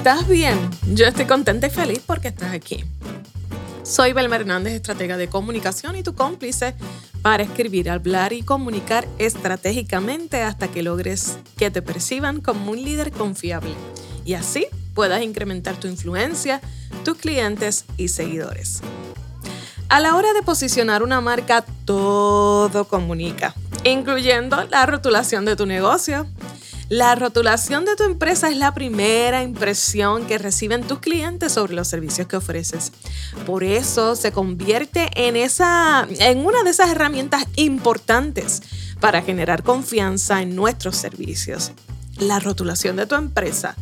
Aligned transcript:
¿Estás 0.00 0.26
bien? 0.26 0.58
Yo 0.94 1.04
estoy 1.04 1.26
contenta 1.26 1.66
y 1.66 1.70
feliz 1.70 2.00
porque 2.06 2.28
estás 2.28 2.54
aquí. 2.54 2.86
Soy 3.82 4.14
Belma 4.14 4.36
Hernández, 4.36 4.72
estratega 4.72 5.18
de 5.18 5.28
comunicación 5.28 5.94
y 5.94 6.02
tu 6.02 6.14
cómplice 6.14 6.74
para 7.20 7.42
escribir, 7.42 7.90
hablar 7.90 8.32
y 8.32 8.40
comunicar 8.40 9.06
estratégicamente 9.18 10.40
hasta 10.40 10.68
que 10.68 10.82
logres 10.82 11.36
que 11.58 11.70
te 11.70 11.82
perciban 11.82 12.40
como 12.40 12.70
un 12.70 12.82
líder 12.82 13.12
confiable 13.12 13.74
y 14.24 14.32
así 14.32 14.68
puedas 14.94 15.22
incrementar 15.22 15.76
tu 15.76 15.86
influencia, 15.86 16.62
tus 17.04 17.18
clientes 17.18 17.84
y 17.98 18.08
seguidores. 18.08 18.80
A 19.90 20.00
la 20.00 20.16
hora 20.16 20.32
de 20.32 20.40
posicionar 20.40 21.02
una 21.02 21.20
marca, 21.20 21.62
todo 21.84 22.88
comunica, 22.88 23.54
incluyendo 23.84 24.64
la 24.64 24.86
rotulación 24.86 25.44
de 25.44 25.56
tu 25.56 25.66
negocio. 25.66 26.26
La 26.90 27.14
rotulación 27.14 27.84
de 27.84 27.94
tu 27.94 28.02
empresa 28.02 28.48
es 28.48 28.56
la 28.56 28.74
primera 28.74 29.44
impresión 29.44 30.26
que 30.26 30.38
reciben 30.38 30.82
tus 30.82 30.98
clientes 30.98 31.52
sobre 31.52 31.74
los 31.74 31.86
servicios 31.86 32.26
que 32.26 32.34
ofreces. 32.34 32.90
Por 33.46 33.62
eso 33.62 34.16
se 34.16 34.32
convierte 34.32 35.08
en, 35.14 35.36
esa, 35.36 36.08
en 36.18 36.44
una 36.44 36.64
de 36.64 36.70
esas 36.70 36.90
herramientas 36.90 37.44
importantes 37.54 38.60
para 38.98 39.22
generar 39.22 39.62
confianza 39.62 40.42
en 40.42 40.56
nuestros 40.56 40.96
servicios. 40.96 41.70
La 42.18 42.40
rotulación 42.40 42.96
de 42.96 43.06
tu 43.06 43.14
empresa 43.14 43.76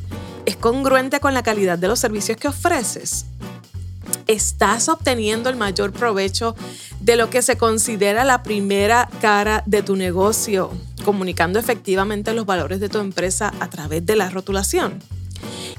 es 0.44 0.56
congruente 0.56 1.18
con 1.18 1.32
la 1.32 1.42
calidad 1.42 1.78
de 1.78 1.88
los 1.88 2.00
servicios 2.00 2.36
que 2.36 2.48
ofreces. 2.48 3.24
Estás 4.26 4.88
obteniendo 4.88 5.50
el 5.50 5.56
mayor 5.56 5.92
provecho 5.92 6.54
de 7.00 7.16
lo 7.16 7.30
que 7.30 7.42
se 7.42 7.56
considera 7.56 8.24
la 8.24 8.42
primera 8.42 9.08
cara 9.20 9.62
de 9.66 9.82
tu 9.82 9.96
negocio 9.96 10.70
comunicando 11.08 11.58
efectivamente 11.58 12.34
los 12.34 12.44
valores 12.44 12.80
de 12.80 12.90
tu 12.90 12.98
empresa 12.98 13.50
a 13.60 13.70
través 13.70 14.04
de 14.04 14.14
la 14.14 14.28
rotulación. 14.28 15.02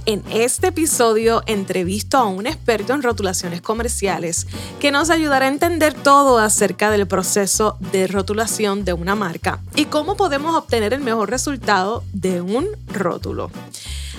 En 0.07 0.23
este 0.31 0.69
episodio 0.69 1.43
entrevisto 1.45 2.17
a 2.17 2.25
un 2.25 2.47
experto 2.47 2.95
en 2.95 3.03
rotulaciones 3.03 3.61
comerciales 3.61 4.47
que 4.79 4.91
nos 4.91 5.11
ayudará 5.11 5.45
a 5.45 5.49
entender 5.49 5.93
todo 5.93 6.39
acerca 6.39 6.89
del 6.89 7.05
proceso 7.05 7.77
de 7.91 8.07
rotulación 8.07 8.85
de 8.85 8.93
una 8.93 9.13
marca 9.13 9.59
y 9.75 9.85
cómo 9.85 10.17
podemos 10.17 10.55
obtener 10.55 10.95
el 10.95 11.01
mejor 11.01 11.29
resultado 11.29 12.03
de 12.13 12.41
un 12.41 12.67
rótulo. 12.87 13.51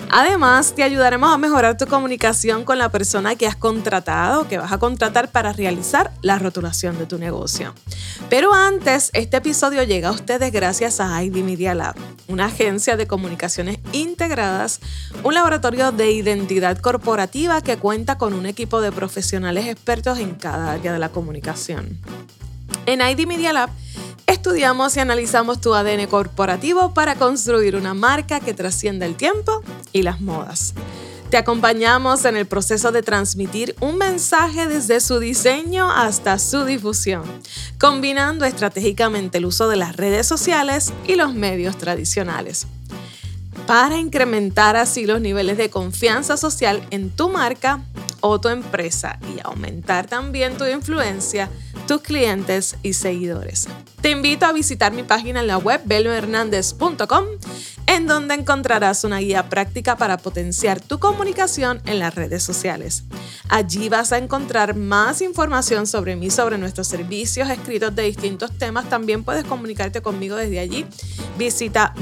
Además, 0.08 0.74
te 0.74 0.82
ayudaremos 0.82 1.32
a 1.32 1.38
mejorar 1.38 1.76
tu 1.76 1.86
comunicación 1.86 2.64
con 2.64 2.78
la 2.78 2.88
persona 2.88 3.36
que 3.36 3.46
has 3.46 3.56
contratado 3.56 4.48
que 4.48 4.58
vas 4.58 4.72
a 4.72 4.78
contratar 4.78 5.30
para 5.30 5.52
realizar 5.52 6.12
la 6.22 6.38
rotulación 6.38 6.98
de 6.98 7.06
tu 7.06 7.18
negocio. 7.18 7.74
Pero 8.28 8.54
antes, 8.54 9.10
este 9.12 9.36
episodio 9.38 9.82
llega 9.82 10.08
a 10.08 10.12
ustedes 10.12 10.52
gracias 10.52 11.00
a 11.00 11.22
ID 11.22 11.44
Media 11.44 11.74
Lab, 11.74 11.94
una 12.28 12.46
agencia 12.46 12.96
de 12.96 13.06
comunicaciones 13.06 13.78
integradas, 13.92 14.80
un 15.22 15.34
laboratorio 15.34 15.92
de 15.92 16.10
identidad 16.12 16.78
corporativa 16.78 17.60
que 17.62 17.76
cuenta 17.76 18.18
con 18.18 18.34
un 18.34 18.46
equipo 18.46 18.80
de 18.80 18.92
profesionales 18.92 19.66
expertos 19.66 20.18
en 20.18 20.34
cada 20.34 20.72
área 20.72 20.92
de 20.92 20.98
la 20.98 21.10
comunicación. 21.10 21.98
En 22.90 23.00
ID 23.00 23.24
Media 23.24 23.52
Lab, 23.52 23.70
Estudiamos 24.26 24.96
y 24.96 25.00
analizamos 25.00 25.60
tu 25.60 25.74
ADN 25.74 26.06
corporativo 26.08 26.92
para 26.92 27.14
construir 27.14 27.76
una 27.76 27.94
marca 27.94 28.40
que 28.40 28.52
trascienda 28.52 29.06
el 29.06 29.14
tiempo 29.14 29.62
y 29.92 30.02
las 30.02 30.20
modas. 30.20 30.74
Te 31.30 31.36
acompañamos 31.36 32.24
en 32.24 32.36
el 32.36 32.46
proceso 32.46 32.90
de 32.90 33.02
transmitir 33.02 33.76
un 33.80 33.96
mensaje 33.96 34.66
desde 34.66 35.00
su 35.00 35.20
diseño 35.20 35.88
hasta 35.88 36.40
su 36.40 36.64
difusión, 36.64 37.22
combinando 37.78 38.44
estratégicamente 38.44 39.38
el 39.38 39.46
uso 39.46 39.68
de 39.68 39.76
las 39.76 39.96
redes 39.96 40.26
sociales 40.26 40.92
y 41.06 41.14
los 41.14 41.32
medios 41.32 41.78
tradicionales 41.78 42.66
para 43.66 43.98
incrementar 43.98 44.76
así 44.76 45.06
los 45.06 45.20
niveles 45.20 45.56
de 45.56 45.70
confianza 45.70 46.36
social 46.36 46.86
en 46.90 47.10
tu 47.10 47.28
marca 47.28 47.84
o 48.20 48.40
tu 48.40 48.48
empresa 48.48 49.18
y 49.34 49.40
aumentar 49.42 50.06
también 50.06 50.56
tu 50.56 50.64
influencia 50.66 51.50
tus 51.86 52.02
clientes 52.02 52.76
y 52.82 52.92
seguidores. 52.92 53.66
Te 54.00 54.10
invito 54.10 54.46
a 54.46 54.52
visitar 54.52 54.92
mi 54.92 55.02
página 55.02 55.40
en 55.40 55.48
la 55.48 55.58
web 55.58 55.80
belohernandez.com 55.84 57.24
en 57.88 58.06
donde 58.06 58.34
encontrarás 58.34 59.02
una 59.02 59.18
guía 59.18 59.48
práctica 59.48 59.96
para 59.96 60.16
potenciar 60.16 60.80
tu 60.80 61.00
comunicación 61.00 61.82
en 61.86 61.98
las 61.98 62.14
redes 62.14 62.44
sociales. 62.44 63.02
Allí 63.48 63.88
vas 63.88 64.12
a 64.12 64.18
encontrar 64.18 64.76
más 64.76 65.20
información 65.20 65.88
sobre 65.88 66.14
mí, 66.14 66.30
sobre 66.30 66.58
nuestros 66.58 66.86
servicios 66.86 67.50
escritos 67.50 67.92
de 67.96 68.04
distintos 68.04 68.56
temas. 68.56 68.88
También 68.88 69.24
puedes 69.24 69.42
comunicarte 69.42 70.00
conmigo 70.00 70.36
desde 70.36 70.60
allí. 70.60 70.86
Visita 71.36 71.92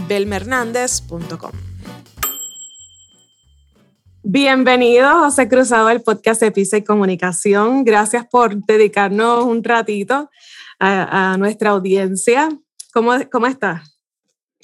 belmehernandez.com. 4.29 4.31
Bienvenido, 4.31 5.09
José 5.21 5.49
Cruzado, 5.49 5.89
al 5.89 6.03
podcast 6.03 6.43
de 6.43 6.53
Pisa 6.53 6.77
y 6.77 6.85
Comunicación. 6.85 7.83
Gracias 7.83 8.27
por 8.27 8.55
dedicarnos 8.67 9.45
un 9.45 9.65
ratito 9.65 10.31
a, 10.79 11.37
nuestra 11.39 11.71
audiencia. 11.71 12.51
¿Cómo, 12.93 13.13
cómo 13.33 13.47
estás? 13.47 13.99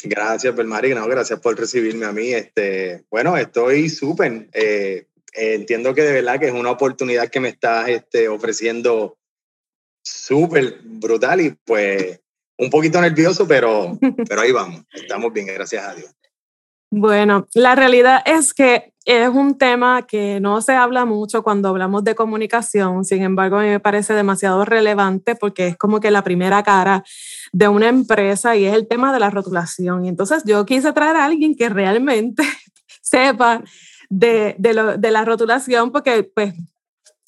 Gracias, 0.02 0.54
Belmari. 0.54 0.90
gracias 0.90 1.40
por 1.40 1.58
recibirme 1.58 2.04
a 2.04 2.12
mí. 2.12 2.28
Este, 2.32 3.04
bueno, 3.10 3.38
estoy 3.38 3.88
súper. 3.88 4.48
Eh, 4.52 5.06
entiendo 5.32 5.94
que 5.94 6.02
de 6.02 6.12
verdad 6.12 6.38
que 6.38 6.48
es 6.48 6.52
una 6.52 6.70
oportunidad 6.70 7.30
que 7.30 7.40
me 7.40 7.48
estás 7.48 7.88
este, 7.88 8.28
ofreciendo 8.28 9.16
súper 10.02 10.80
brutal 10.82 11.40
y 11.40 11.50
pues 11.64 12.20
un 12.58 12.68
poquito 12.68 13.00
nervioso, 13.00 13.48
pero, 13.48 13.98
pero 14.28 14.40
ahí 14.42 14.52
vamos. 14.52 14.82
Estamos 14.92 15.32
bien, 15.32 15.46
gracias 15.46 15.88
a 15.88 15.94
Dios. 15.94 16.14
Bueno, 16.96 17.48
la 17.54 17.74
realidad 17.74 18.22
es 18.24 18.54
que 18.54 18.93
es 19.04 19.28
un 19.28 19.58
tema 19.58 20.02
que 20.02 20.40
no 20.40 20.62
se 20.62 20.72
habla 20.72 21.04
mucho 21.04 21.42
cuando 21.42 21.68
hablamos 21.68 22.04
de 22.04 22.14
comunicación, 22.14 23.04
sin 23.04 23.22
embargo, 23.22 23.58
a 23.58 23.62
mí 23.62 23.68
me 23.68 23.80
parece 23.80 24.14
demasiado 24.14 24.64
relevante 24.64 25.36
porque 25.36 25.68
es 25.68 25.76
como 25.76 26.00
que 26.00 26.10
la 26.10 26.24
primera 26.24 26.62
cara 26.62 27.04
de 27.52 27.68
una 27.68 27.88
empresa 27.88 28.56
y 28.56 28.64
es 28.64 28.74
el 28.74 28.88
tema 28.88 29.12
de 29.12 29.20
la 29.20 29.30
rotulación. 29.30 30.06
Y 30.06 30.08
entonces 30.08 30.42
yo 30.46 30.64
quise 30.64 30.92
traer 30.92 31.16
a 31.16 31.26
alguien 31.26 31.54
que 31.54 31.68
realmente 31.68 32.42
sepa 33.02 33.62
de, 34.08 34.56
de, 34.58 35.10
la 35.10 35.24
rotulación 35.24 35.92
porque 35.92 36.22
pues 36.22 36.54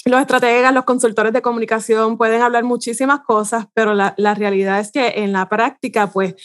los 0.07 0.21
estrategas, 0.21 0.73
los 0.73 0.85
consultores 0.85 1.33
de 1.33 1.43
comunicación 1.43 2.17
pueden 2.17 2.41
hablar 2.41 2.65
muchísimas 2.65 3.21
cosas, 3.21 3.67
pero 3.75 3.93
la, 3.93 4.15
la 4.17 4.35
realidad 4.35 4.81
es 4.81 4.93
que 4.93 5.15
en 5.17 5.33
la 5.33 5.49
práctica, 5.49 6.07
pues 6.07 6.37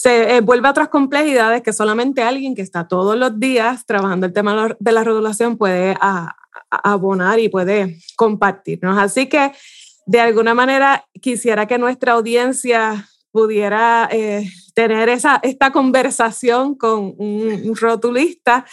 se 0.00 0.36
eh, 0.36 0.40
vuelve 0.40 0.66
a 0.66 0.70
otras 0.70 0.88
complejidades 0.88 1.60
que 1.62 1.74
solamente 1.74 2.22
alguien 2.22 2.54
que 2.54 2.62
está 2.62 2.88
todos 2.88 3.18
los 3.18 3.38
días 3.38 3.84
trabajando 3.84 4.24
el 4.24 4.32
tema 4.32 4.74
de 4.78 4.92
la 4.92 5.04
regulación 5.04 5.58
puede 5.58 5.94
abonar 6.70 7.38
y 7.38 7.50
puede 7.50 7.98
compartirnos. 8.16 8.96
Así 8.96 9.28
que 9.28 9.52
de 10.06 10.20
alguna 10.20 10.54
manera 10.54 11.04
quisiera 11.20 11.66
que 11.66 11.76
nuestra 11.76 12.12
audiencia 12.12 13.10
pudiera 13.30 14.08
eh, 14.10 14.48
tener 14.74 15.10
esa, 15.10 15.38
esta 15.42 15.70
conversación 15.70 16.76
con 16.76 17.14
un 17.18 17.76
rotulista 17.78 18.64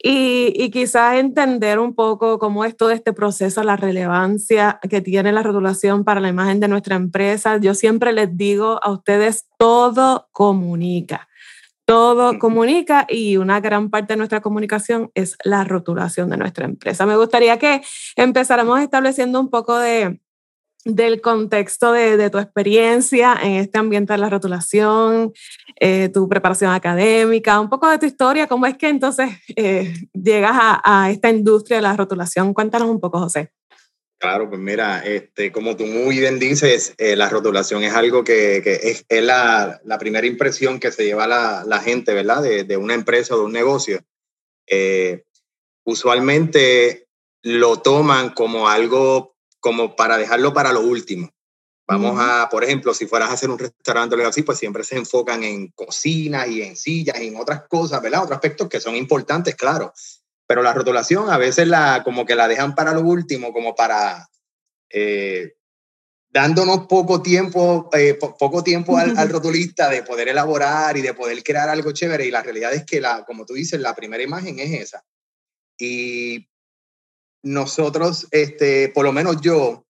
y, 0.00 0.70
quizás 0.70 1.16
entender 1.16 1.80
un 1.80 1.94
poco 1.94 2.38
cómo 2.38 2.64
es 2.64 2.76
todo 2.76 2.90
este 2.90 3.12
proceso, 3.12 3.64
la 3.64 3.76
relevancia 3.76 4.78
que 4.88 5.00
tiene 5.00 5.32
la 5.32 5.42
regulación 5.42 6.04
para 6.04 6.20
la 6.20 6.28
imagen 6.28 6.60
de 6.60 6.68
nuestra 6.68 6.94
empresa. 6.94 7.56
Yo 7.58 7.74
siempre 7.74 8.12
les 8.12 8.36
digo 8.36 8.78
a 8.82 8.92
ustedes, 8.92 9.46
todo 9.58 10.28
comunica. 10.32 11.28
Todo 11.84 12.38
comunica 12.38 13.06
y 13.08 13.38
una 13.38 13.60
gran 13.60 13.90
parte 13.90 14.12
de 14.12 14.18
nuestra 14.18 14.40
comunicación 14.40 15.10
es 15.14 15.36
la 15.42 15.64
rotulación 15.64 16.28
de 16.28 16.36
nuestra 16.36 16.66
empresa. 16.66 17.06
Me 17.06 17.16
gustaría 17.16 17.58
que 17.58 17.80
empezáramos 18.14 18.80
estableciendo 18.80 19.40
un 19.40 19.48
poco 19.48 19.78
de, 19.78 20.20
del 20.84 21.20
contexto 21.20 21.92
de, 21.92 22.30
tu 22.30 22.38
experiencia 22.38 23.36
en 23.42 23.52
este 23.52 23.78
ambiente 23.78 24.12
de 24.12 24.18
la 24.18 24.30
rotulación, 24.30 25.32
eh, 25.80 26.08
tu 26.08 26.28
preparación 26.28 26.72
académica, 26.72 27.60
un 27.60 27.68
poco 27.68 27.88
de 27.90 27.98
tu 27.98 28.06
historia, 28.06 28.46
cómo 28.46 28.66
es 28.66 28.76
que 28.76 28.88
entonces 28.88 29.30
eh, 29.56 29.92
llegas 30.12 30.52
a, 30.54 31.10
esta 31.10 31.30
industria 31.30 31.78
de 31.78 31.82
la 31.82 31.96
rotulación. 31.96 32.54
Cuéntanos 32.54 32.88
un 32.88 33.00
poco, 33.00 33.18
José. 33.18 33.52
Claro, 34.20 34.48
pues 34.48 34.60
mira, 34.60 35.04
este, 35.04 35.52
como 35.52 35.76
tú 35.76 35.86
muy 35.86 36.18
bien 36.18 36.40
dices, 36.40 36.94
eh, 36.98 37.14
la 37.14 37.28
rotulación 37.28 37.84
es 37.84 37.94
algo 37.94 38.24
que, 38.24 38.60
que 38.64 38.74
es, 38.82 39.04
es 39.08 39.22
la, 39.22 39.80
la, 39.84 39.98
primera 39.98 40.26
impresión 40.26 40.80
que 40.80 40.90
se 40.90 41.04
lleva 41.04 41.28
la, 41.28 41.62
la 41.64 41.78
gente, 41.78 42.14
¿verdad? 42.14 42.42
De, 42.42 42.64
de, 42.64 42.76
una 42.76 42.94
empresa 42.94 43.36
o 43.36 43.38
de 43.38 43.44
un 43.44 43.52
negocio. 43.52 44.00
usualmente 45.84 47.06
lo 47.42 47.76
toman 47.76 48.30
como 48.30 48.68
algo 48.68 49.37
como 49.60 49.96
para 49.96 50.18
dejarlo 50.18 50.52
para 50.52 50.72
lo 50.72 50.80
último. 50.80 51.30
Vamos 51.88 52.20
a, 52.20 52.50
por 52.50 52.64
ejemplo, 52.64 52.92
si 52.92 53.06
fueras 53.06 53.30
a 53.30 53.32
hacer 53.32 53.48
un 53.48 53.58
restaurante 53.58 54.14
o 54.14 54.18
algo 54.18 54.28
así, 54.28 54.42
pues 54.42 54.58
siempre 54.58 54.84
se 54.84 54.98
enfocan 54.98 55.42
en 55.42 55.68
cocina 55.68 56.46
y 56.46 56.60
en 56.60 56.76
sillas 56.76 57.18
y 57.18 57.28
en 57.28 57.36
otras 57.36 57.62
cosas, 57.66 58.02
¿verdad? 58.02 58.24
Otros 58.24 58.36
aspectos 58.36 58.68
que 58.68 58.78
son 58.78 58.94
importantes, 58.94 59.54
claro. 59.54 59.94
Pero 60.46 60.62
la 60.62 60.74
rotulación 60.74 61.30
a 61.30 61.38
veces 61.38 61.66
la, 61.66 62.02
como 62.04 62.26
que 62.26 62.34
la 62.34 62.46
dejan 62.46 62.74
para 62.74 62.92
lo 62.92 63.00
último, 63.00 63.54
como 63.54 63.74
para 63.74 64.28
eh, 64.90 65.54
dándonos 66.28 66.86
poco 66.88 67.22
tiempo, 67.22 67.88
eh, 67.94 68.14
poco 68.14 68.62
tiempo 68.62 68.98
al, 68.98 69.16
al, 69.16 69.28
rotulista 69.30 69.88
de 69.88 70.02
poder 70.02 70.28
elaborar 70.28 70.94
y 70.98 71.00
de 71.00 71.14
poder 71.14 71.42
crear 71.42 71.70
algo 71.70 71.92
chévere. 71.92 72.26
Y 72.26 72.30
la 72.30 72.42
realidad 72.42 72.74
es 72.74 72.84
que, 72.84 73.00
la, 73.00 73.24
como 73.24 73.46
tú 73.46 73.54
dices, 73.54 73.80
la 73.80 73.94
primera 73.94 74.22
imagen 74.22 74.58
es 74.58 74.72
esa. 74.72 75.06
Y 75.78 76.46
nosotros, 77.42 78.26
este, 78.30 78.88
por 78.88 79.04
lo 79.04 79.12
menos 79.12 79.40
yo, 79.40 79.86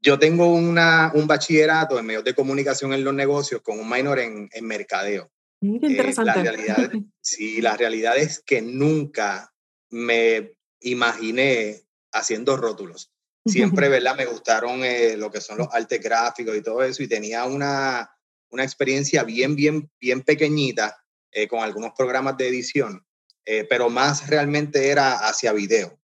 yo 0.00 0.18
tengo 0.18 0.52
una, 0.52 1.12
un 1.14 1.26
bachillerato 1.26 1.98
en 1.98 2.06
medios 2.06 2.24
de 2.24 2.34
comunicación 2.34 2.92
en 2.92 3.04
los 3.04 3.14
negocios 3.14 3.62
con 3.62 3.78
un 3.78 3.88
minor 3.88 4.18
en, 4.18 4.48
en 4.52 4.66
mercadeo. 4.66 5.30
Mm, 5.60 5.78
qué 5.78 5.86
interesante. 5.86 6.32
la 6.34 6.42
realidad, 6.42 6.90
sí, 7.20 7.60
la 7.60 7.76
realidad 7.76 8.16
es 8.16 8.40
que 8.40 8.62
nunca 8.62 9.52
me 9.90 10.54
imaginé 10.80 11.82
haciendo 12.12 12.56
rótulos. 12.56 13.12
Siempre, 13.46 13.88
¿verdad? 13.88 14.16
Me 14.16 14.26
gustaron 14.26 14.84
eh, 14.84 15.16
lo 15.16 15.30
que 15.30 15.40
son 15.40 15.58
los 15.58 15.68
artes 15.72 16.00
gráficos 16.00 16.56
y 16.56 16.62
todo 16.62 16.82
eso 16.82 17.02
y 17.02 17.08
tenía 17.08 17.44
una, 17.44 18.10
una 18.50 18.64
experiencia 18.64 19.24
bien, 19.24 19.56
bien, 19.56 19.90
bien 20.00 20.22
pequeñita 20.22 21.04
eh, 21.30 21.48
con 21.48 21.60
algunos 21.60 21.92
programas 21.96 22.36
de 22.36 22.48
edición, 22.48 23.06
eh, 23.44 23.64
pero 23.68 23.88
más 23.88 24.28
realmente 24.28 24.90
era 24.90 25.26
hacia 25.26 25.52
video. 25.52 25.98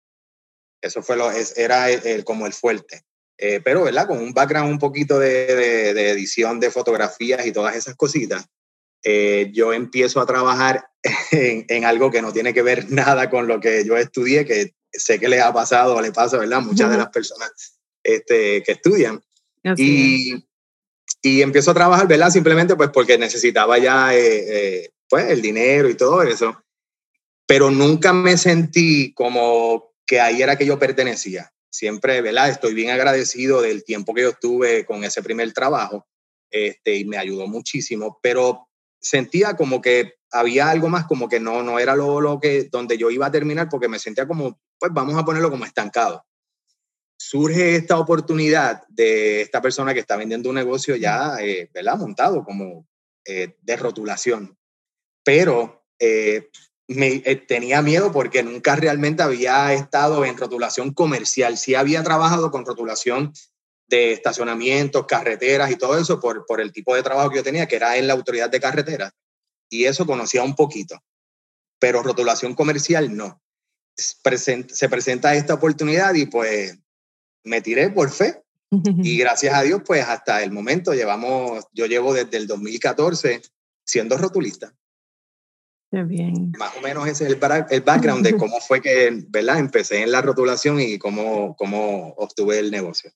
Eso 0.81 1.03
fue 1.03 1.17
lo, 1.17 1.31
era 1.57 1.91
el, 1.91 2.25
como 2.25 2.47
el 2.47 2.53
fuerte. 2.53 3.03
Eh, 3.37 3.61
pero, 3.65 3.85
¿verdad? 3.85 4.07
Con 4.07 4.19
un 4.19 4.33
background 4.33 4.71
un 4.71 4.79
poquito 4.79 5.19
de, 5.19 5.55
de, 5.55 6.11
edición 6.11 6.59
de 6.59 6.71
fotografías 6.71 7.47
y 7.47 7.53
todas 7.53 7.77
esas 7.77 7.95
cositas, 7.95 8.47
eh, 9.05 9.51
yo 9.53 9.73
empiezo 9.73 10.21
a 10.21 10.27
trabajar 10.27 10.89
en, 11.31 11.65
en, 11.69 11.85
algo 11.85 12.11
que 12.11 12.21
no 12.21 12.33
tiene 12.33 12.53
que 12.53 12.63
ver 12.63 12.87
nada 12.91 13.31
con 13.31 13.47
lo 13.47 13.61
que 13.61 13.85
yo 13.85 13.97
estudié, 13.97 14.45
que 14.45 14.75
sé 14.93 15.21
que 15.21 15.29
les 15.29 15.41
ha 15.41 15.53
pasado 15.53 15.95
o 15.95 16.01
le 16.01 16.13
pasa, 16.13 16.39
¿verdad? 16.39 16.63
Muchas 16.63 16.91
de 16.91 16.99
las 16.99 17.09
personas 17.11 17.79
este, 18.03 18.63
que 18.63 18.73
estudian. 18.73 19.23
y, 19.77 20.45
y 21.23 21.43
empiezo 21.43 21.71
a 21.71 21.75
trabajar, 21.75 22.09
¿verdad? 22.09 22.31
Simplemente 22.31 22.75
pues 22.75 22.91
porque 22.91 23.19
necesitaba 23.19 23.79
ya 23.79 24.15
eh, 24.15 24.91
pues 25.09 25.31
el 25.31 25.43
dinero 25.43 25.89
y 25.89 25.95
todo 25.95 26.23
eso. 26.23 26.61
Pero 27.47 27.71
nunca 27.71 28.13
me 28.13 28.37
sentí 28.37 29.13
como 29.15 29.88
que 30.09 30.21
ahí 30.21 30.43
era 30.43 30.57
que 30.57 30.67
yo 30.67 30.79
pertenecía. 30.79 31.53
Siempre, 31.71 32.23
¿verdad? 32.23 32.49
Estoy 32.49 32.73
bien 32.73 32.91
agradecido 32.91 33.61
del 33.61 33.85
tiempo 33.85 34.15
que 34.15 34.23
yo 34.23 34.31
estuve 34.31 34.87
con 34.87 35.05
ese 35.05 35.23
primer 35.23 35.53
trabajo 35.53 36.09
este, 36.51 36.97
y 36.97 37.05
me 37.05 37.19
ayudó 37.19 37.47
muchísimo, 37.47 38.19
pero 38.23 38.69
sentía 38.99 39.55
como 39.55 39.83
que 39.83 40.15
había 40.33 40.71
algo 40.71 40.89
más, 40.89 41.07
como 41.07 41.29
que 41.29 41.39
no, 41.39 41.63
no 41.63 41.79
era 41.79 41.95
lo, 41.95 42.23
lo 42.23 42.41
que, 42.41 42.65
donde 42.73 42.97
yo 42.97 43.11
iba 43.11 43.27
a 43.27 43.31
terminar, 43.31 43.69
porque 43.69 43.87
me 43.87 43.99
sentía 43.99 44.27
como, 44.27 44.59
pues 44.79 44.93
vamos 44.95 45.15
a 45.17 45.25
ponerlo 45.25 45.51
como 45.51 45.67
estancado. 45.67 46.25
Surge 47.19 47.77
esta 47.77 47.99
oportunidad 47.99 48.85
de 48.89 49.43
esta 49.43 49.61
persona 49.61 49.93
que 49.93 50.01
está 50.01 50.17
vendiendo 50.17 50.49
un 50.49 50.55
negocio 50.55 50.97
ya, 50.97 51.37
eh, 51.41 51.69
¿verdad? 51.75 51.99
Montado 51.99 52.45
como 52.45 52.87
eh, 53.27 53.57
de 53.61 53.77
rotulación. 53.77 54.57
Pero 55.23 55.85
eh, 55.99 56.49
me, 56.89 57.23
eh, 57.25 57.37
tenía 57.37 57.83
miedo 57.83 58.11
porque 58.11 58.43
nunca 58.43 58.75
realmente 58.75 59.23
había 59.23 59.73
estado 59.75 60.25
en 60.25 60.37
rotulación 60.37 60.93
comercial. 60.93 61.59
Sí 61.59 61.75
había 61.75 62.03
trabajado 62.03 62.51
con 62.51 62.65
rotulación 62.65 63.33
de 63.89 64.13
estacionamientos, 64.13 65.07
carreteras 65.07 65.71
y 65.71 65.77
todo 65.77 65.99
eso 65.99 66.19
por, 66.19 66.45
por 66.47 66.61
el 66.61 66.73
tipo 66.73 66.95
de 66.95 67.03
trabajo 67.03 67.31
que 67.31 67.37
yo 67.37 67.43
tenía, 67.43 67.67
que 67.67 67.77
era 67.77 67.97
en 67.97 68.07
la 68.07 68.15
autoridad 68.15 68.51
de 68.51 68.61
carreteras. 68.61 69.13
Y 69.71 69.85
eso 69.85 70.07
conocía 70.07 70.43
un 70.43 70.57
poquito. 70.57 70.99
Pero 71.79 72.03
rotulación 72.03 72.55
comercial 72.55 73.15
no. 73.15 73.41
se 73.95 74.89
presenta 74.89 75.35
esta 75.35 75.55
oportunidad 75.55 76.15
y 76.15 76.27
pues 76.27 76.79
me 77.45 77.61
tiré 77.61 77.91
por 77.91 78.11
fe. 78.11 78.43
Y 78.71 78.71
gracias 79.19 79.55
a 79.55 79.63
Dios, 79.63 79.83
pues 79.85 80.07
hasta 80.07 80.43
el 80.43 80.53
momento 80.53 80.93
llevamos, 80.95 81.65
yo 81.73 81.87
llevo 81.87 82.15
desde 82.15 82.37
el 82.39 82.47
2014 82.47 83.43
siendo 83.85 84.17
rotulista. 84.17 84.75
Qué 85.91 86.03
bien. 86.03 86.53
Más 86.59 86.77
o 86.77 86.83
menos 86.83 87.07
ese 87.07 87.25
es 87.25 87.31
el, 87.31 87.39
el 87.71 87.81
background 87.81 88.25
de 88.25 88.37
cómo 88.37 88.61
fue 88.61 88.83
que, 88.83 89.25
¿verdad? 89.29 89.59
Empecé 89.59 90.03
en 90.03 90.13
la 90.13 90.21
rotulación 90.21 90.81
y 90.81 90.99
cómo, 90.99 91.57
cómo 91.57 92.15
obtuve 92.19 92.59
el 92.59 92.71
negocio. 92.71 93.11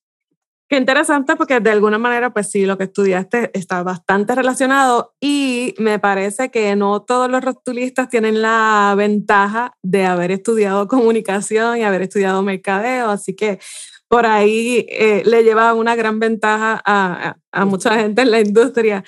Qué 0.73 0.77
interesante 0.77 1.35
porque 1.35 1.59
de 1.59 1.69
alguna 1.69 1.99
manera, 1.99 2.33
pues 2.33 2.49
sí, 2.49 2.65
lo 2.65 2.79
que 2.79 2.85
estudiaste 2.85 3.51
está 3.53 3.83
bastante 3.83 4.33
relacionado 4.33 5.13
y 5.21 5.75
me 5.77 5.99
parece 5.99 6.49
que 6.49 6.75
no 6.75 7.03
todos 7.03 7.29
los 7.29 7.43
rotulistas 7.43 8.09
tienen 8.09 8.41
la 8.41 8.95
ventaja 8.97 9.77
de 9.83 10.05
haber 10.07 10.31
estudiado 10.31 10.87
comunicación 10.87 11.77
y 11.77 11.83
haber 11.83 12.01
estudiado 12.01 12.41
mercadeo, 12.41 13.11
así 13.11 13.35
que 13.35 13.59
por 14.07 14.25
ahí 14.25 14.87
eh, 14.89 15.21
le 15.25 15.43
lleva 15.43 15.75
una 15.75 15.95
gran 15.95 16.19
ventaja 16.19 16.81
a, 16.83 17.35
a, 17.51 17.65
mucha 17.65 17.95
gente 17.99 18.23
en 18.23 18.31
la 18.31 18.39
industria, 18.39 19.03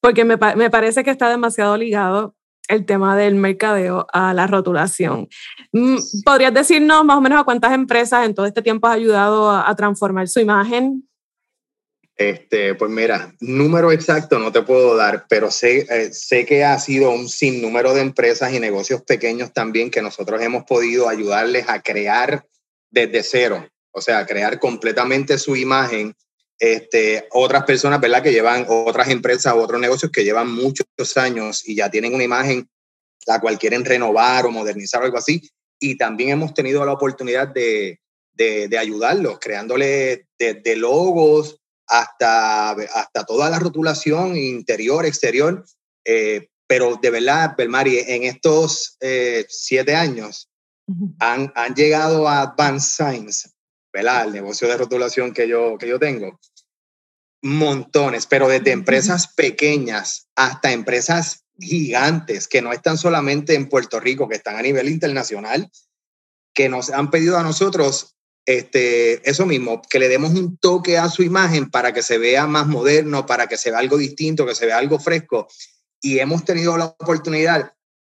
porque 0.00 0.24
me, 0.24 0.36
me 0.54 0.70
parece 0.70 1.02
que 1.02 1.10
está 1.10 1.28
demasiado 1.30 1.76
ligado 1.76 2.36
el 2.68 2.84
tema 2.84 3.16
del 3.16 3.34
mercadeo 3.34 4.06
a 4.12 4.34
la 4.34 4.46
rotulación. 4.46 5.28
Mm, 5.72 5.96
¿Podrías 6.24 6.54
decirnos 6.54 7.04
más 7.04 7.16
o 7.16 7.20
menos 7.20 7.40
a 7.40 7.44
cuántas 7.44 7.72
empresas 7.72 8.26
en 8.26 8.34
todo 8.34 8.46
este 8.46 8.62
tiempo 8.62 8.86
has 8.86 8.96
ayudado 8.96 9.50
a, 9.50 9.74
transformar 9.74 10.28
su 10.28 10.40
imagen? 10.40 11.08
Este, 12.16 12.74
pues 12.74 12.90
mira, 12.90 13.32
número 13.40 13.92
exacto 13.92 14.38
no 14.38 14.50
te 14.50 14.62
puedo 14.62 14.96
dar, 14.96 15.26
pero 15.28 15.52
sé, 15.52 15.86
eh, 15.88 16.12
sé 16.12 16.44
que 16.44 16.64
ha 16.64 16.78
sido 16.78 17.10
un 17.10 17.28
sinnúmero 17.28 17.94
de 17.94 18.00
empresas 18.00 18.52
y 18.52 18.58
negocios 18.58 19.02
pequeños 19.02 19.52
también 19.52 19.90
que 19.90 20.02
nosotros 20.02 20.42
hemos 20.42 20.64
podido 20.64 21.08
ayudarles 21.08 21.68
a 21.68 21.80
crear 21.80 22.44
desde 22.90 23.22
cero, 23.22 23.68
o 23.92 24.00
sea, 24.00 24.26
crear 24.26 24.58
completamente 24.58 25.38
su 25.38 25.54
imagen 25.54 26.14
este, 26.58 27.28
otras 27.30 27.64
personas, 27.64 28.00
¿verdad? 28.00 28.22
Que 28.22 28.32
llevan 28.32 28.66
otras 28.68 29.08
empresas 29.08 29.52
o 29.54 29.62
otros 29.62 29.80
negocios 29.80 30.10
que 30.10 30.24
llevan 30.24 30.52
muchos 30.52 30.86
años 31.16 31.62
y 31.68 31.76
ya 31.76 31.90
tienen 31.90 32.14
una 32.14 32.24
imagen 32.24 32.68
la 33.26 33.40
cual 33.40 33.58
quieren 33.58 33.84
renovar 33.84 34.46
o 34.46 34.50
modernizar 34.50 35.02
o 35.02 35.04
algo 35.04 35.18
así. 35.18 35.42
Y 35.78 35.96
también 35.96 36.30
hemos 36.30 36.54
tenido 36.54 36.84
la 36.84 36.92
oportunidad 36.92 37.48
de, 37.48 38.00
de, 38.32 38.78
ayudarlos, 38.78 39.38
creándole 39.38 40.26
de, 40.38 40.76
logos 40.76 41.60
hasta, 41.86 42.70
hasta 42.70 43.24
toda 43.24 43.50
la 43.50 43.58
rotulación 43.58 44.36
interior, 44.36 45.04
exterior. 45.04 45.64
Eh, 46.04 46.48
pero 46.66 46.98
de 47.00 47.10
verdad, 47.10 47.54
Belmari, 47.56 47.98
en 47.98 48.24
estos 48.24 48.96
eh, 49.00 49.44
siete 49.48 49.94
años 49.94 50.48
han, 51.18 51.52
han 51.54 51.74
llegado 51.74 52.26
a 52.26 52.42
Advanced 52.42 52.90
Science 52.90 53.50
el 54.00 54.32
negocio 54.32 54.68
de 54.68 54.76
rotulación 54.76 55.32
que 55.32 55.48
yo, 55.48 55.76
que 55.78 55.88
yo 55.88 55.98
tengo, 55.98 56.38
montones, 57.42 58.26
pero 58.26 58.48
desde 58.48 58.72
empresas 58.72 59.28
pequeñas 59.28 60.28
hasta 60.34 60.72
empresas 60.72 61.44
gigantes 61.58 62.48
que 62.48 62.62
no 62.62 62.72
están 62.72 62.98
solamente 62.98 63.54
en 63.54 63.68
Puerto 63.68 64.00
Rico, 64.00 64.28
que 64.28 64.36
están 64.36 64.56
a 64.56 64.62
nivel 64.62 64.88
internacional, 64.88 65.70
que 66.54 66.68
nos 66.68 66.90
han 66.90 67.10
pedido 67.10 67.36
a 67.36 67.42
nosotros 67.42 68.16
este, 68.46 69.28
eso 69.28 69.44
mismo, 69.44 69.82
que 69.82 69.98
le 69.98 70.08
demos 70.08 70.30
un 70.30 70.56
toque 70.56 70.96
a 70.96 71.08
su 71.10 71.22
imagen 71.22 71.70
para 71.70 71.92
que 71.92 72.02
se 72.02 72.18
vea 72.18 72.46
más 72.46 72.66
moderno, 72.66 73.26
para 73.26 73.46
que 73.46 73.58
se 73.58 73.70
vea 73.70 73.78
algo 73.78 73.98
distinto, 73.98 74.46
que 74.46 74.54
se 74.54 74.66
vea 74.66 74.78
algo 74.78 74.98
fresco. 74.98 75.48
Y 76.00 76.18
hemos 76.18 76.44
tenido 76.44 76.76
la 76.78 76.86
oportunidad 76.86 77.74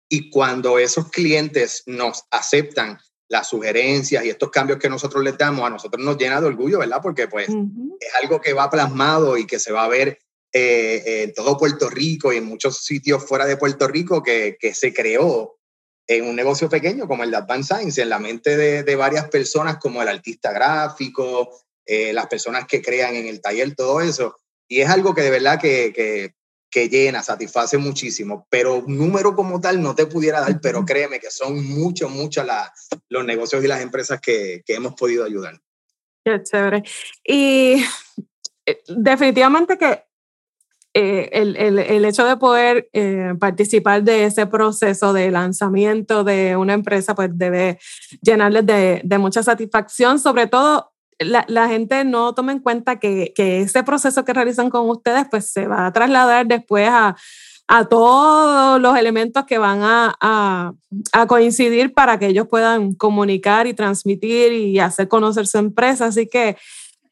y 0.08 0.30
cuando 0.30 0.78
esos 0.78 1.10
clientes 1.10 1.82
nos 1.86 2.24
aceptan 2.30 2.98
las 3.28 3.48
sugerencias 3.48 4.24
y 4.24 4.30
estos 4.30 4.50
cambios 4.50 4.78
que 4.78 4.88
nosotros 4.88 5.22
les 5.22 5.36
damos, 5.36 5.66
a 5.66 5.70
nosotros 5.70 6.02
nos 6.02 6.16
llena 6.16 6.40
de 6.40 6.46
orgullo, 6.46 6.78
¿verdad? 6.78 7.00
Porque 7.02 7.28
pues 7.28 7.48
es 7.48 8.14
algo 8.22 8.40
que 8.40 8.54
va 8.54 8.70
plasmado 8.70 9.36
y 9.36 9.46
que 9.46 9.58
se 9.58 9.72
va 9.72 9.84
a 9.84 9.88
ver 9.88 10.18
eh, 10.52 11.24
en 11.24 11.34
todo 11.34 11.58
Puerto 11.58 11.90
Rico 11.90 12.32
y 12.32 12.38
en 12.38 12.44
muchos 12.44 12.84
sitios 12.84 13.24
fuera 13.24 13.44
de 13.44 13.58
Puerto 13.58 13.86
Rico 13.86 14.22
que, 14.22 14.56
que 14.58 14.74
se 14.74 14.94
creó 14.94 15.58
en 16.06 16.24
un 16.24 16.34
negocio 16.34 16.70
pequeño 16.70 17.06
como 17.06 17.22
el 17.22 17.30
de 17.30 17.36
Advanced 17.36 17.76
Science, 17.76 18.00
en 18.00 18.08
la 18.08 18.18
mente 18.18 18.56
de, 18.56 18.82
de 18.82 18.96
varias 18.96 19.28
personas 19.28 19.76
como 19.76 20.00
el 20.00 20.08
artista 20.08 20.52
gráfico, 20.52 21.50
eh, 21.84 22.14
las 22.14 22.26
personas 22.28 22.66
que 22.66 22.80
crean 22.80 23.14
en 23.14 23.26
el 23.26 23.42
taller, 23.42 23.74
todo 23.74 24.00
eso. 24.00 24.36
Y 24.66 24.80
es 24.80 24.88
algo 24.88 25.14
que 25.14 25.22
de 25.22 25.30
verdad 25.30 25.60
que, 25.60 25.92
que 25.94 26.34
que 26.70 26.88
llena, 26.88 27.22
satisface 27.22 27.78
muchísimo, 27.78 28.46
pero 28.50 28.84
número 28.86 29.34
como 29.34 29.60
tal 29.60 29.82
no 29.82 29.94
te 29.94 30.06
pudiera 30.06 30.40
dar, 30.40 30.60
pero 30.60 30.84
créeme 30.84 31.18
que 31.18 31.30
son 31.30 31.66
muchos, 31.66 32.10
muchos 32.10 32.46
los 33.08 33.24
negocios 33.24 33.64
y 33.64 33.68
las 33.68 33.80
empresas 33.80 34.20
que, 34.20 34.62
que 34.66 34.74
hemos 34.74 34.94
podido 34.94 35.24
ayudar. 35.24 35.58
Qué 36.24 36.42
chévere. 36.42 36.82
Y 37.24 37.82
eh, 38.66 38.82
definitivamente 38.88 39.78
que 39.78 40.04
eh, 40.94 41.30
el, 41.32 41.56
el, 41.56 41.78
el, 41.78 42.04
hecho 42.04 42.24
de 42.26 42.36
poder 42.36 42.88
eh, 42.92 43.34
participar 43.38 44.02
de 44.02 44.24
ese 44.24 44.46
proceso 44.46 45.12
de 45.12 45.30
lanzamiento 45.30 46.24
de 46.24 46.56
una 46.56 46.74
empresa, 46.74 47.14
pues 47.14 47.30
debe 47.32 47.78
llenarles 48.20 48.66
de, 48.66 49.02
de 49.04 49.18
mucha 49.18 49.42
satisfacción, 49.42 50.18
sobre 50.18 50.46
todo 50.46 50.92
la, 51.18 51.44
la, 51.48 51.68
gente 51.68 52.04
no 52.04 52.34
toma 52.34 52.52
en 52.52 52.60
cuenta 52.60 52.98
que, 52.98 53.32
que, 53.34 53.60
ese 53.60 53.82
proceso 53.82 54.24
que 54.24 54.32
realizan 54.32 54.70
con 54.70 54.88
ustedes 54.88 55.26
pues 55.30 55.50
se 55.50 55.66
va 55.66 55.86
a 55.86 55.92
trasladar 55.92 56.46
después 56.46 56.88
a, 56.88 57.16
a 57.68 57.84
todos 57.84 58.80
los 58.80 58.96
elementos 58.96 59.44
que 59.44 59.58
van 59.58 59.80
a, 59.82 60.16
a, 60.20 61.26
coincidir 61.26 61.92
para 61.92 62.18
que 62.18 62.28
ellos 62.28 62.46
puedan 62.48 62.94
comunicar 62.94 63.66
y 63.66 63.74
transmitir 63.74 64.52
y 64.52 64.78
hacer 64.78 65.06
conocer 65.06 65.46
su 65.46 65.58
empresa. 65.58 66.06
Así 66.06 66.26
que 66.26 66.56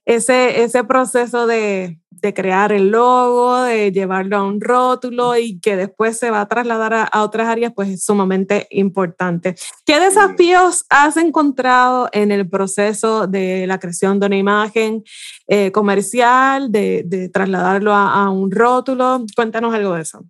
ese, 0.06 0.62
ese 0.62 0.84
proceso 0.84 1.46
de, 1.46 1.98
de 2.10 2.34
crear 2.34 2.72
el 2.72 2.90
logo, 2.90 3.62
de 3.62 3.92
llevarlo 3.92 4.36
a 4.36 4.44
un 4.44 4.60
rótulo 4.60 5.36
y 5.36 5.60
que 5.60 5.76
después 5.76 6.18
se 6.18 6.30
va 6.30 6.42
a 6.42 6.48
trasladar 6.48 7.08
a, 7.12 7.22
otras 7.22 7.48
áreas, 7.48 7.72
pues 7.74 7.88
es 7.88 8.04
sumamente 8.04 8.66
importante. 8.70 9.54
¿Qué 9.84 10.00
desafíos 10.00 10.84
has 10.88 11.16
encontrado 11.16 12.08
en 12.12 12.32
el 12.32 12.48
proceso 12.48 13.26
de 13.26 13.66
la 13.66 13.78
creación 13.78 14.20
de 14.20 14.26
una 14.26 14.36
imagen 14.36 15.02
eh, 15.48 15.72
comercial, 15.72 16.70
de, 16.70 17.30
trasladarlo 17.32 17.92
a 17.94 18.30
un 18.30 18.50
rótulo? 18.50 19.24
Cuéntanos 19.34 19.74
algo 19.74 19.94
de 19.94 20.02
eso. 20.02 20.24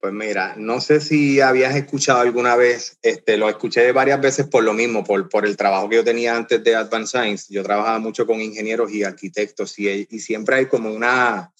Pues 0.00 0.14
mira, 0.14 0.54
no 0.56 0.80
sé 0.80 0.98
si 0.98 1.42
habías 1.42 1.76
escuchado 1.76 2.20
alguna 2.20 2.56
vez, 2.56 2.96
este, 3.02 3.36
lo 3.36 3.50
escuché 3.50 3.92
varias 3.92 4.18
veces 4.18 4.46
por 4.46 4.64
lo 4.64 4.72
mismo, 4.72 5.04
por, 5.04 5.28
por 5.28 5.44
el 5.44 5.58
trabajo 5.58 5.90
que 5.90 5.96
yo 5.96 6.04
tenía 6.04 6.34
antes 6.34 6.64
de 6.64 6.74
Advanced 6.74 7.20
Science. 7.20 7.52
Yo 7.52 7.62
trabajaba 7.62 7.98
mucho 7.98 8.26
con 8.26 8.40
ingenieros 8.40 8.90
y 8.92 9.04
arquitectos 9.04 9.78
y, 9.78 10.08
y 10.08 10.18
siempre 10.20 10.56
hay 10.56 10.66
como 10.66 10.90
una, 10.90 11.52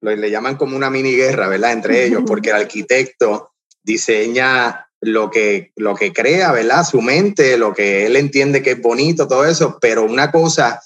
lo, 0.00 0.16
le 0.16 0.30
llaman 0.30 0.56
como 0.56 0.74
una 0.74 0.88
mini 0.88 1.14
guerra, 1.14 1.48
¿verdad? 1.48 1.72
Entre 1.72 2.06
ellos, 2.06 2.22
porque 2.26 2.48
el 2.48 2.56
arquitecto 2.56 3.52
diseña 3.82 4.88
lo 5.02 5.30
que, 5.30 5.72
lo 5.76 5.94
que 5.94 6.14
crea, 6.14 6.50
¿verdad? 6.50 6.84
Su 6.84 7.02
mente, 7.02 7.58
lo 7.58 7.74
que 7.74 8.06
él 8.06 8.16
entiende 8.16 8.62
que 8.62 8.70
es 8.70 8.80
bonito, 8.80 9.28
todo 9.28 9.44
eso, 9.44 9.76
pero 9.78 10.04
una 10.04 10.30
cosa 10.30 10.80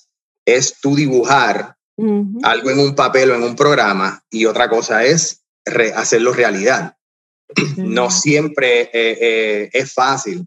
es 0.44 0.80
tú 0.80 0.96
dibujar 0.96 1.76
algo 2.42 2.70
en 2.70 2.80
un 2.80 2.94
papel 2.96 3.30
o 3.30 3.36
en 3.36 3.44
un 3.44 3.54
programa 3.54 4.22
y 4.28 4.44
otra 4.46 4.68
cosa 4.68 5.04
es 5.04 5.45
hacerlo 5.94 6.32
realidad. 6.32 6.96
No 7.76 8.10
siempre 8.10 8.82
eh, 8.82 8.90
eh, 8.92 9.70
es 9.72 9.92
fácil. 9.92 10.46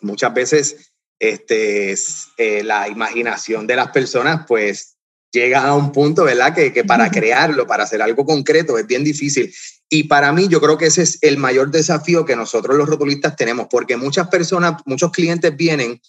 Muchas 0.00 0.32
veces 0.32 0.92
este, 1.18 1.94
eh, 2.38 2.62
la 2.64 2.88
imaginación 2.88 3.66
de 3.66 3.76
las 3.76 3.88
personas 3.88 4.44
pues 4.46 4.96
llega 5.32 5.62
a 5.62 5.74
un 5.74 5.92
punto, 5.92 6.24
¿verdad? 6.24 6.54
Que, 6.54 6.72
que, 6.72 6.84
para 6.84 7.10
crearlo, 7.10 7.66
para 7.66 7.84
hacer 7.84 8.02
algo 8.02 8.24
concreto, 8.24 8.78
es 8.78 8.86
bien 8.86 9.04
difícil. 9.04 9.52
Y 9.88 10.04
para 10.04 10.32
mí 10.32 10.48
yo 10.48 10.60
creo 10.60 10.78
que 10.78 10.86
ese 10.86 11.02
es 11.02 11.18
el 11.22 11.36
mayor 11.36 11.70
desafío 11.70 12.24
que 12.24 12.36
nosotros 12.36 12.76
los 12.76 12.88
rotulistas 12.88 13.36
tenemos, 13.36 13.66
porque 13.70 13.96
muchas 13.96 14.28
personas, 14.28 14.80
muchos 14.86 15.10
clientes 15.12 15.56
vienen 15.56 16.00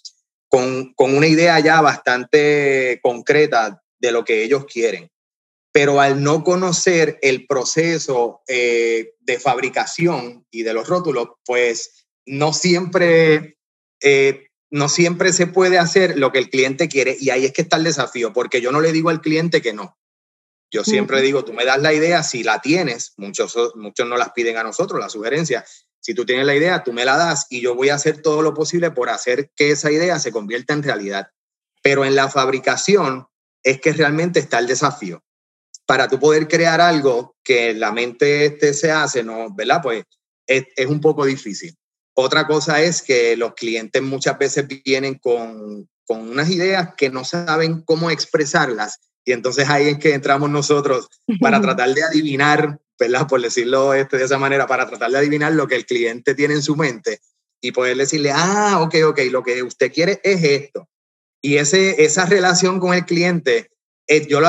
con, 0.48 0.92
con 0.94 1.16
una 1.16 1.26
idea 1.26 1.58
ya 1.60 1.80
bastante 1.80 3.00
concreta 3.02 3.82
de 3.98 4.12
lo 4.12 4.24
que 4.24 4.42
ellos 4.42 4.64
quieren 4.66 5.12
pero 5.72 6.00
al 6.00 6.22
no 6.22 6.44
conocer 6.44 7.18
el 7.22 7.46
proceso 7.46 8.42
eh, 8.46 9.14
de 9.20 9.40
fabricación 9.40 10.46
y 10.50 10.62
de 10.62 10.74
los 10.74 10.86
rótulos, 10.86 11.28
pues 11.46 12.06
no 12.26 12.52
siempre, 12.52 13.56
eh, 14.02 14.48
no 14.70 14.90
siempre 14.90 15.32
se 15.32 15.46
puede 15.46 15.78
hacer 15.78 16.18
lo 16.18 16.30
que 16.30 16.38
el 16.38 16.50
cliente 16.50 16.88
quiere 16.88 17.16
y 17.18 17.30
ahí 17.30 17.46
es 17.46 17.52
que 17.52 17.62
está 17.62 17.78
el 17.78 17.84
desafío, 17.84 18.34
porque 18.34 18.60
yo 18.60 18.70
no 18.70 18.82
le 18.82 18.92
digo 18.92 19.08
al 19.08 19.22
cliente 19.22 19.62
que 19.62 19.72
no. 19.72 19.98
Yo 20.70 20.84
siempre 20.84 21.20
digo, 21.20 21.44
tú 21.44 21.52
me 21.52 21.66
das 21.66 21.82
la 21.82 21.92
idea, 21.92 22.22
si 22.22 22.42
la 22.42 22.60
tienes, 22.62 23.12
muchos, 23.18 23.54
muchos 23.74 24.08
no 24.08 24.16
las 24.16 24.32
piden 24.32 24.56
a 24.56 24.62
nosotros, 24.62 24.98
la 24.98 25.10
sugerencia, 25.10 25.66
si 26.00 26.14
tú 26.14 26.24
tienes 26.24 26.46
la 26.46 26.54
idea, 26.54 26.82
tú 26.82 26.94
me 26.94 27.04
la 27.04 27.18
das 27.18 27.46
y 27.50 27.60
yo 27.60 27.74
voy 27.74 27.90
a 27.90 27.94
hacer 27.94 28.22
todo 28.22 28.40
lo 28.40 28.54
posible 28.54 28.90
por 28.90 29.10
hacer 29.10 29.50
que 29.54 29.70
esa 29.70 29.90
idea 29.90 30.18
se 30.18 30.32
convierta 30.32 30.72
en 30.72 30.82
realidad. 30.82 31.28
Pero 31.82 32.06
en 32.06 32.14
la 32.14 32.30
fabricación 32.30 33.26
es 33.62 33.80
que 33.82 33.92
realmente 33.92 34.40
está 34.40 34.60
el 34.60 34.66
desafío 34.66 35.22
para 35.92 36.08
tú 36.08 36.18
poder 36.18 36.48
crear 36.48 36.80
algo 36.80 37.36
que 37.44 37.74
la 37.74 37.92
mente 37.92 38.46
este 38.46 38.72
se 38.72 38.90
hace, 38.90 39.22
¿no? 39.22 39.54
¿verdad? 39.54 39.80
Pues 39.82 40.04
es, 40.46 40.64
es, 40.74 40.86
un 40.86 41.02
poco 41.02 41.26
difícil. 41.26 41.76
Otra 42.14 42.46
cosa 42.46 42.80
es 42.80 43.02
que 43.02 43.36
los 43.36 43.52
clientes 43.52 44.00
muchas 44.00 44.38
veces 44.38 44.66
vienen 44.86 45.16
con, 45.16 45.86
con 46.06 46.30
unas 46.30 46.48
ideas 46.48 46.94
que 46.96 47.10
no 47.10 47.26
saben 47.26 47.82
cómo 47.82 48.10
expresarlas 48.10 49.00
y 49.22 49.32
entonces 49.32 49.68
ahí 49.68 49.88
es 49.88 49.98
que 49.98 50.14
entramos 50.14 50.48
nosotros 50.48 51.10
para 51.42 51.60
tratar 51.60 51.92
de 51.92 52.04
adivinar, 52.04 52.80
¿verdad? 52.98 53.28
Por 53.28 53.42
decirlo 53.42 53.92
este, 53.92 54.16
de 54.16 54.24
esa 54.24 54.38
manera, 54.38 54.66
para 54.66 54.88
tratar 54.88 55.10
de 55.10 55.18
adivinar 55.18 55.52
lo 55.52 55.66
que 55.66 55.76
el 55.76 55.84
cliente 55.84 56.34
tiene 56.34 56.54
en 56.54 56.62
su 56.62 56.74
mente 56.74 57.20
y 57.60 57.72
poder 57.72 57.98
decirle, 57.98 58.32
ah, 58.34 58.78
ok, 58.80 58.94
ok, 59.08 59.20
lo 59.30 59.42
que 59.42 59.62
usted 59.62 59.92
quiere 59.92 60.22
es 60.24 60.42
esto. 60.42 60.88
Y 61.42 61.58
ese, 61.58 62.02
esa 62.02 62.24
relación 62.24 62.80
con 62.80 62.94
el 62.94 63.04
cliente 63.04 63.68
eh, 64.06 64.26
yo 64.28 64.40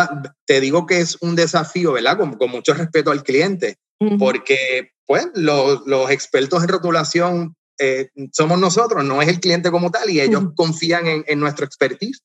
te 0.45 0.59
digo 0.59 0.85
que 0.85 0.99
es 0.99 1.17
un 1.21 1.35
desafío, 1.35 1.93
¿verdad? 1.93 2.17
Con, 2.17 2.37
con 2.37 2.49
mucho 2.49 2.73
respeto 2.73 3.11
al 3.11 3.23
cliente, 3.23 3.77
porque 4.19 4.91
pues 5.05 5.27
los, 5.35 5.81
los, 5.85 6.09
expertos 6.11 6.63
en 6.63 6.69
rotulación 6.69 7.55
eh, 7.79 8.09
somos 8.31 8.59
nosotros, 8.59 9.03
no 9.05 9.21
es 9.21 9.29
el 9.29 9.39
cliente 9.39 9.71
como 9.71 9.91
tal, 9.91 10.09
y 10.09 10.19
ellos 10.19 10.43
confían 10.55 11.07
en, 11.07 11.23
en, 11.27 11.39
nuestro 11.39 11.65
expertise. 11.65 12.21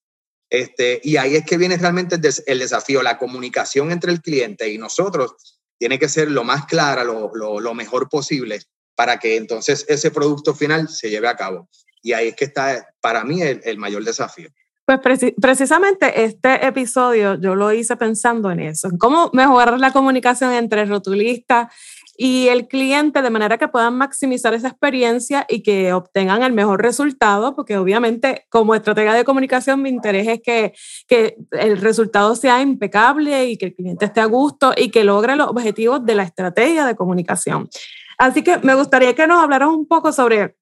Este, 0.50 1.00
y 1.04 1.16
ahí 1.16 1.36
es 1.36 1.44
que 1.44 1.58
viene 1.58 1.76
realmente 1.76 2.16
el, 2.16 2.22
el, 2.46 2.58
desafío, 2.58 3.02
la 3.02 3.18
comunicación 3.18 3.92
entre 3.92 4.10
el 4.10 4.22
cliente 4.22 4.68
y 4.70 4.78
nosotros 4.78 5.34
tiene 5.78 5.98
que 5.98 6.08
ser 6.08 6.30
lo 6.30 6.42
más 6.42 6.64
clara, 6.66 7.04
lo, 7.04 7.30
lo, 7.34 7.60
lo 7.60 7.74
mejor 7.74 8.08
posible, 8.08 8.60
para 8.96 9.18
que 9.18 9.36
entonces 9.36 9.84
ese 9.88 10.10
producto 10.10 10.54
final 10.54 10.88
se 10.88 11.10
lleve 11.10 11.28
a 11.28 11.36
cabo. 11.36 11.68
Y 12.02 12.12
ahí 12.12 12.28
es 12.28 12.36
que 12.36 12.46
está 12.46 12.88
para 13.00 13.24
mí 13.24 13.42
el, 13.42 13.60
el 13.64 13.78
mayor 13.78 14.04
desafío. 14.04 14.48
Pues 14.88 15.00
precisamente 15.38 16.24
este 16.24 16.66
episodio 16.66 17.34
yo 17.38 17.54
lo 17.54 17.70
hice 17.74 17.94
pensando 17.98 18.50
en 18.50 18.60
eso, 18.60 18.88
en 18.88 18.96
cómo 18.96 19.28
mejorar 19.34 19.78
la 19.78 19.92
comunicación 19.92 20.54
entre 20.54 20.80
el 20.80 20.88
rotulista 20.88 21.70
y 22.16 22.48
el 22.48 22.68
cliente 22.68 23.20
de 23.20 23.28
manera 23.28 23.58
que 23.58 23.68
puedan 23.68 23.98
maximizar 23.98 24.54
esa 24.54 24.68
experiencia 24.68 25.44
y 25.46 25.62
que 25.62 25.92
obtengan 25.92 26.42
el 26.42 26.54
mejor 26.54 26.80
resultado, 26.80 27.54
porque 27.54 27.76
obviamente 27.76 28.46
como 28.48 28.74
estratega 28.74 29.12
de 29.12 29.24
comunicación 29.24 29.82
mi 29.82 29.90
interés 29.90 30.26
es 30.26 30.40
que, 30.40 30.72
que 31.06 31.36
el 31.50 31.76
resultado 31.82 32.34
sea 32.34 32.62
impecable 32.62 33.44
y 33.44 33.58
que 33.58 33.66
el 33.66 33.74
cliente 33.74 34.06
esté 34.06 34.22
a 34.22 34.24
gusto 34.24 34.72
y 34.74 34.90
que 34.90 35.04
logre 35.04 35.36
los 35.36 35.48
objetivos 35.48 36.02
de 36.06 36.14
la 36.14 36.22
estrategia 36.22 36.86
de 36.86 36.96
comunicación. 36.96 37.68
Así 38.16 38.42
que 38.42 38.56
me 38.56 38.74
gustaría 38.74 39.14
que 39.14 39.26
nos 39.26 39.42
hablaras 39.42 39.68
un 39.68 39.86
poco 39.86 40.12
sobre 40.12 40.56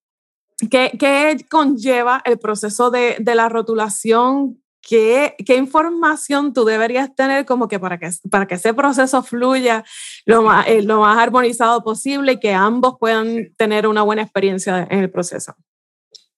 ¿Qué, 0.70 1.46
conlleva 1.50 2.22
el 2.25 2.38
proceso 2.38 2.90
de, 2.90 3.16
la 3.22 3.48
rotulación? 3.48 4.62
¿Qué, 4.80 5.34
¿Qué, 5.44 5.56
información 5.56 6.54
tú 6.54 6.64
deberías 6.64 7.14
tener 7.14 7.44
como 7.44 7.68
que 7.68 7.78
para 7.78 7.98
que, 7.98 8.08
para 8.30 8.46
que 8.46 8.54
ese 8.54 8.72
proceso 8.72 9.22
fluya 9.22 9.84
lo 10.25 10.42
más, 10.42 10.66
eh, 10.68 10.82
lo 10.82 11.00
más 11.00 11.18
armonizado 11.18 11.82
posible 11.82 12.32
y 12.32 12.40
que 12.40 12.54
ambos 12.54 12.96
puedan 12.98 13.52
tener 13.56 13.86
una 13.86 14.02
buena 14.02 14.22
experiencia 14.22 14.86
en 14.90 15.00
el 15.00 15.10
proceso? 15.10 15.56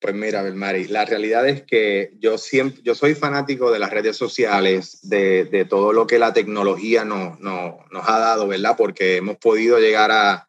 Pues 0.00 0.14
mira, 0.14 0.42
Belmari, 0.42 0.86
la 0.86 1.04
realidad 1.04 1.48
es 1.48 1.62
que 1.62 2.12
yo 2.20 2.38
siempre, 2.38 2.80
yo 2.84 2.94
soy 2.94 3.14
fanático 3.14 3.70
de 3.70 3.80
las 3.80 3.90
redes 3.90 4.16
sociales, 4.16 5.00
de, 5.02 5.44
de 5.44 5.64
todo 5.64 5.92
lo 5.92 6.06
que 6.06 6.20
la 6.20 6.32
tecnología 6.32 7.04
nos, 7.04 7.38
nos, 7.40 7.74
nos 7.90 8.08
ha 8.08 8.18
dado, 8.18 8.46
¿verdad? 8.46 8.76
Porque 8.78 9.16
hemos 9.16 9.36
podido 9.36 9.78
llegar 9.78 10.12
a, 10.12 10.47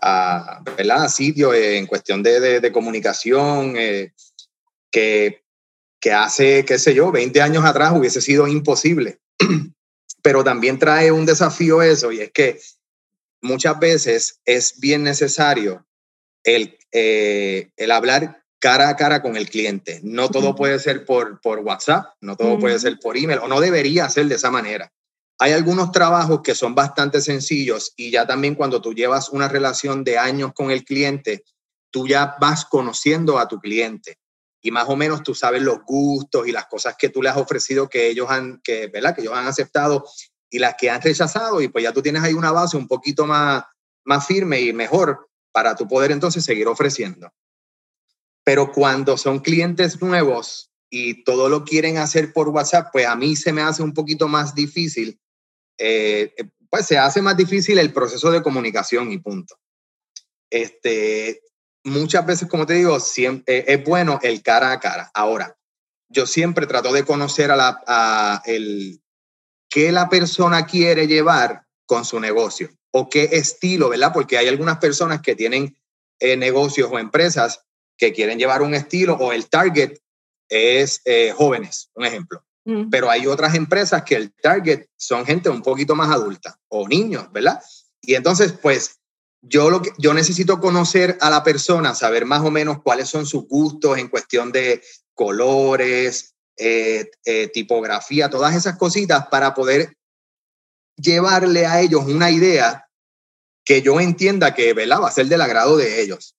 a, 0.00 0.62
¿verdad? 0.76 1.04
a 1.04 1.08
sitios 1.08 1.54
en 1.54 1.86
cuestión 1.86 2.22
de, 2.22 2.60
de, 2.60 2.72
comunicación 2.72 3.74
eh, 3.76 4.12
que, 4.90 5.42
que 6.00 6.12
hace, 6.12 6.64
qué 6.64 6.78
sé 6.78 6.94
yo, 6.94 7.12
20 7.12 7.40
años 7.40 7.64
atrás 7.64 7.92
hubiese 7.94 8.20
sido 8.20 8.48
imposible. 8.48 9.20
Pero 10.22 10.44
también 10.44 10.78
trae 10.78 11.10
un 11.10 11.26
desafío 11.26 11.82
eso 11.82 12.12
y 12.12 12.20
es 12.20 12.30
que 12.32 12.60
muchas 13.40 13.78
veces 13.78 14.40
es 14.44 14.78
bien 14.80 15.02
necesario 15.02 15.84
el, 16.44 16.78
eh, 16.92 17.70
el 17.76 17.90
hablar 17.90 18.42
cara 18.62 18.88
a 18.88 18.96
cara 18.96 19.22
con 19.22 19.36
el 19.36 19.50
cliente. 19.50 20.00
No 20.04 20.28
todo 20.28 20.54
puede 20.54 20.78
ser 20.78 21.04
por, 21.04 21.40
por 21.40 21.58
WhatsApp, 21.58 22.14
no 22.20 22.36
todo 22.36 22.60
puede 22.60 22.78
ser 22.78 22.98
por 23.00 23.16
email, 23.16 23.40
o 23.40 23.48
no 23.48 23.60
debería 23.60 24.08
ser 24.08 24.26
de 24.26 24.36
esa 24.36 24.52
manera. 24.52 24.92
Hay 25.42 25.50
algunos 25.50 25.90
trabajos 25.90 26.40
que 26.40 26.54
son 26.54 26.76
bastante 26.76 27.20
sencillos 27.20 27.94
y 27.96 28.12
ya 28.12 28.24
también 28.24 28.54
cuando 28.54 28.80
tú 28.80 28.94
llevas 28.94 29.28
una 29.28 29.48
relación 29.48 30.04
de 30.04 30.16
años 30.16 30.52
con 30.54 30.70
el 30.70 30.84
cliente, 30.84 31.42
tú 31.90 32.06
ya 32.06 32.36
vas 32.40 32.64
conociendo 32.64 33.40
a 33.40 33.48
tu 33.48 33.58
cliente 33.58 34.20
y 34.60 34.70
más 34.70 34.88
o 34.88 34.94
menos 34.94 35.24
tú 35.24 35.34
sabes 35.34 35.60
los 35.60 35.80
gustos 35.84 36.46
y 36.46 36.52
las 36.52 36.66
cosas 36.66 36.94
que 36.96 37.08
tú 37.08 37.22
le 37.22 37.28
has 37.28 37.38
ofrecido 37.38 37.88
que 37.88 38.06
ellos 38.06 38.30
han, 38.30 38.60
que, 38.62 38.86
¿verdad? 38.86 39.16
que 39.16 39.22
ellos 39.22 39.34
han 39.34 39.48
aceptado 39.48 40.04
y 40.48 40.60
las 40.60 40.76
que 40.78 40.90
han 40.90 41.02
rechazado 41.02 41.60
y 41.60 41.66
pues 41.66 41.82
ya 41.82 41.92
tú 41.92 42.02
tienes 42.02 42.22
ahí 42.22 42.34
una 42.34 42.52
base 42.52 42.76
un 42.76 42.86
poquito 42.86 43.26
más, 43.26 43.64
más 44.04 44.24
firme 44.24 44.60
y 44.60 44.72
mejor 44.72 45.28
para 45.50 45.74
tu 45.74 45.88
poder 45.88 46.12
entonces 46.12 46.44
seguir 46.44 46.68
ofreciendo. 46.68 47.32
Pero 48.44 48.70
cuando 48.70 49.16
son 49.16 49.40
clientes 49.40 50.00
nuevos 50.00 50.70
y 50.88 51.24
todo 51.24 51.48
lo 51.48 51.64
quieren 51.64 51.98
hacer 51.98 52.32
por 52.32 52.48
WhatsApp, 52.50 52.90
pues 52.92 53.08
a 53.08 53.16
mí 53.16 53.34
se 53.34 53.52
me 53.52 53.62
hace 53.62 53.82
un 53.82 53.92
poquito 53.92 54.28
más 54.28 54.54
difícil 54.54 55.18
eh, 55.84 56.32
eh, 56.36 56.44
pues 56.70 56.86
se 56.86 56.96
hace 56.96 57.20
más 57.20 57.36
difícil 57.36 57.76
el 57.76 57.92
proceso 57.92 58.30
de 58.30 58.40
comunicación 58.40 59.10
y 59.10 59.18
punto. 59.18 59.58
Este, 60.48 61.42
muchas 61.82 62.24
veces, 62.24 62.48
como 62.48 62.66
te 62.66 62.74
digo, 62.74 63.00
siempre, 63.00 63.58
eh, 63.58 63.64
es 63.66 63.84
bueno 63.84 64.20
el 64.22 64.42
cara 64.42 64.70
a 64.70 64.78
cara. 64.78 65.10
Ahora, 65.12 65.58
yo 66.08 66.24
siempre 66.26 66.68
trato 66.68 66.92
de 66.92 67.04
conocer 67.04 67.50
a 67.50 67.56
la, 67.56 68.42
el, 68.46 69.02
qué 69.68 69.90
la 69.90 70.08
persona 70.08 70.66
quiere 70.66 71.08
llevar 71.08 71.66
con 71.84 72.04
su 72.04 72.20
negocio 72.20 72.70
o 72.92 73.08
qué 73.08 73.24
estilo, 73.32 73.88
¿verdad? 73.88 74.12
Porque 74.12 74.38
hay 74.38 74.46
algunas 74.46 74.78
personas 74.78 75.20
que 75.20 75.34
tienen 75.34 75.76
negocios 76.20 76.88
o 76.92 77.00
empresas 77.00 77.64
que 77.96 78.12
quieren 78.12 78.38
llevar 78.38 78.62
un 78.62 78.74
estilo 78.74 79.14
o 79.14 79.32
el 79.32 79.48
target 79.48 79.98
es 80.48 81.02
jóvenes, 81.34 81.90
un 81.94 82.04
ejemplo 82.04 82.44
Pero 82.90 83.10
hay 83.10 83.26
otras 83.26 83.56
empresas 83.56 84.04
que 84.04 84.14
el 84.14 84.32
target 84.34 84.86
son 84.96 85.26
gente 85.26 85.48
un 85.48 85.62
poquito 85.62 85.96
más 85.96 86.10
adulta 86.10 86.60
o 86.68 86.86
niños, 86.86 87.26
¿verdad? 87.32 87.60
Y 88.00 88.14
entonces, 88.14 88.52
pues, 88.52 89.00
yo, 89.40 89.68
lo 89.68 89.82
que, 89.82 89.90
yo 89.98 90.14
necesito 90.14 90.60
conocer 90.60 91.18
a 91.20 91.28
la 91.28 91.42
persona, 91.42 91.94
saber 91.94 92.24
más 92.24 92.42
o 92.42 92.50
menos 92.52 92.80
cuáles 92.82 93.08
son 93.08 93.26
sus 93.26 93.48
gustos 93.48 93.98
en 93.98 94.08
cuestión 94.08 94.52
de 94.52 94.80
colores, 95.14 96.36
eh, 96.56 97.10
eh, 97.24 97.48
tipografía, 97.48 98.30
todas 98.30 98.54
esas 98.54 98.76
cositas 98.76 99.26
para 99.28 99.54
poder 99.54 99.96
llevarle 100.96 101.66
a 101.66 101.80
ellos 101.80 102.04
una 102.06 102.30
idea 102.30 102.88
que 103.64 103.82
yo 103.82 104.00
entienda 104.00 104.54
que 104.54 104.72
¿verdad? 104.74 105.00
va 105.02 105.08
a 105.08 105.12
ser 105.12 105.26
del 105.26 105.40
agrado 105.40 105.76
de 105.76 106.02
ellos. 106.02 106.36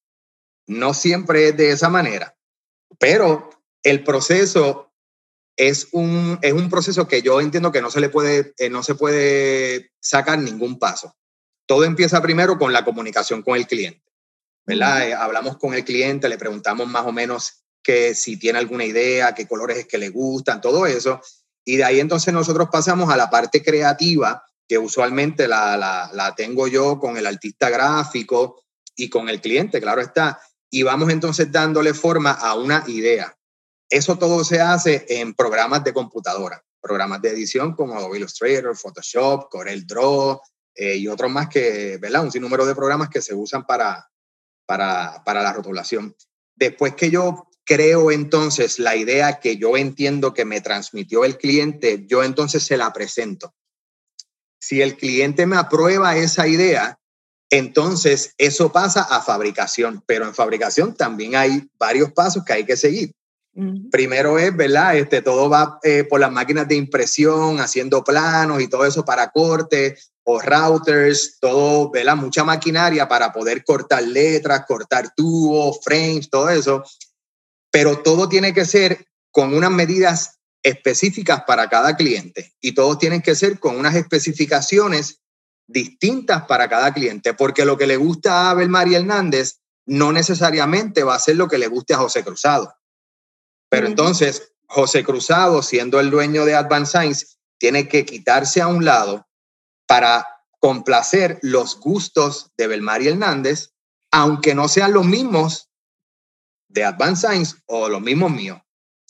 No 0.67 0.93
siempre 0.93 1.49
es 1.49 1.57
de 1.57 1.71
esa 1.71 1.89
manera, 1.89 2.37
pero 2.99 3.49
el 3.81 4.03
proceso 4.03 4.92
es 5.55 5.89
un, 5.91 6.39
es 6.41 6.53
un 6.53 6.69
proceso 6.69 7.07
que 7.07 7.21
yo 7.21 7.39
entiendo 7.39 7.71
que 7.71 7.81
no 7.81 7.91
se 7.91 8.01
le 8.01 8.09
puede, 8.09 8.53
eh, 8.57 8.69
no 8.69 8.83
se 8.83 8.95
puede 8.95 9.91
sacar 9.99 10.39
ningún 10.39 10.79
paso. 10.79 11.15
Todo 11.65 11.83
empieza 11.83 12.21
primero 12.21 12.57
con 12.57 12.73
la 12.73 12.83
comunicación 12.83 13.41
con 13.41 13.55
el 13.55 13.67
cliente. 13.67 14.03
¿verdad? 14.65 15.07
Eh, 15.07 15.13
hablamos 15.13 15.57
con 15.57 15.73
el 15.73 15.83
cliente, 15.83 16.29
le 16.29 16.37
preguntamos 16.37 16.87
más 16.87 17.05
o 17.05 17.11
menos 17.11 17.63
que 17.81 18.15
si 18.15 18.37
tiene 18.37 18.59
alguna 18.59 18.85
idea, 18.85 19.35
qué 19.35 19.47
colores 19.47 19.77
es 19.77 19.87
que 19.87 19.97
le 19.97 20.09
gustan, 20.09 20.61
todo 20.61 20.87
eso. 20.87 21.21
Y 21.65 21.77
de 21.77 21.83
ahí 21.83 21.99
entonces 21.99 22.33
nosotros 22.33 22.69
pasamos 22.71 23.09
a 23.09 23.17
la 23.17 23.29
parte 23.29 23.61
creativa, 23.61 24.43
que 24.67 24.77
usualmente 24.77 25.47
la, 25.47 25.75
la, 25.75 26.09
la 26.13 26.33
tengo 26.35 26.67
yo 26.67 26.99
con 26.99 27.17
el 27.17 27.27
artista 27.27 27.69
gráfico 27.69 28.63
y 28.95 29.09
con 29.09 29.27
el 29.27 29.41
cliente, 29.41 29.81
claro 29.81 30.01
está. 30.01 30.39
Y 30.69 30.83
vamos 30.83 31.09
entonces 31.09 31.51
dándole 31.51 31.93
forma 31.93 32.31
a 32.31 32.55
una 32.55 32.83
idea. 32.87 33.37
Eso 33.93 34.17
todo 34.17 34.43
se 34.43 34.59
hace 34.59 35.05
en 35.07 35.35
programas 35.35 35.83
de 35.83 35.93
computadora, 35.93 36.65
programas 36.81 37.21
de 37.21 37.29
edición 37.29 37.75
como 37.75 37.93
Adobe 37.93 38.17
Illustrator, 38.17 38.75
Photoshop, 38.75 39.49
Corel 39.51 39.85
Draw 39.85 40.41
eh, 40.73 40.95
y 40.95 41.07
otros 41.07 41.29
más 41.29 41.47
que, 41.47 41.99
¿verdad? 42.01 42.23
Un 42.23 42.31
sinnúmero 42.31 42.65
de 42.65 42.73
programas 42.73 43.09
que 43.09 43.21
se 43.21 43.35
usan 43.35 43.67
para, 43.67 44.09
para, 44.65 45.23
para 45.23 45.43
la 45.43 45.53
rotulación. 45.53 46.15
Después 46.55 46.95
que 46.95 47.11
yo 47.11 47.47
creo 47.63 48.09
entonces 48.09 48.79
la 48.79 48.95
idea 48.95 49.39
que 49.39 49.57
yo 49.57 49.77
entiendo 49.77 50.33
que 50.33 50.43
me 50.43 50.59
transmitió 50.59 51.23
el 51.23 51.37
cliente, 51.37 52.03
yo 52.07 52.23
entonces 52.23 52.63
se 52.63 52.77
la 52.77 52.91
presento. 52.93 53.53
Si 54.59 54.81
el 54.81 54.97
cliente 54.97 55.45
me 55.45 55.57
aprueba 55.57 56.17
esa 56.17 56.47
idea, 56.47 56.97
entonces 57.51 58.33
eso 58.39 58.71
pasa 58.71 59.03
a 59.03 59.21
fabricación, 59.21 60.03
pero 60.07 60.25
en 60.25 60.33
fabricación 60.33 60.95
también 60.95 61.35
hay 61.35 61.69
varios 61.77 62.11
pasos 62.11 62.43
que 62.43 62.53
hay 62.53 62.65
que 62.65 62.75
seguir. 62.75 63.13
Primero 63.91 64.39
es, 64.39 64.55
¿verdad? 64.55 64.97
Este, 64.97 65.21
todo 65.21 65.47
va 65.47 65.79
eh, 65.83 66.03
por 66.03 66.19
las 66.19 66.31
máquinas 66.31 66.67
de 66.67 66.75
impresión, 66.75 67.59
haciendo 67.59 68.03
planos 68.03 68.61
y 68.61 68.67
todo 68.67 68.83
eso 68.83 69.05
para 69.05 69.29
corte, 69.29 69.95
o 70.23 70.41
routers, 70.41 71.37
todo, 71.39 71.91
¿verdad? 71.91 72.15
Mucha 72.15 72.43
maquinaria 72.43 73.07
para 73.07 73.31
poder 73.31 73.63
cortar 73.63 74.03
letras, 74.03 74.65
cortar 74.67 75.13
tubos, 75.15 75.79
frames, 75.83 76.29
todo 76.29 76.49
eso. 76.49 76.83
Pero 77.71 77.99
todo 77.99 78.27
tiene 78.27 78.53
que 78.53 78.65
ser 78.65 79.05
con 79.31 79.53
unas 79.53 79.71
medidas 79.71 80.39
específicas 80.63 81.43
para 81.45 81.69
cada 81.69 81.95
cliente 81.95 82.53
y 82.61 82.73
todos 82.73 82.97
tienen 82.97 83.21
que 83.21 83.35
ser 83.35 83.59
con 83.59 83.77
unas 83.77 83.95
especificaciones 83.95 85.19
distintas 85.67 86.43
para 86.45 86.69
cada 86.69 86.93
cliente, 86.93 87.33
porque 87.33 87.65
lo 87.65 87.77
que 87.77 87.87
le 87.87 87.97
gusta 87.97 88.33
a 88.33 88.51
Abel 88.51 88.69
María 88.69 88.99
Hernández 88.99 89.59
no 89.85 90.11
necesariamente 90.11 91.03
va 91.03 91.15
a 91.15 91.19
ser 91.19 91.35
lo 91.35 91.47
que 91.47 91.57
le 91.57 91.67
guste 91.67 91.93
a 91.93 91.97
José 91.97 92.23
Cruzado. 92.23 92.73
Pero 93.73 93.87
entonces, 93.87 94.53
José 94.67 95.03
Cruzado, 95.03 95.63
siendo 95.63 95.99
el 95.99 96.11
dueño 96.11 96.45
de 96.45 96.53
Advanced 96.53 96.91
Science, 96.91 97.25
tiene 97.57 97.87
que 97.87 98.05
quitarse 98.05 98.61
a 98.61 98.67
un 98.67 98.85
lado 98.85 99.27
para 99.87 100.27
complacer 100.59 101.39
los 101.41 101.79
gustos 101.79 102.51
de 102.55 102.67
Belmari 102.67 103.07
Hernández, 103.07 103.71
aunque 104.11 104.53
no 104.53 104.67
sean 104.67 104.93
los 104.93 105.05
mismos 105.05 105.71
de 106.67 106.83
Advanced 106.83 107.27
Science 107.27 107.55
o 107.65 107.89
los 107.89 107.99
mismos 107.99 108.29
míos. 108.29 108.61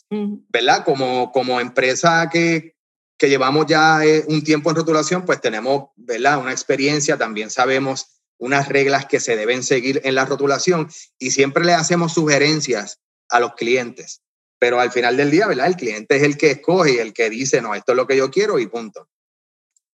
¿Verdad? 0.10 0.86
Como, 0.86 1.34
como 1.34 1.60
empresa 1.60 2.30
que, 2.32 2.78
que 3.18 3.28
llevamos 3.28 3.66
ya 3.66 4.06
eh, 4.06 4.24
un 4.30 4.46
tiempo 4.46 4.70
en 4.70 4.78
rotulación, 4.78 5.26
pues 5.26 5.42
tenemos, 5.42 5.90
¿verdad? 5.98 6.38
Una 6.38 6.54
experiencia, 6.54 7.18
también 7.18 7.50
sabemos 7.50 8.22
unas 8.38 8.70
reglas 8.70 9.08
que 9.08 9.20
se 9.20 9.36
deben 9.36 9.62
seguir 9.62 10.00
en 10.06 10.16
la 10.16 10.24
rotulación 10.24 10.90
y 11.20 11.32
siempre 11.32 11.66
le 11.66 11.74
hacemos 11.74 12.14
sugerencias 12.14 13.02
a 13.28 13.42
los 13.42 13.56
clientes. 13.56 14.23
Pero 14.64 14.80
al 14.80 14.94
final 14.94 15.18
del 15.18 15.30
día, 15.30 15.46
¿verdad? 15.46 15.68
El 15.68 15.76
cliente 15.76 16.16
es 16.16 16.24
el 16.24 16.38
que 16.38 16.52
escoge 16.52 16.94
y 16.94 16.98
el 16.98 17.12
que 17.12 17.30
dice, 17.30 17.62
no, 17.62 17.76
esto 17.76 17.92
es 17.92 17.98
lo 17.98 18.08
que 18.08 18.16
yo 18.16 18.32
quiero 18.32 18.60
y 18.60 18.68
punto. 18.68 19.10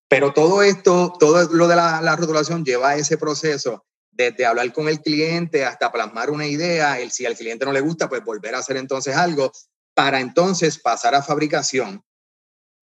Pero 0.07 0.31
todo 0.31 0.61
esto, 0.61 1.11
todo 1.19 1.51
lo 1.51 1.67
de 1.67 1.75
la, 1.75 2.01
la 2.03 2.15
rotulación 2.15 2.63
lleva 2.63 2.89
a 2.89 2.95
ese 2.95 3.17
proceso 3.17 3.87
desde 4.11 4.45
hablar 4.45 4.71
con 4.71 4.87
el 4.87 5.01
cliente 5.01 5.65
hasta 5.65 5.91
plasmar 5.91 6.29
una 6.29 6.45
idea, 6.45 6.99
el, 6.99 7.09
si 7.09 7.25
al 7.25 7.35
cliente 7.35 7.65
no 7.65 7.71
le 7.71 7.81
gusta, 7.81 8.09
pues 8.09 8.23
volver 8.23 8.53
a 8.53 8.59
hacer 8.59 8.77
entonces 8.77 9.15
algo, 9.15 9.51
para 9.95 10.19
entonces 10.19 10.77
pasar 10.77 11.15
a 11.15 11.23
fabricación. 11.23 12.03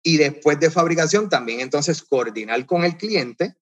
Y 0.01 0.17
después 0.17 0.59
de 0.59 0.71
fabricación 0.71 1.29
también 1.29 1.59
entonces 1.59 2.01
coordinar 2.01 2.65
con 2.65 2.83
el 2.83 2.97
cliente 2.97 3.57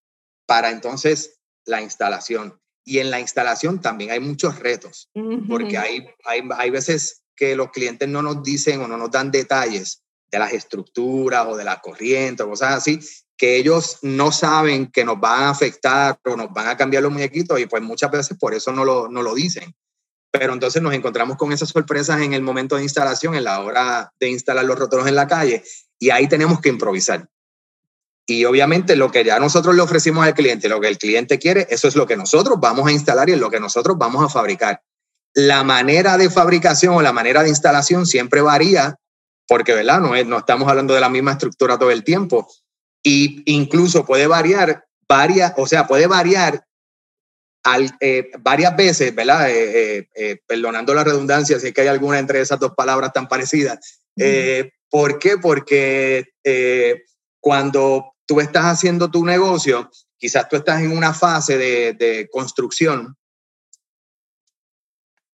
para 0.45 0.69
entonces 0.69 1.41
la 1.65 1.81
instalación. 1.81 2.57
Y 2.85 2.99
en 2.99 3.11
la 3.11 3.19
instalación 3.19 3.81
también 3.81 4.11
hay 4.11 4.21
muchos 4.21 4.59
retos, 4.59 5.09
porque 5.49 5.77
hay, 5.77 6.07
hay, 6.23 6.41
hay 6.55 6.69
veces 6.69 7.22
que 7.35 7.55
los 7.55 7.71
clientes 7.71 8.07
no 8.07 8.21
nos 8.21 8.43
dicen 8.43 8.81
o 8.81 8.87
no 8.87 8.97
nos 8.97 9.11
dan 9.11 9.31
detalles 9.31 10.03
de 10.31 10.39
las 10.39 10.53
estructuras 10.53 11.45
o 11.47 11.55
de 11.55 11.63
la 11.63 11.79
corriente 11.79 12.43
o 12.43 12.49
cosas 12.49 12.75
así, 12.75 12.99
que 13.37 13.57
ellos 13.57 13.99
no 14.01 14.31
saben 14.31 14.91
que 14.91 15.05
nos 15.05 15.19
van 15.19 15.43
a 15.43 15.49
afectar 15.49 16.19
o 16.25 16.35
nos 16.35 16.51
van 16.51 16.67
a 16.67 16.77
cambiar 16.77 17.03
los 17.03 17.11
muñequitos 17.11 17.59
y 17.59 17.65
pues 17.65 17.81
muchas 17.83 18.11
veces 18.11 18.37
por 18.37 18.53
eso 18.53 18.71
no 18.71 18.83
lo, 18.83 19.09
no 19.09 19.21
lo 19.21 19.35
dicen. 19.35 19.75
Pero 20.31 20.53
entonces 20.53 20.81
nos 20.81 20.93
encontramos 20.93 21.37
con 21.37 21.51
esas 21.51 21.69
sorpresas 21.69 22.21
en 22.21 22.33
el 22.33 22.41
momento 22.41 22.75
de 22.75 22.83
instalación, 22.83 23.35
en 23.35 23.43
la 23.43 23.59
hora 23.59 24.11
de 24.19 24.29
instalar 24.29 24.65
los 24.65 24.79
rotoros 24.79 25.07
en 25.07 25.15
la 25.15 25.27
calle 25.27 25.63
y 25.99 26.09
ahí 26.09 26.27
tenemos 26.27 26.59
que 26.59 26.69
improvisar. 26.69 27.29
Y 28.25 28.45
obviamente 28.45 28.95
lo 28.95 29.11
que 29.11 29.23
ya 29.23 29.37
nosotros 29.39 29.75
le 29.75 29.81
ofrecimos 29.81 30.25
al 30.25 30.33
cliente, 30.33 30.69
lo 30.69 30.79
que 30.79 30.87
el 30.87 30.97
cliente 30.97 31.37
quiere, 31.37 31.67
eso 31.69 31.87
es 31.87 31.95
lo 31.95 32.07
que 32.07 32.15
nosotros 32.15 32.57
vamos 32.59 32.87
a 32.87 32.91
instalar 32.91 33.29
y 33.29 33.33
es 33.33 33.39
lo 33.39 33.51
que 33.51 33.59
nosotros 33.59 33.97
vamos 33.97 34.23
a 34.23 34.29
fabricar 34.29 34.81
la 35.33 35.63
manera 35.63 36.17
de 36.17 36.29
fabricación 36.29 36.95
o 36.95 37.01
la 37.01 37.13
manera 37.13 37.43
de 37.43 37.49
instalación 37.49 38.05
siempre 38.05 38.41
varía, 38.41 38.95
porque 39.47 39.73
¿verdad? 39.73 39.99
No, 39.99 40.21
no 40.23 40.37
estamos 40.37 40.67
hablando 40.69 40.93
de 40.93 41.01
la 41.01 41.09
misma 41.09 41.33
estructura 41.33 41.77
todo 41.77 41.91
el 41.91 42.03
tiempo. 42.03 42.47
Y 43.03 43.43
incluso 43.51 44.05
puede 44.05 44.27
variar, 44.27 44.85
varias, 45.07 45.53
o 45.57 45.67
sea, 45.67 45.87
puede 45.87 46.07
variar 46.07 46.63
al, 47.63 47.91
eh, 47.99 48.31
varias 48.39 48.75
veces, 48.75 49.13
¿verdad? 49.15 49.49
Eh, 49.49 50.09
eh, 50.15 50.39
perdonando 50.45 50.93
la 50.93 51.03
redundancia, 51.03 51.59
si 51.59 51.67
es 51.67 51.73
que 51.73 51.81
hay 51.81 51.87
alguna 51.87 52.19
entre 52.19 52.41
esas 52.41 52.59
dos 52.59 52.73
palabras 52.75 53.11
tan 53.13 53.27
parecidas. 53.27 53.99
¿Por 54.89 55.17
qué? 55.17 55.37
Porque 55.37 56.33
cuando 57.39 58.13
tú 58.25 58.39
estás 58.39 58.65
haciendo 58.65 59.09
tu 59.09 59.25
negocio, 59.25 59.89
quizás 60.17 60.47
tú 60.47 60.55
estás 60.55 60.81
en 60.81 60.95
una 60.95 61.13
fase 61.13 61.57
de, 61.57 61.93
de 61.93 62.29
construcción 62.31 63.17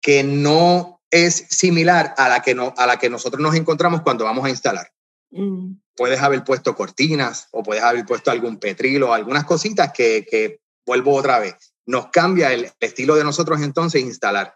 que 0.08 0.24
no 0.24 1.02
es 1.12 1.48
similar 1.50 2.16
a 2.18 2.30
la 2.30 2.42
que, 2.42 2.56
no, 2.56 2.74
a 2.78 2.88
la 2.88 2.98
que 2.98 3.10
nosotros 3.10 3.42
nos 3.42 3.56
encontramos 3.56 4.04
cuando 4.04 4.24
vamos 4.24 4.46
a 4.46 4.50
instalar. 4.50 4.90
Mm. 5.32 5.74
Puedes 5.98 6.22
haber 6.22 6.46
puesto 6.46 6.76
cortinas 6.76 7.50
o 7.52 7.62
puedes 7.62 7.84
haber 7.84 8.06
puesto 8.06 8.32
algún 8.32 8.58
petrilo, 8.58 9.14
algunas 9.14 9.44
cositas 9.44 9.92
que, 9.92 10.26
que 10.26 10.62
vuelvo 10.86 11.14
otra 11.14 11.40
vez. 11.40 11.74
Nos 11.86 12.08
cambia 12.08 12.54
el 12.54 12.72
estilo 12.80 13.18
de 13.18 13.26
nosotros 13.26 13.62
entonces 13.62 14.02
instalar. 14.02 14.56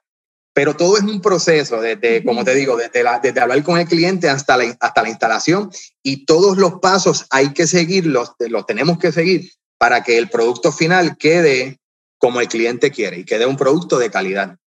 Pero 0.54 0.78
todo 0.78 0.96
es 0.96 1.04
un 1.04 1.20
proceso, 1.20 1.82
desde, 1.82 2.24
como 2.24 2.46
te 2.46 2.56
digo, 2.56 2.78
desde, 2.78 3.04
la, 3.04 3.20
desde 3.20 3.42
hablar 3.42 3.62
con 3.62 3.78
el 3.78 3.90
cliente 3.90 4.30
hasta 4.30 4.56
la, 4.56 4.74
hasta 4.80 5.04
la 5.04 5.10
instalación 5.10 5.70
y 6.02 6.26
todos 6.26 6.58
los 6.58 6.76
pasos 6.80 7.26
hay 7.30 7.52
que 7.52 7.68
seguirlos, 7.68 8.36
los 8.40 8.66
tenemos 8.66 9.00
que 9.00 9.12
seguir 9.12 9.52
para 9.78 10.02
que 10.02 10.18
el 10.18 10.30
producto 10.30 10.72
final 10.72 11.18
quede 11.18 11.82
como 12.18 12.40
el 12.40 12.48
cliente 12.48 12.90
quiere 12.90 13.20
y 13.20 13.26
quede 13.26 13.46
un 13.46 13.58
producto 13.58 14.00
de 14.00 14.10
calidad 14.10 14.58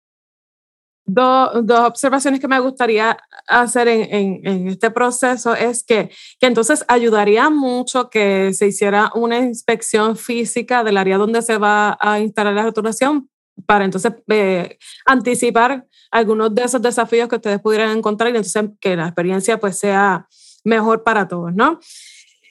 dos 1.06 1.80
observaciones 1.80 2.40
que 2.40 2.48
me 2.48 2.58
gustaría 2.60 3.16
hacer 3.46 3.88
en, 3.88 4.46
en, 4.46 4.68
este 4.68 4.90
proceso 4.90 5.54
es 5.54 5.84
que, 5.84 6.10
que, 6.40 6.46
entonces 6.46 6.84
ayudaría 6.88 7.50
mucho 7.50 8.08
que 8.08 8.52
se 8.54 8.68
hiciera 8.68 9.10
una 9.14 9.38
inspección 9.38 10.16
física 10.16 10.82
del 10.82 10.96
área 10.96 11.18
donde 11.18 11.42
se 11.42 11.58
va 11.58 11.98
a 12.00 12.20
instalar 12.20 12.54
la 12.54 12.62
rotulación 12.62 13.28
para 13.66 13.84
entonces 13.84 14.12
eh, 14.28 14.78
anticipar 15.04 15.86
algunos 16.10 16.54
de 16.54 16.64
esos 16.64 16.80
desafíos 16.80 17.28
que 17.28 17.36
ustedes 17.36 17.60
pudieran 17.60 17.96
encontrar 17.96 18.32
y 18.32 18.36
entonces 18.36 18.64
que 18.80 18.96
la 18.96 19.06
experiencia 19.06 19.58
pues 19.58 19.78
sea 19.78 20.26
mejor 20.64 21.02
para 21.02 21.28
todos, 21.28 21.54
¿no? 21.54 21.78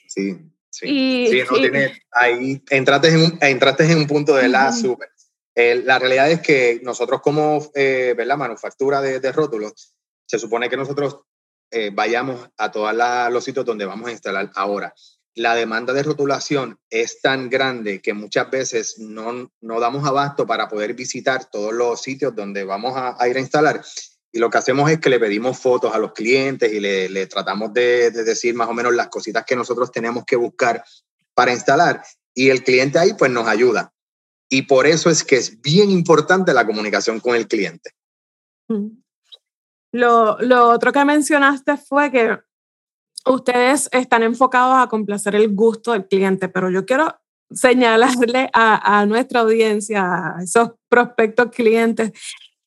Sí, 0.06 0.36
sí. 0.70 1.26
sí, 1.28 1.42
no 1.50 1.56
tiene, 1.56 1.92
ahí 2.12 2.62
entraste 2.70 3.08
en, 3.08 3.16
un, 3.16 3.38
entraste 3.40 3.90
en 3.90 3.98
un 3.98 4.06
punto 4.06 4.36
de 4.36 4.48
la 4.48 4.72
súper 4.72 5.08
la 5.56 5.98
realidad 5.98 6.30
es 6.30 6.40
que 6.40 6.80
nosotros 6.82 7.20
como 7.20 7.70
eh, 7.74 8.14
¿verdad? 8.16 8.36
manufactura 8.36 9.00
de, 9.00 9.20
de, 9.20 9.32
rótulos, 9.32 9.94
se 10.26 10.38
supone 10.38 10.68
que 10.68 10.76
nosotros 10.76 11.20
eh, 11.70 11.90
vayamos 11.92 12.48
a 12.56 12.70
todos 12.70 12.94
los 13.32 13.44
sitios 13.44 13.64
donde 13.64 13.84
vamos 13.84 14.08
a 14.08 14.12
instalar. 14.12 14.50
Ahora, 14.54 14.94
la 15.34 15.54
demanda 15.56 15.92
de 15.92 16.04
rotulación 16.04 16.78
es 16.90 17.20
tan 17.20 17.50
grande 17.50 18.00
que 18.00 18.14
muchas 18.14 18.50
veces 18.50 18.98
no, 18.98 19.50
no 19.60 19.80
damos 19.80 20.06
abasto 20.06 20.46
para 20.46 20.68
poder 20.68 20.94
visitar 20.94 21.50
todos 21.50 21.72
los 21.72 22.00
sitios 22.00 22.34
donde 22.34 22.64
vamos 22.64 22.94
a, 22.96 23.16
ir 23.28 23.36
a 23.36 23.40
instalar. 23.40 23.84
Y 24.30 24.38
lo 24.38 24.50
que 24.50 24.58
hacemos 24.58 24.90
es 24.90 25.00
que 25.00 25.10
le 25.10 25.18
pedimos 25.18 25.58
fotos 25.58 25.94
a 25.94 25.98
los 25.98 26.12
clientes 26.12 26.72
y 26.72 26.80
le, 26.80 27.26
tratamos 27.26 27.72
de, 27.72 28.10
de, 28.10 28.24
decir 28.24 28.54
más 28.54 28.68
o 28.68 28.74
menos 28.74 28.94
las 28.94 29.08
cositas 29.08 29.44
que 29.44 29.56
nosotros 29.56 29.90
tenemos 29.90 30.24
que 30.24 30.36
buscar 30.36 30.84
para 31.34 31.52
instalar. 31.52 32.04
Y 32.32 32.50
el 32.50 32.62
cliente 32.62 32.98
ahí 32.98 33.14
pues 33.14 33.30
nos 33.30 33.46
ayuda. 33.46 33.93
Y 34.54 34.62
por 34.62 34.86
eso 34.86 35.10
es 35.10 35.24
que 35.24 35.34
es 35.34 35.60
bien 35.60 35.90
importante 35.90 36.54
la 36.54 36.64
comunicación 36.64 37.18
con 37.18 37.34
el 37.34 37.48
cliente. 37.48 37.90
Mm. 38.68 38.86
Lo, 39.92 40.38
lo 40.38 40.68
otro 40.68 40.92
que 40.92 41.04
mencionaste 41.04 41.76
fue 41.76 42.12
que 42.12 42.38
ustedes 43.26 43.88
están 43.90 44.22
enfocados 44.22 44.76
a 44.76 44.88
complacer 44.88 45.34
el 45.34 45.52
gusto 45.52 45.90
del 45.90 46.06
cliente, 46.06 46.48
pero 46.48 46.70
yo 46.70 46.86
quiero 46.86 47.16
señalarle 47.50 48.48
a, 48.52 49.00
a 49.00 49.06
nuestra 49.06 49.40
audiencia, 49.40 50.36
a 50.36 50.42
esos 50.44 50.70
prospectos 50.88 51.50
clientes, 51.50 52.12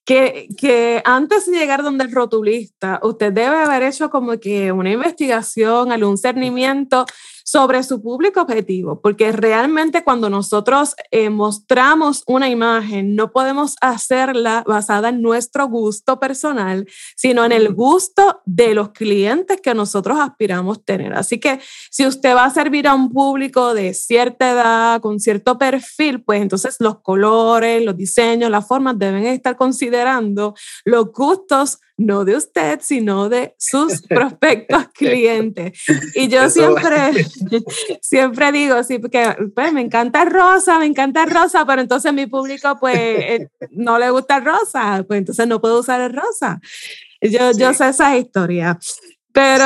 que, 0.05 0.49
que, 0.57 1.01
antes 1.05 1.45
de 1.45 1.57
llegar 1.57 1.83
donde 1.83 2.03
el 2.03 2.11
rotulista, 2.11 2.99
usted 3.01 3.31
debe 3.31 3.55
haber 3.55 3.83
hecho 3.83 4.09
como 4.09 4.37
que 4.39 4.73
una 4.73 4.91
investigación, 4.91 5.93
algún 5.93 6.17
cernimiento 6.17 7.05
sobre 7.47 7.81
su 7.83 8.01
público 8.01 8.41
objetivo, 8.41 8.99
porque 8.99 9.31
realmente 9.31 10.03
cuando 10.03 10.29
nosotros 10.29 10.95
eh, 11.11 11.29
mostramos 11.29 12.23
una 12.27 12.49
imagen, 12.49 13.15
no 13.15 13.31
podemos 13.31 13.77
hacerla 13.79 14.65
basada 14.67 15.07
en 15.07 15.21
nuestro 15.21 15.65
gusto 15.69 16.19
personal, 16.19 16.85
sino 17.15 17.45
en 17.45 17.53
el 17.53 17.73
gusto 17.73 18.41
de 18.43 18.73
los 18.73 18.89
clientes 18.89 19.61
que 19.61 19.73
nosotros 19.73 20.19
aspiramos 20.19 20.83
tener. 20.83 21.13
Así 21.13 21.39
que 21.39 21.61
si 21.89 22.05
usted 22.05 22.35
va 22.35 22.43
a 22.43 22.49
servir 22.49 22.85
a 22.85 22.93
un 22.93 23.13
público 23.13 23.73
de 23.73 23.93
cierta 23.93 24.51
edad, 24.51 24.99
con 24.99 25.21
cierto 25.21 25.57
perfil, 25.57 26.21
pues 26.23 26.41
entonces 26.41 26.75
los 26.79 26.99
colores, 26.99 27.81
los 27.81 27.95
diseños, 27.95 28.51
las 28.51 28.67
formas 28.67 28.99
deben 28.99 29.25
estar 29.25 29.55
considerando 29.55 30.53
los 30.83 31.13
gustos 31.13 31.79
no 31.97 32.25
de 32.25 32.35
usted, 32.35 32.79
sino 32.81 33.27
de 33.27 33.55
sus 33.57 34.01
prospectos 34.07 34.87
clientes. 34.93 35.83
Y 36.15 36.27
yo 36.27 36.49
siempre, 36.49 37.25
siempre 38.01 38.51
digo, 38.51 38.83
sí, 38.83 38.99
porque 38.99 39.35
pues, 39.53 39.73
me 39.73 39.81
encanta 39.81 40.23
rosa, 40.25 40.79
me 40.79 40.85
encanta 40.85 41.25
rosa, 41.25 41.65
pero 41.65 41.81
entonces 41.81 42.13
mi 42.13 42.27
público 42.27 42.77
pues 42.79 42.97
eh, 42.97 43.49
no 43.71 43.97
le 43.97 44.11
gusta 44.11 44.39
rosa, 44.39 45.03
pues 45.07 45.17
entonces 45.17 45.47
no 45.47 45.59
puedo 45.59 45.79
usar 45.79 45.99
el 46.01 46.13
rosa. 46.13 46.61
Yo, 47.19 47.51
yo 47.57 47.73
sé 47.73 47.89
esa 47.89 48.15
historia. 48.15 48.77
Pero 49.33 49.65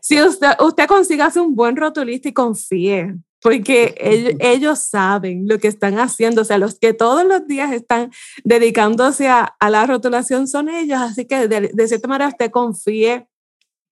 si 0.00 0.22
usted, 0.22 0.52
usted 0.60 0.86
consiga 0.86 1.30
ser 1.30 1.42
un 1.42 1.54
buen 1.54 1.76
rotulista 1.76 2.28
y 2.28 2.32
confíe, 2.32 3.14
porque 3.40 3.94
ellos, 4.40 4.80
saben 4.80 5.46
lo 5.46 5.58
que 5.58 5.68
están 5.68 5.98
haciendo, 5.98 6.42
o 6.42 6.44
sea, 6.44 6.58
los 6.58 6.78
que 6.78 6.92
todos 6.92 7.24
los 7.24 7.46
días 7.46 7.72
están 7.72 8.10
dedicándose 8.44 9.28
a, 9.28 9.54
la 9.60 9.86
rotulación 9.86 10.48
son 10.48 10.68
ellos, 10.68 10.98
así 11.00 11.24
que 11.24 11.48
de, 11.48 11.88
cierta 11.88 12.08
manera 12.08 12.28
usted 12.28 12.50
confíe 12.50 13.28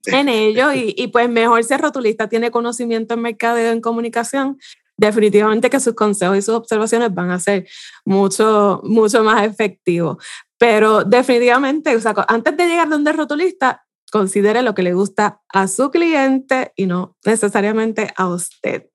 en 0.06 0.28
ellos 0.28 0.74
y, 0.74 0.94
y, 0.96 1.08
pues 1.08 1.28
mejor 1.28 1.62
ser 1.64 1.80
rotulista, 1.80 2.28
tiene 2.28 2.50
conocimiento 2.50 3.14
en 3.14 3.22
mercadeo, 3.22 3.72
en 3.72 3.80
comunicación, 3.80 4.58
definitivamente 4.96 5.70
que 5.70 5.80
sus 5.80 5.94
consejos 5.94 6.38
y 6.38 6.42
sus 6.42 6.54
observaciones 6.54 7.12
van 7.14 7.30
a 7.30 7.38
ser 7.38 7.66
mucho, 8.04 8.80
mucho 8.84 9.22
más 9.22 9.46
efectivos. 9.46 10.16
Pero 10.58 11.04
definitivamente, 11.04 11.94
o 11.94 12.00
sea, 12.00 12.14
antes 12.28 12.56
de 12.56 12.66
llegar 12.66 12.88
donde 12.88 13.10
el 13.10 13.16
rotulista, 13.16 13.86
considere 14.10 14.62
lo 14.62 14.74
que 14.74 14.82
le 14.82 14.94
gusta 14.94 15.42
a 15.52 15.68
su 15.68 15.90
cliente 15.90 16.72
y 16.76 16.86
no 16.86 17.16
necesariamente 17.24 18.12
a 18.16 18.28
usted. 18.28 18.88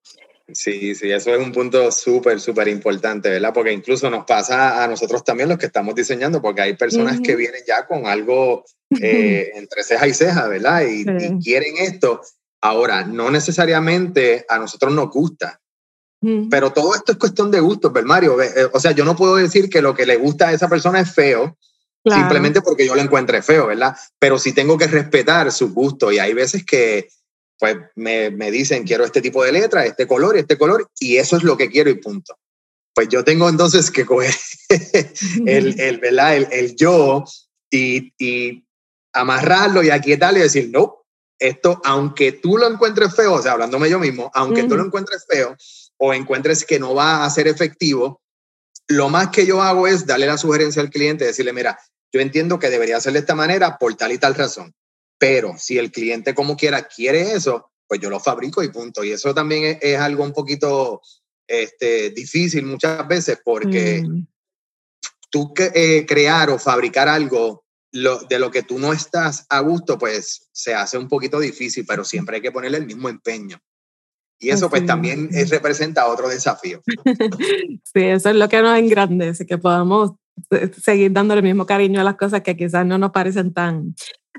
Sí, 0.54 0.96
sí, 0.96 1.12
eso 1.12 1.34
es 1.34 1.40
un 1.40 1.52
punto 1.52 1.92
súper, 1.92 2.40
súper 2.40 2.68
importante, 2.68 3.30
¿verdad? 3.30 3.54
Porque 3.54 3.72
incluso 3.72 4.10
nos 4.10 4.26
pasa 4.26 4.84
a 4.84 4.88
nosotros 4.88 5.24
también 5.24 5.50
los 5.50 5.58
que 5.58 5.68
estamos 5.68 5.96
diseñando, 5.96 6.42
porque 6.42 6.62
hay 6.62 6.76
personas 6.76 7.20
que 7.22 7.36
vienen 7.36 7.62
ya 7.68 7.86
con 7.86 8.06
algo 8.06 8.66
eh, 9.02 9.52
entre 9.56 9.84
ceja 9.84 10.08
y 10.08 10.14
ceja, 10.14 10.48
¿verdad? 10.48 10.84
Y, 10.88 11.06
quieren 11.44 11.78
esto. 11.78 12.22
Ahora, 12.62 13.06
no 13.06 13.32
necesariamente 13.32 14.46
a 14.48 14.60
nosotros 14.60 14.94
nos 14.94 15.10
gusta, 15.10 15.60
pero 16.52 16.72
todo 16.72 16.94
esto 16.94 17.14
es 17.14 17.18
cuestión 17.18 17.50
de 17.50 17.60
gustos, 17.60 17.92
¿verdad, 17.92 18.08
Mario? 18.08 18.40
Eh, 18.40 18.70
o 18.72 18.80
sea, 18.80 18.92
yo 18.92 19.04
no 19.04 19.16
puedo 19.16 19.38
decir 19.38 19.70
que 19.70 19.82
lo 19.82 19.96
que 19.96 20.06
le 20.06 20.18
gusta 20.18 20.50
a 20.50 20.54
esa 20.54 20.70
persona 20.70 21.00
es 21.00 21.12
feo, 21.12 21.58
simplemente 22.06 22.62
porque 22.62 22.86
yo 22.86 22.94
lo 22.94 23.02
encuentre 23.02 23.42
feo, 23.42 23.68
¿verdad? 23.68 23.96
Pero 24.20 24.38
sí 24.38 24.54
tengo 24.54 24.78
que 24.78 24.86
respetar 24.86 25.52
su 25.52 25.74
gusto 25.74 26.12
y 26.12 26.20
hay 26.20 26.34
veces 26.34 26.64
que 26.64 27.10
pues 27.62 27.78
me, 27.93 28.32
me, 28.32 28.50
dicen, 28.50 28.86
quiero 28.86 29.06
este 29.06 29.21
tipo 29.21 29.43
de 29.43 29.52
letra, 29.52 29.86
este 29.86 30.08
color, 30.08 30.36
este 30.36 30.58
color, 30.58 30.89
y 31.00 31.17
eso 31.17 31.38
es 31.38 31.43
lo 31.43 31.56
que 31.58 31.69
quiero 31.69 31.91
y 31.91 31.93
punto. 31.93 32.36
Pues 32.91 33.08
yo 33.08 33.24
tengo 33.24 33.47
entonces 33.47 33.91
que 33.91 34.04
coger 34.04 34.34
el, 35.45 35.80
el, 35.80 36.00
¿verdad? 36.00 36.38
el, 36.38 36.47
el 36.52 36.76
yo 36.76 37.24
y, 37.69 38.12
y, 38.17 38.65
amarrarlo 39.13 39.84
y 39.84 39.91
aquietarlo 39.91 40.39
y 40.39 40.41
decir, 40.41 40.71
no, 40.71 41.06
esto, 41.38 41.80
aunque 41.86 42.32
tú 42.32 42.58
lo 42.58 42.67
encuentres 42.67 43.15
feo, 43.15 43.34
o 43.34 43.41
sea, 43.43 43.52
hablándome 43.52 43.91
yo 43.91 44.00
mismo, 44.00 44.32
aunque 44.34 44.63
tú 44.63 44.76
lo 44.76 44.84
encuentres 44.84 45.28
feo 45.30 45.56
o 45.97 46.15
encuentres 46.15 46.65
que 46.65 46.80
no 46.80 46.95
va 46.95 47.24
a 47.24 47.30
ser 47.30 47.47
efectivo, 47.47 48.24
lo 48.88 49.10
más 49.10 49.30
que 49.30 49.45
yo 49.45 49.62
hago 49.62 49.86
es 49.86 50.08
darle 50.08 50.26
la 50.26 50.39
sugerencia 50.39 50.82
al 50.82 50.89
cliente, 50.89 51.26
decirle, 51.26 51.54
mira, 51.54 51.78
yo 52.12 52.21
entiendo 52.21 52.58
que 52.58 52.71
debería 52.71 53.00
ser 53.00 53.13
de 53.13 53.19
esta 53.19 53.36
manera 53.36 53.78
por 53.78 53.93
tal 53.93 54.12
y 54.13 54.17
tal 54.17 54.34
razón. 54.34 54.74
Pero 55.22 55.54
si 55.56 55.78
el 55.78 55.92
cliente 55.92 56.34
como 56.34 56.58
quiera 56.58 56.88
quiere 56.88 57.34
eso, 57.34 57.70
pues 57.88 58.02
yo 58.02 58.10
lo 58.10 58.20
fabrico 58.20 58.64
y 58.64 58.70
punto. 58.70 59.04
Y 59.04 59.12
eso 59.12 59.36
también 59.36 59.78
es, 59.80 60.00
algo 60.00 60.24
un 60.24 60.34
poquito 60.34 61.00
este, 61.48 62.10
difícil 62.10 62.66
muchas 62.66 63.08
veces 63.08 63.40
porque 63.46 64.02
mm. 64.02 64.26
tú 65.30 65.54
eh, 65.76 66.08
crear 66.08 66.50
o 66.50 66.58
fabricar 66.58 67.08
algo 67.08 67.66
lo, 67.92 68.18
de 68.22 68.40
lo 68.40 68.50
que 68.50 68.64
tú 68.64 68.80
no 68.80 68.94
estás 68.94 69.46
a 69.50 69.60
gusto, 69.60 70.00
pues 70.00 70.50
se 70.52 70.74
hace 70.74 70.98
un 70.98 71.08
poquito 71.08 71.40
difícil, 71.40 71.86
pero 71.88 72.04
siempre 72.04 72.38
hay 72.38 72.42
que 72.42 72.52
ponerle 72.52 72.80
el 72.80 72.88
mismo 72.88 73.08
empeño. 73.08 73.60
Y 74.40 74.50
eso 74.50 74.72
pues 74.72 74.88
también 74.88 75.30
es, 75.32 75.52
representa 75.52 76.08
otro 76.08 76.30
desafío. 76.30 76.82
sí, 77.94 78.02
eso 78.02 78.30
es 78.30 78.36
lo 78.36 78.50
que 78.50 78.60
nos 78.64 78.76
engrandece, 78.76 79.46
que 79.46 79.60
podamos 79.60 80.14
eh, 80.50 80.72
seguir 80.82 81.12
dándole 81.12 81.42
el 81.42 81.46
mismo 81.46 81.68
cariño 81.68 82.02
a 82.02 82.04
las 82.04 82.16
cosas 82.16 82.42
que 82.42 82.58
quizás 82.58 82.88
no 82.88 82.98
nos 82.98 83.12
parecen 83.12 83.54
tan, 83.54 83.94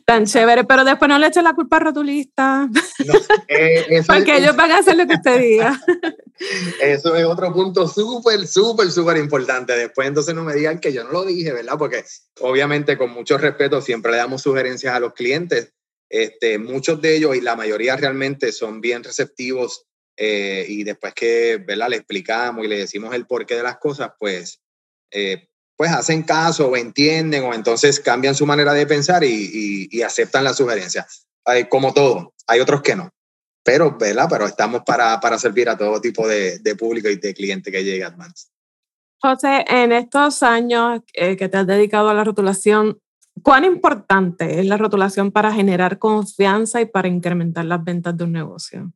tan 0.05 0.27
chévere, 0.27 0.65
pero 0.65 0.85
después 0.85 1.09
no 1.09 1.19
le 1.19 1.29
eche 1.29 1.43
la 1.43 1.55
culpa 1.55 1.77
al 1.77 1.85
rotulista. 1.85 2.69
No, 3.07 3.15
eh, 3.49 4.03
Porque 4.07 4.37
ellos 4.37 4.57
van 4.57 4.73
a 4.73 4.79
hacer 4.79 4.97
lo 4.97 5.07
que 5.07 5.15
usted 5.15 5.41
diga. 5.41 5.81
Eso 6.81 7.15
es 7.15 7.25
otro 7.25 7.53
punto 7.53 7.87
súper, 7.87 8.47
súper, 8.47 8.91
súper 8.91 9.17
importante. 9.19 9.75
Después 9.75 10.09
entonces 10.09 10.35
no 10.35 10.45
me 10.45 10.55
digan 10.55 10.81
que 10.81 10.93
yo 10.93 11.05
no 11.05 11.13
lo 11.13 11.25
dije, 11.25 11.53
¿verdad? 11.53 11.79
Porque 11.79 12.05
obviamente 12.41 12.99
con 12.99 13.11
mucho 13.11 13.39
respeto 13.39 13.81
siempre 13.81 14.13
le 14.13 14.19
damos 14.19 14.43
sugerencias 14.43 14.95
a 14.95 15.01
los 15.01 15.13
clientes. 15.13 15.73
Este, 16.09 16.59
muchos 16.59 17.01
de 17.01 17.17
ellos 17.17 17.37
y 17.37 17.41
la 17.41 17.57
mayoría 17.57 17.97
realmente 17.97 18.53
son 18.53 18.81
bien 18.81 19.03
receptivos 19.03 19.87
eh, 20.17 20.67
y 20.69 20.85
después 20.85 21.15
que 21.15 21.57
¿verdad? 21.57 21.89
le 21.89 21.97
explicamos 21.97 22.65
y 22.65 22.69
le 22.69 22.79
decimos 22.79 23.15
el 23.15 23.27
porqué 23.27 23.55
de 23.55 23.63
las 23.63 23.79
cosas, 23.79 24.13
pues 24.19 24.61
eh, 25.11 25.49
pues 25.83 25.95
hacen 25.95 26.23
caso 26.23 26.69
o 26.69 26.77
entienden 26.77 27.43
o 27.43 27.53
entonces 27.53 27.99
cambian 27.99 28.37
su 28.37 28.47
manera 28.47 28.73
de 28.73 28.87
pensar 28.87 29.25
y, 29.25 29.89
y, 29.91 30.03
aceptan 30.03 30.45
la 30.45 30.55
sugerencia. 30.55 31.05
como 31.69 31.93
todo, 31.93 32.35
hay 32.47 32.61
otros 32.61 32.83
que 32.83 32.95
no. 32.95 33.11
Pero, 33.65 33.99
¿verdad? 33.99 34.29
Pero 34.31 34.47
estamos 34.47 34.83
para, 34.87 35.19
para 35.19 35.41
servir 35.41 35.69
a 35.69 35.77
todo 35.77 36.01
tipo 36.01 36.29
de, 36.29 36.61
de, 36.61 36.77
público 36.77 37.09
y 37.09 37.17
de 37.17 37.35
cliente 37.35 37.73
que 37.73 37.83
llegue 37.83 38.05
a 38.05 38.07
Advance. 38.07 38.47
José, 39.21 39.65
en 39.67 39.91
estos 39.91 40.45
años 40.45 41.01
eh, 41.15 41.37
que 41.37 41.49
te 41.49 41.57
has 41.57 41.67
dedicado 41.67 42.11
a 42.11 42.15
la 42.15 42.23
rotulación, 42.23 43.01
¿cuán 43.43 43.65
importante 43.65 44.61
es 44.61 44.67
la 44.67 44.77
rotulación 44.77 45.33
para 45.33 45.53
generar 45.53 45.99
confianza 45.99 46.81
y 46.81 46.87
para 46.87 47.09
incrementar 47.09 47.65
las 47.65 47.83
ventas 47.83 48.17
de 48.17 48.23
un 48.23 48.31
negocio? 48.31 48.93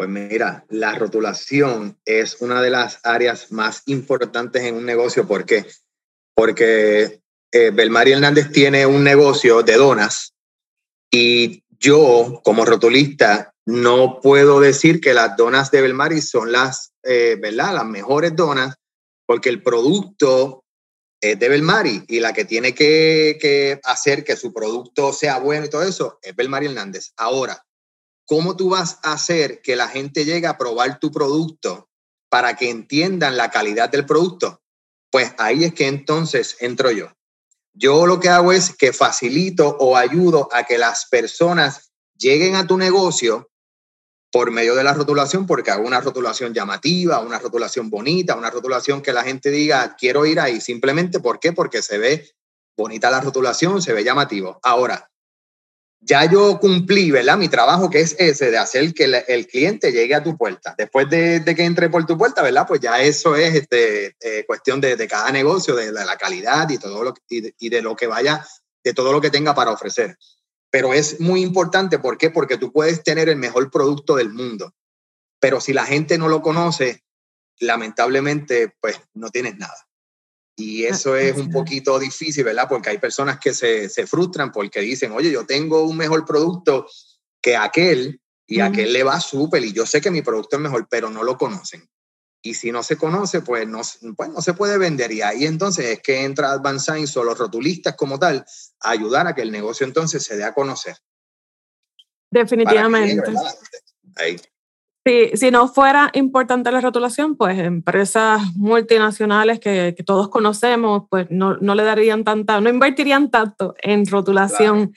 Pues 0.00 0.08
mira, 0.08 0.64
la 0.70 0.94
rotulación 0.94 2.00
es 2.06 2.40
una 2.40 2.62
de 2.62 2.70
las 2.70 3.00
áreas 3.04 3.52
más 3.52 3.82
importantes 3.84 4.62
en 4.62 4.76
un 4.76 4.86
negocio. 4.86 5.28
¿Por 5.28 5.44
qué? 5.44 5.66
Porque 6.34 7.20
eh, 7.52 7.70
Belmari 7.70 8.12
Hernández 8.12 8.50
tiene 8.50 8.86
un 8.86 9.04
negocio 9.04 9.62
de 9.62 9.74
donas 9.74 10.32
y 11.10 11.64
yo, 11.68 12.40
como 12.42 12.64
rotulista, 12.64 13.52
no 13.66 14.20
puedo 14.22 14.58
decir 14.58 15.02
que 15.02 15.12
las 15.12 15.36
donas 15.36 15.70
de 15.70 15.82
Belmari 15.82 16.22
son 16.22 16.50
las, 16.50 16.94
eh, 17.02 17.36
¿verdad? 17.38 17.74
Las 17.74 17.84
mejores 17.84 18.34
donas, 18.34 18.76
porque 19.26 19.50
el 19.50 19.62
producto 19.62 20.64
es 21.20 21.38
de 21.38 21.48
Belmari 21.50 22.06
y 22.08 22.20
la 22.20 22.32
que 22.32 22.46
tiene 22.46 22.74
que, 22.74 23.36
que 23.38 23.78
hacer 23.84 24.24
que 24.24 24.36
su 24.36 24.50
producto 24.54 25.12
sea 25.12 25.40
bueno 25.40 25.66
y 25.66 25.68
todo 25.68 25.82
eso 25.82 26.18
es 26.22 26.34
Belmari 26.34 26.68
Hernández. 26.68 27.12
Ahora, 27.18 27.62
¿cómo 28.30 28.54
tú 28.54 28.70
vas 28.70 29.00
a 29.02 29.14
hacer 29.14 29.60
que 29.60 29.74
la 29.74 29.88
gente 29.88 30.24
llegue 30.24 30.46
a 30.46 30.56
probar 30.56 31.00
tu 31.00 31.10
producto 31.10 31.90
para 32.28 32.54
que 32.54 32.70
entiendan 32.70 33.36
la 33.36 33.50
calidad 33.50 33.90
del 33.90 34.06
producto? 34.06 34.62
Pues 35.10 35.34
ahí 35.36 35.64
es 35.64 35.74
que 35.74 35.88
entonces 35.88 36.56
entro 36.60 36.92
yo. 36.92 37.08
Yo 37.72 38.06
lo 38.06 38.20
que 38.20 38.28
hago 38.28 38.52
es 38.52 38.72
que 38.72 38.92
facilito 38.92 39.76
o 39.80 39.96
ayudo 39.96 40.48
a 40.52 40.62
que 40.62 40.78
las 40.78 41.06
personas 41.06 41.90
lleguen 42.16 42.54
a 42.54 42.68
tu 42.68 42.78
negocio 42.78 43.50
por 44.30 44.52
medio 44.52 44.76
de 44.76 44.84
la 44.84 44.94
rotulación, 44.94 45.44
porque 45.44 45.72
hago 45.72 45.84
una 45.84 46.00
rotulación 46.00 46.54
llamativa, 46.54 47.18
una 47.18 47.40
rotulación 47.40 47.90
bonita, 47.90 48.36
una 48.36 48.50
rotulación 48.50 49.02
que 49.02 49.12
la 49.12 49.24
gente 49.24 49.50
diga, 49.50 49.96
quiero 49.98 50.24
ir 50.24 50.38
ahí, 50.38 50.60
simplemente, 50.60 51.18
¿por 51.18 51.40
qué? 51.40 51.52
Porque 51.52 51.82
se 51.82 51.98
ve 51.98 52.30
bonita 52.76 53.10
la 53.10 53.20
rotulación, 53.20 53.82
se 53.82 53.92
ve 53.92 54.04
llamativo. 54.04 54.60
Ahora, 54.62 55.09
ya 56.00 56.24
yo 56.30 56.58
cumplí, 56.58 57.10
¿verdad? 57.10 57.36
Mi 57.36 57.48
trabajo 57.48 57.90
que 57.90 58.00
es 58.00 58.16
ese 58.18 58.50
de 58.50 58.58
hacer 58.58 58.94
que 58.94 59.04
el, 59.04 59.46
cliente 59.46 59.92
llegue 59.92 60.14
a 60.14 60.22
tu 60.22 60.36
puerta. 60.36 60.74
Después 60.76 61.08
de, 61.10 61.42
que 61.44 61.64
entre 61.64 61.90
por 61.90 62.06
tu 62.06 62.16
puerta, 62.16 62.42
¿verdad? 62.42 62.66
Pues 62.66 62.80
ya 62.80 63.00
eso 63.02 63.36
es 63.36 63.54
este, 63.54 64.16
eh, 64.20 64.44
cuestión 64.46 64.80
de, 64.80 65.08
cada 65.08 65.30
negocio, 65.30 65.76
de, 65.76 65.92
la 65.92 66.16
calidad 66.16 66.68
y, 66.70 66.78
todo 66.78 67.04
lo, 67.04 67.14
y 67.28 67.68
de 67.68 67.82
lo 67.82 67.94
que 67.94 68.06
vaya, 68.06 68.46
de 68.82 68.94
todo 68.94 69.12
lo 69.12 69.20
que 69.20 69.30
tenga 69.30 69.54
para 69.54 69.72
ofrecer 69.72 70.16
pero 70.70 70.94
es 70.94 71.20
muy 71.20 71.42
importante. 71.42 71.98
¿Por 71.98 72.16
qué? 72.16 72.30
Porque 72.30 72.56
tú 72.56 72.72
puedes 72.72 73.02
tener 73.02 73.28
el 73.28 73.36
mejor 73.36 73.70
producto 73.70 74.16
del 74.16 74.32
mundo, 74.32 74.74
pero 75.40 75.60
si 75.60 75.72
la 75.72 75.84
gente 75.84 76.16
no 76.16 76.28
lo 76.28 76.40
conoce, 76.42 77.04
lamentablemente, 77.58 78.74
pues 78.80 79.00
no 79.12 79.28
tienes 79.30 79.58
nada. 79.58 79.88
Y 80.60 80.84
eso 80.84 81.16
es 81.16 81.38
un 81.38 81.50
poquito 81.50 81.98
difícil, 81.98 82.44
¿verdad? 82.44 82.66
Porque 82.68 82.90
hay 82.90 82.98
personas 82.98 83.38
que 83.40 83.54
se, 83.54 83.88
se 83.88 84.06
frustran 84.06 84.52
porque 84.52 84.80
dicen, 84.80 85.10
oye, 85.12 85.30
yo 85.30 85.46
tengo 85.46 85.84
un 85.84 85.96
mejor 85.96 86.26
producto 86.26 86.86
que 87.40 87.56
aquel 87.56 88.20
y 88.46 88.60
a 88.60 88.66
aquel 88.66 88.92
le 88.92 89.02
va 89.02 89.18
súper 89.20 89.64
y 89.64 89.72
yo 89.72 89.86
sé 89.86 90.02
que 90.02 90.10
mi 90.10 90.20
producto 90.20 90.56
es 90.56 90.62
mejor, 90.62 90.86
pero 90.90 91.08
no 91.08 91.22
lo 91.22 91.38
conocen. 91.38 91.88
Y 92.42 92.54
si 92.54 92.72
no 92.72 92.82
se 92.82 92.98
conoce, 92.98 93.40
pues 93.40 93.66
no, 93.66 93.80
pues 94.14 94.28
no 94.28 94.42
se 94.42 94.52
puede 94.52 94.76
vender. 94.76 95.10
Y 95.12 95.22
ahí 95.22 95.46
entonces 95.46 95.86
es 95.86 96.02
que 96.02 96.24
entra 96.24 96.52
Advanced 96.52 96.92
Science 96.92 97.18
o 97.18 97.24
los 97.24 97.38
rotulistas 97.38 97.96
como 97.96 98.18
tal 98.18 98.44
a 98.80 98.90
ayudar 98.90 99.26
a 99.28 99.34
que 99.34 99.42
el 99.42 99.52
negocio 99.52 99.86
entonces 99.86 100.22
se 100.22 100.36
dé 100.36 100.44
a 100.44 100.52
conocer. 100.52 100.96
Definitivamente. 102.30 103.32
Si 105.04 105.50
no 105.50 105.68
fuera 105.68 106.10
importante 106.12 106.70
la 106.70 106.80
rotulación, 106.80 107.36
pues 107.36 107.58
empresas 107.58 108.42
multinacionales 108.56 109.58
que, 109.58 109.94
que 109.96 110.02
todos 110.02 110.28
conocemos, 110.28 111.04
pues 111.08 111.26
no, 111.30 111.56
no, 111.56 111.74
le 111.74 111.84
darían 111.84 112.24
tanta, 112.24 112.60
no 112.60 112.68
invertirían 112.68 113.30
tanto 113.30 113.74
en 113.82 114.06
rotulación. 114.06 114.92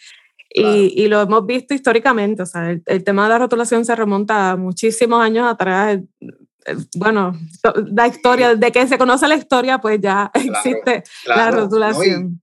Y, 0.56 0.94
y, 1.02 1.08
lo 1.08 1.20
hemos 1.22 1.48
visto 1.48 1.74
históricamente, 1.74 2.44
o 2.44 2.46
sea, 2.46 2.70
el, 2.70 2.84
el, 2.86 3.04
tema 3.04 3.24
de 3.24 3.30
la 3.30 3.40
rotulación 3.40 3.86
se 3.86 3.96
remonta 3.96 4.52
a 4.52 4.56
muchísimos 4.56 5.20
años 5.20 5.52
atrás, 5.52 6.00
bueno, 6.96 7.34
la 7.92 8.08
historia, 8.08 8.56
de 8.56 8.72
que 8.72 8.88
se 8.88 8.98
conoce 8.98 9.28
la 9.28 9.36
historia, 9.36 9.80
pues 9.80 10.00
ya 10.02 10.32
existe 10.34 11.04
la 11.26 11.52
rotulación. 11.52 12.42
y, 12.42 12.43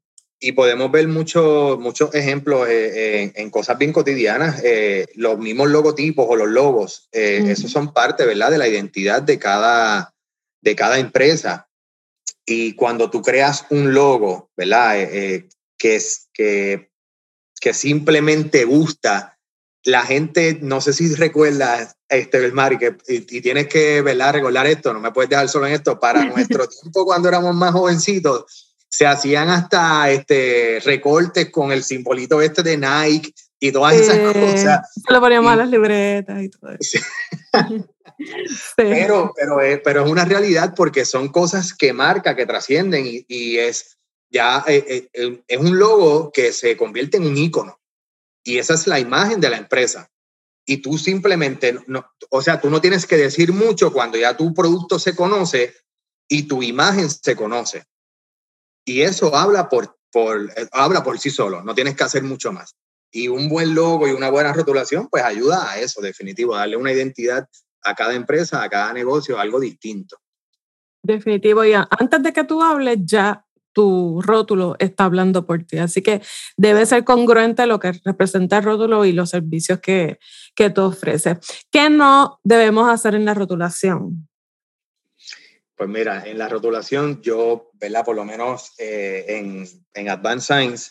podemos 0.53 0.91
ver 0.91 1.07
muchos 1.07 1.79
muchos 1.79 2.15
ejemplos 2.15 2.67
eh, 2.69 3.31
en, 3.35 3.51
cosas 3.51 3.77
bien 3.79 3.93
cotidianas. 3.93 4.63
Eh, 4.65 5.07
los 5.15 5.39
mismos 5.39 5.69
logotipos 5.69 6.27
o 6.29 6.35
los 6.35 6.49
logos, 6.49 7.09
eh, 7.13 7.45
esos 7.49 7.71
son 7.71 7.93
parte, 7.93 8.25
¿verdad?, 8.25 8.51
de 8.51 8.59
la 8.59 8.69
identidad 8.69 9.23
de 9.23 9.39
cada, 9.39 10.15
de 10.63 10.75
cada 10.75 10.99
empresa. 10.99 11.69
Y 12.47 12.75
cuando 12.75 13.11
tú 13.11 13.21
creas 13.21 13.67
un 13.71 13.93
logo, 13.93 14.51
¿verdad?, 14.57 14.95
que, 15.79 15.97
es, 15.97 16.29
que, 16.33 16.91
que 17.61 17.75
simplemente 17.75 18.65
gusta, 18.65 19.39
la 19.85 20.03
gente, 20.03 20.59
no 20.61 20.81
sé 20.81 20.93
si 20.93 21.15
recuerdas, 21.15 21.97
este, 22.09 22.49
y, 22.49 22.79
que, 22.79 22.97
y, 23.09 23.41
tienes 23.41 23.69
que 23.69 24.03
¿verdad? 24.03 24.35
recordar 24.35 24.67
esto, 24.67 24.93
no 24.93 25.01
me 25.01 25.13
puedes 25.13 25.31
dejar 25.31 25.49
solo 25.49 25.67
en 25.67 25.75
esto, 25.75 25.99
para 25.99 26.25
nuestro 26.25 26.69
tiempo 26.69 27.05
cuando 27.05 27.29
éramos 27.29 27.55
más 27.55 27.73
jovencitos, 27.73 28.70
se 28.91 29.07
hacían 29.07 29.49
hasta 29.49 30.11
este, 30.11 30.81
recortes 30.85 31.51
con 31.51 31.73
el 31.73 31.85
simbolito 31.85 32.43
este 32.43 32.63
de 32.63 32.77
Nike 32.77 33.33
y 33.61 33.73
todas 33.73 33.95
esas 33.95 34.19
cosas. 34.19 34.93
Se 34.95 35.13
lo 35.13 35.21
poníamos 35.21 35.53
a 35.53 35.57
las 35.57 35.71
libretas 35.71 36.43
y 36.43 36.49
todo 36.49 36.73
eso. 36.79 36.99
pero, 38.77 39.33
pero, 39.37 39.61
es, 39.61 39.81
pero 39.85 40.05
es 40.05 40.11
una 40.11 40.25
realidad 40.25 40.75
porque 40.75 41.05
son 41.05 41.29
cosas 41.29 41.73
que 41.73 41.93
marca, 41.93 42.35
que 42.35 42.47
trascienden 42.47 43.07
y, 43.07 43.25
y 43.29 43.59
es 43.59 43.97
ya 44.31 44.65
eh, 44.67 45.09
eh, 45.13 45.43
es 45.47 45.59
un 45.59 45.79
logo 45.79 46.31
que 46.33 46.53
se 46.53 46.77
convierte 46.77 47.17
en 47.17 47.27
un 47.27 47.37
icono 47.37 47.81
y 48.45 48.59
esa 48.59 48.75
es 48.75 48.87
la 48.87 49.01
imagen 49.01 49.41
de 49.41 49.51
la 49.51 49.57
empresa 49.57 50.11
y 50.65 50.79
tú 50.79 50.99
simplemente, 50.99 51.79
no, 51.87 52.07
o 52.31 52.43
sea, 52.43 52.61
tú 52.61 52.71
no 52.71 52.81
tienes 52.81 53.07
que 53.07 53.17
decir 53.17 53.53
mucho 53.53 53.93
cuando 53.93 54.19
ya 54.19 54.37
tu 54.37 54.55
producto 54.55 54.99
se 54.99 55.17
conoce 55.17 55.75
y 56.29 56.45
tu 56.45 56.63
imagen 56.63 57.11
se 57.11 57.35
conoce. 57.35 57.85
Y 58.85 59.03
eso 59.03 59.35
habla 59.35 59.69
por, 59.69 59.99
por, 60.13 60.51
eh, 60.57 60.69
habla 60.73 61.03
por 61.03 61.19
sí 61.19 61.31
solo, 61.31 61.63
no 61.63 61.75
tienes 61.75 61.97
que 61.97 62.05
hacer 62.05 62.23
mucho 62.23 62.53
más. 62.53 62.75
Y 63.13 63.29
un 63.29 63.49
buen 63.49 63.75
logo 63.75 64.07
y 64.07 64.13
una 64.13 64.31
buena 64.31 64.53
rotulación, 64.53 65.09
pues 65.09 65.25
ayuda 65.25 65.71
a 65.71 65.79
eso, 65.79 66.01
definitivo, 66.01 66.55
a 66.55 66.61
darle 66.61 66.77
una 66.77 66.93
identidad 66.93 67.49
a 67.83 67.95
cada 67.95 68.15
empresa, 68.15 68.63
a 68.63 68.69
cada 68.69 68.93
negocio, 68.93 69.39
algo 69.39 69.59
distinto. 69.59 70.17
Definitivo. 71.03 71.65
Y 71.65 71.73
antes 71.73 72.23
de 72.23 72.33
que 72.33 72.45
tú 72.45 72.63
hables, 72.63 72.99
ya 73.05 73.45
tu 73.73 74.21
rótulo 74.23 74.77
está 74.79 75.05
hablando 75.05 75.47
por 75.47 75.63
ti. 75.65 75.79
Así 75.79 76.03
que 76.03 76.23
debe 76.57 76.85
ser 76.87 77.05
congruente 77.05 77.67
lo 77.67 77.79
que 77.79 77.93
representa 78.05 78.59
el 78.59 78.65
rótulo 78.65 79.05
y 79.05 79.13
los 79.13 79.31
servicios 79.31 79.81
que, 79.81 80.19
que 80.55 80.71
tú 80.71 80.83
ofreces. 80.83 81.39
¿Qué 81.71 81.89
no 81.91 82.41
debemos 82.45 82.89
hacer 82.89 83.15
en 83.15 83.25
la 83.25 83.35
rotulación? 83.35 84.29
Pues 85.81 85.89
mira, 85.89 86.25
en 86.27 86.37
la 86.37 86.47
rotulación 86.47 87.23
yo, 87.23 87.71
¿verdad? 87.73 88.05
Por 88.05 88.15
lo 88.15 88.27
menos 88.27 88.75
eh, 88.77 89.25
en, 89.29 89.67
en 89.95 90.11
Advanced 90.11 90.45
Science, 90.45 90.91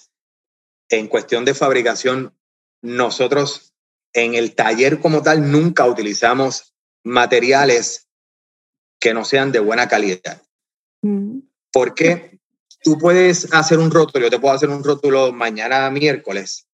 en 0.89 1.05
cuestión 1.05 1.45
de 1.45 1.53
fabricación, 1.53 2.35
nosotros 2.81 3.75
en 4.13 4.33
el 4.33 4.55
taller 4.55 4.99
como 4.99 5.21
tal 5.21 5.51
nunca 5.51 5.85
utilizamos 5.85 6.73
materiales 7.03 8.07
que 8.99 9.13
no 9.13 9.25
sean 9.25 9.51
de 9.51 9.59
buena 9.59 9.87
calidad. 9.87 10.41
Mm. 11.03 11.41
¿Por 11.71 11.93
qué? 11.93 12.39
tú 12.83 12.97
puedes 12.97 13.53
hacer 13.53 13.77
un 13.77 13.91
rótulo, 13.91 14.25
yo 14.25 14.31
te 14.31 14.39
puedo 14.39 14.55
hacer 14.55 14.69
un 14.69 14.83
rótulo 14.83 15.31
mañana 15.31 15.91
miércoles 15.91 16.67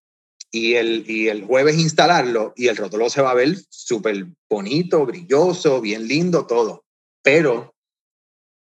y 0.51 0.75
el, 0.75 1.03
y 1.05 1.27
el 1.27 1.43
jueves 1.43 1.77
instalarlo 1.77 2.53
y 2.55 2.67
el 2.67 2.77
rótulo 2.77 3.09
se 3.09 3.21
va 3.21 3.31
a 3.31 3.35
ver 3.35 3.57
súper 3.67 4.25
bonito, 4.49 5.05
brilloso, 5.05 5.81
bien 5.81 6.07
lindo, 6.07 6.47
todo. 6.47 6.85
Pero, 7.21 7.74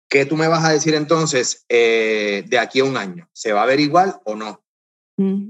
¿qué 0.09 0.27
tú 0.27 0.37
me 0.37 0.49
vas 0.49 0.64
a 0.64 0.73
decir 0.73 0.95
entonces 0.95 1.64
eh, 1.69 2.45
de 2.47 2.59
aquí 2.59 2.81
a 2.81 2.85
un 2.85 2.97
año? 2.97 3.29
¿Se 3.33 3.53
va 3.53 3.62
a 3.62 3.67
ver 3.67 3.81
igual 3.81 4.21
o 4.25 4.35
no? 4.35 4.64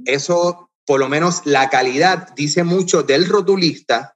Eso, 0.05 0.71
por 0.85 1.01
lo 1.01 1.09
menos 1.09 1.43
la 1.47 1.71
calidad 1.71 2.35
dice 2.35 2.65
mucho 2.65 3.03
del 3.03 3.27
rotulista 3.27 4.15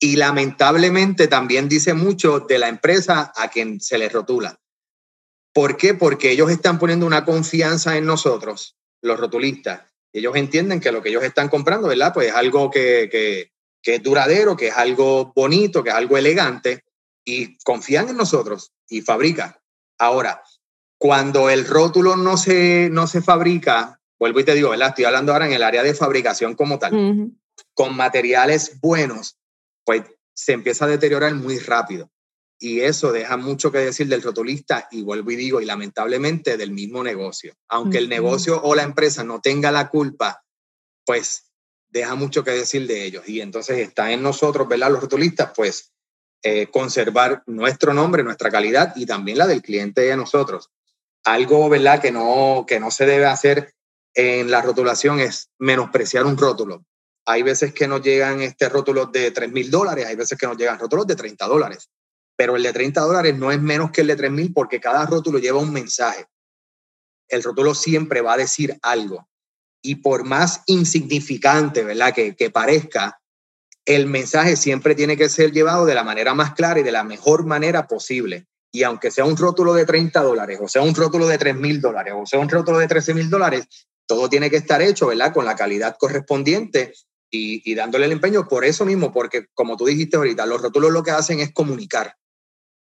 y 0.00 0.16
lamentablemente 0.16 1.28
también 1.28 1.68
dice 1.68 1.94
mucho 1.94 2.40
de 2.40 2.58
la 2.58 2.68
empresa 2.68 3.32
a 3.36 3.48
quien 3.48 3.80
se 3.80 3.98
le 3.98 4.08
rotula. 4.08 4.58
¿Por 5.52 5.76
qué? 5.76 5.94
Porque 5.94 6.30
ellos 6.30 6.50
están 6.50 6.78
poniendo 6.78 7.06
una 7.06 7.24
confianza 7.24 7.96
en 7.96 8.06
nosotros, 8.06 8.76
los 9.02 9.20
rotulistas. 9.20 9.82
Ellos 10.12 10.34
entienden 10.36 10.80
que 10.80 10.92
lo 10.92 11.02
que 11.02 11.10
ellos 11.10 11.22
están 11.22 11.48
comprando, 11.48 11.88
¿verdad? 11.88 12.12
Pues 12.12 12.28
es 12.28 12.34
algo 12.34 12.70
que, 12.70 13.08
que, 13.10 13.94
es 13.94 14.02
duradero, 14.02 14.56
que 14.56 14.68
es 14.68 14.76
algo 14.76 15.32
bonito, 15.34 15.82
que 15.84 15.90
es 15.90 15.94
algo 15.94 16.16
elegante, 16.16 16.84
y 17.24 17.58
confían 17.58 18.08
en 18.08 18.16
nosotros 18.16 18.72
y 18.92 19.02
fabrican. 19.02 19.54
Ahora, 19.98 20.42
cuando 20.98 21.50
el 21.50 21.66
rótulo 21.66 22.16
no 22.16 22.36
se, 22.36 22.88
no 22.90 23.06
se 23.06 23.22
fabrica, 23.22 24.00
vuelvo 24.18 24.40
y 24.40 24.44
te 24.44 24.54
digo, 24.54 24.70
¿verdad? 24.70 24.88
Estoy 24.88 25.04
hablando 25.04 25.32
ahora 25.32 25.46
en 25.46 25.52
el 25.52 25.62
área 25.62 25.82
de 25.82 25.94
fabricación 25.94 26.54
como 26.54 26.78
tal, 26.78 27.32
con 27.74 27.96
materiales 27.96 28.80
buenos, 28.80 29.38
pues 29.84 30.02
se 30.34 30.52
empieza 30.52 30.84
a 30.84 30.88
deteriorar 30.88 31.34
muy 31.34 31.58
rápido 31.58 32.10
y 32.62 32.80
eso 32.80 33.10
deja 33.10 33.36
mucho 33.36 33.72
que 33.72 33.78
decir 33.78 34.06
del 34.06 34.22
rotulista 34.22 34.86
y 34.92 35.02
vuelvo 35.02 35.32
y 35.32 35.36
digo, 35.36 35.60
y 35.60 35.64
lamentablemente 35.64 36.56
del 36.56 36.70
mismo 36.70 37.02
negocio. 37.02 37.54
Aunque 37.68 37.98
el 37.98 38.08
negocio 38.08 38.62
o 38.62 38.76
la 38.76 38.84
empresa 38.84 39.24
no 39.24 39.40
tenga 39.40 39.72
la 39.72 39.88
culpa, 39.88 40.44
pues 41.04 41.50
deja 41.88 42.14
mucho 42.14 42.44
que 42.44 42.52
decir 42.52 42.86
de 42.86 43.04
ellos. 43.04 43.28
Y 43.28 43.40
entonces 43.40 43.78
está 43.78 44.12
en 44.12 44.22
nosotros, 44.22 44.68
¿verdad? 44.68 44.92
Los 44.92 45.00
rotulistas, 45.00 45.50
pues 45.56 45.92
eh, 46.42 46.66
conservar 46.66 47.42
nuestro 47.46 47.94
nombre, 47.94 48.22
nuestra 48.22 48.50
calidad 48.50 48.94
y 48.96 49.06
también 49.06 49.38
la 49.38 49.46
del 49.46 49.62
cliente 49.62 50.02
de 50.02 50.16
nosotros. 50.16 50.70
Algo, 51.24 51.68
¿verdad? 51.68 52.00
Que 52.00 52.10
no, 52.10 52.64
que 52.66 52.80
no 52.80 52.90
se 52.90 53.06
debe 53.06 53.26
hacer 53.26 53.74
en 54.14 54.50
la 54.50 54.60
rotulación 54.60 55.20
es 55.20 55.50
menospreciar 55.58 56.26
un 56.26 56.36
rótulo. 56.36 56.84
Hay 57.24 57.42
veces 57.42 57.72
que 57.72 57.86
nos 57.86 58.02
llegan 58.02 58.42
este 58.42 58.68
rótulos 58.68 59.12
de 59.12 59.30
3 59.30 59.52
mil 59.52 59.70
dólares, 59.70 60.06
hay 60.06 60.16
veces 60.16 60.36
que 60.36 60.46
nos 60.46 60.56
llegan 60.56 60.78
rótulos 60.78 61.06
de 61.06 61.14
30 61.14 61.46
dólares 61.46 61.88
pero 62.36 62.56
el 62.56 62.62
de 62.62 62.72
30 62.72 63.00
dólares 63.02 63.38
no 63.38 63.52
es 63.52 63.60
menos 63.60 63.90
que 63.90 64.00
el 64.00 64.08
de 64.08 64.16
3.000 64.16 64.52
porque 64.52 64.80
cada 64.80 65.06
rótulo 65.06 65.38
lleva 65.38 65.60
un 65.60 65.72
mensaje. 65.72 66.26
El 67.28 67.42
rótulo 67.42 67.74
siempre 67.74 68.20
va 68.20 68.34
a 68.34 68.38
decir 68.38 68.76
algo. 68.82 69.28
Y 69.80 69.96
por 69.96 70.24
más 70.24 70.62
insignificante, 70.66 71.84
¿verdad? 71.84 72.12
Que, 72.12 72.34
que 72.34 72.50
parezca, 72.50 73.20
el 73.84 74.06
mensaje 74.06 74.56
siempre 74.56 74.94
tiene 74.94 75.16
que 75.16 75.28
ser 75.28 75.52
llevado 75.52 75.86
de 75.86 75.94
la 75.94 76.04
manera 76.04 76.34
más 76.34 76.54
clara 76.54 76.80
y 76.80 76.82
de 76.82 76.92
la 76.92 77.04
mejor 77.04 77.44
manera 77.46 77.86
posible. 77.86 78.46
Y 78.70 78.84
aunque 78.84 79.10
sea 79.10 79.24
un 79.24 79.36
rótulo 79.36 79.74
de 79.74 79.84
30 79.84 80.22
dólares, 80.22 80.58
o 80.62 80.68
sea 80.68 80.82
un 80.82 80.94
rótulo 80.94 81.26
de 81.26 81.36
3 81.36 81.56
mil 81.56 81.80
dólares, 81.80 82.14
o 82.16 82.24
sea 82.24 82.38
un 82.38 82.48
rótulo 82.48 82.78
de 82.78 82.88
13 82.88 83.14
mil 83.14 83.28
dólares, 83.28 83.66
todo 84.06 84.28
tiene 84.28 84.50
que 84.50 84.56
estar 84.56 84.80
hecho, 84.80 85.08
¿verdad? 85.08 85.32
Con 85.32 85.44
la 85.44 85.56
calidad 85.56 85.96
correspondiente 85.98 86.94
y, 87.30 87.74
dándole 87.74 88.06
el 88.06 88.12
empeño 88.12 88.46
por 88.46 88.64
eso 88.64 88.84
mismo, 88.84 89.12
porque 89.12 89.46
como 89.54 89.76
tú 89.76 89.86
dijiste 89.86 90.16
ahorita, 90.16 90.46
los 90.46 90.60
rótulos 90.60 90.92
lo 90.92 91.02
que 91.02 91.10
hacen 91.10 91.40
es 91.40 91.52
comunicar 91.52 92.16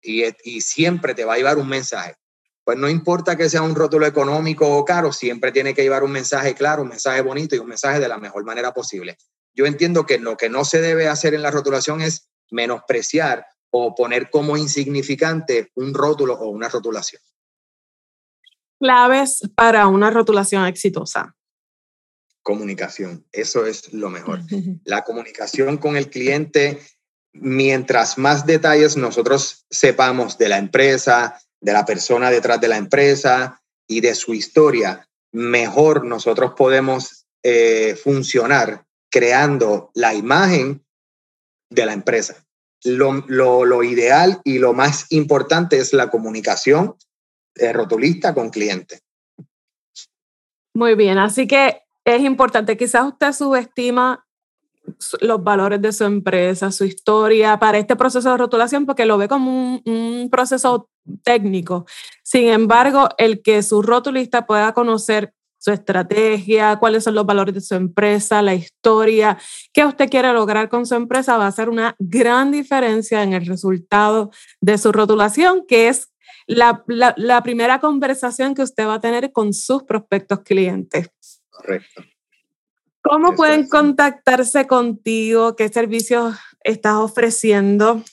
y, 0.02 0.24
y 0.44 0.62
siempre 0.62 1.14
te 1.14 1.26
va 1.26 1.34
a 1.34 1.38
llevar 1.38 1.58
un 1.58 1.70
mensaje. 1.70 2.16
Pues 2.64 2.78
no 2.78 2.90
importa 2.90 3.36
que 3.36 3.50
sea 3.50 3.62
un 3.62 3.76
rótulo 3.76 4.06
económico 4.06 4.78
o 4.78 4.86
caro, 4.86 5.12
siempre 5.12 5.52
tiene 5.52 5.74
que 5.74 5.82
llevar 5.82 6.04
un 6.04 6.12
mensaje 6.12 6.54
claro, 6.54 6.84
un 6.84 6.90
mensaje 6.90 7.22
bonito 7.22 7.56
y 7.56 7.60
un 7.60 7.68
mensaje 7.68 8.00
de 8.00 8.08
la 8.08 8.18
mejor 8.18 8.44
manera 8.46 8.74
posible. 8.74 9.18
Yo 9.54 9.66
entiendo 9.66 10.06
que 10.06 10.18
lo 10.18 10.38
que 10.38 10.50
no 10.50 10.66
se 10.66 10.82
debe 10.82 11.08
hacer 11.08 11.34
en 11.34 11.42
la 11.42 11.52
rotulación 11.52 12.02
es 12.02 12.30
menospreciar 12.50 13.46
o 13.72 13.96
poner 13.96 14.30
como 14.30 14.58
insignificante 14.58 15.72
un 15.76 15.94
rótulo 15.94 16.34
o 16.36 16.50
una 16.50 16.70
rotulación. 16.70 17.22
Claves 18.80 19.42
para 19.56 19.88
una 19.88 20.10
rotulación 20.10 20.66
exitosa. 20.66 21.36
Comunicación, 22.42 23.26
eso 23.32 23.66
es 23.66 23.94
lo 23.94 24.10
mejor. 24.10 24.40
La 24.84 25.04
comunicación 25.04 25.78
con 25.78 25.96
el 25.96 26.10
cliente, 26.10 26.82
mientras 27.34 28.18
más 28.18 28.46
detalles 28.46 28.98
nosotros 28.98 29.66
sepamos 29.70 30.38
de 30.38 30.50
la 30.50 30.58
empresa, 30.58 31.40
de 31.62 31.74
la 31.74 31.86
persona 31.86 32.32
detrás 32.32 32.60
de 32.60 32.68
la 32.68 32.78
empresa 32.78 33.62
y 33.88 34.02
de 34.02 34.16
su 34.16 34.34
historia, 34.34 35.08
mejor 35.32 36.04
nosotros 36.04 36.54
podemos 36.58 37.28
eh, 37.44 37.96
funcionar 37.96 38.86
creando 39.12 39.92
la 39.94 40.14
imagen 40.16 40.84
de 41.70 41.86
la 41.86 41.94
empresa. 41.94 42.46
Lo, 42.84 43.24
lo, 43.28 43.66
lo, 43.66 43.84
ideal 43.84 44.42
y 44.44 44.58
lo 44.58 44.74
más 44.74 45.12
importante 45.12 45.78
es 45.78 45.94
la 45.94 46.10
comunicación 46.10 46.96
eh, 47.56 47.72
rotulista 47.74 48.34
con 48.34 48.50
cliente. 48.50 49.02
Muy 50.74 50.96
bien, 50.96 51.20
así 51.20 51.46
que 51.46 51.84
es 52.06 52.22
importante, 52.22 52.78
quizás 52.78 53.06
usted 53.06 53.34
subestima 53.34 54.26
los 55.20 55.44
valores 55.44 55.82
de 55.82 55.92
su 55.92 56.06
empresa, 56.06 56.72
su 56.72 56.86
historia 56.86 57.60
para 57.60 57.78
este 57.78 57.96
proceso 57.96 58.32
de 58.32 58.38
rotulación 58.38 58.88
porque 58.88 59.06
lo 59.06 59.18
ve 59.18 59.28
como 59.28 59.52
un, 59.52 59.82
un, 59.86 60.30
proceso 60.32 60.90
técnico. 61.24 61.86
Sin 62.24 62.48
embargo, 62.48 63.10
el 63.20 63.44
que 63.44 63.62
su 63.62 63.84
rotulista 63.84 64.48
pueda 64.48 64.74
conocer 64.74 65.34
su 65.62 65.72
estrategia, 65.72 66.78
cuáles 66.78 67.04
son 67.04 67.14
los 67.14 67.26
valores 67.26 67.54
de 67.54 67.62
su 67.62 67.76
empresa, 67.76 68.42
la 68.42 68.56
historia, 68.56 69.38
qué 69.72 69.86
usted 69.86 70.10
quiere 70.10 70.34
lograr 70.34 70.70
con 70.70 70.88
su 70.88 70.96
empresa, 70.96 71.38
va 71.38 71.46
a 71.46 71.50
hacer 71.50 71.70
una 71.70 71.96
gran 72.00 72.52
diferencia 72.52 73.22
en 73.22 73.34
el 73.34 73.46
resultado 73.46 74.32
de 74.60 74.80
su 74.80 74.92
rotulación, 74.92 75.64
que 75.68 75.88
es 75.88 76.12
la, 76.48 76.84
la, 76.88 77.14
la 77.16 77.44
primera 77.44 77.80
conversación 77.80 78.56
que 78.56 78.64
usted 78.64 78.88
va 78.88 78.96
a 78.96 79.02
tener 79.02 79.32
con 79.32 79.54
sus 79.54 79.84
prospectos 79.84 80.40
clientes. 80.40 81.12
Correcto. 81.52 82.04
¿Cómo 83.04 83.36
pueden 83.36 83.70
contactarse 83.70 84.66
contigo? 84.66 85.56
¿Qué 85.56 85.70
servicios 85.70 86.36
estás 86.64 86.96
ofreciendo? 86.96 88.04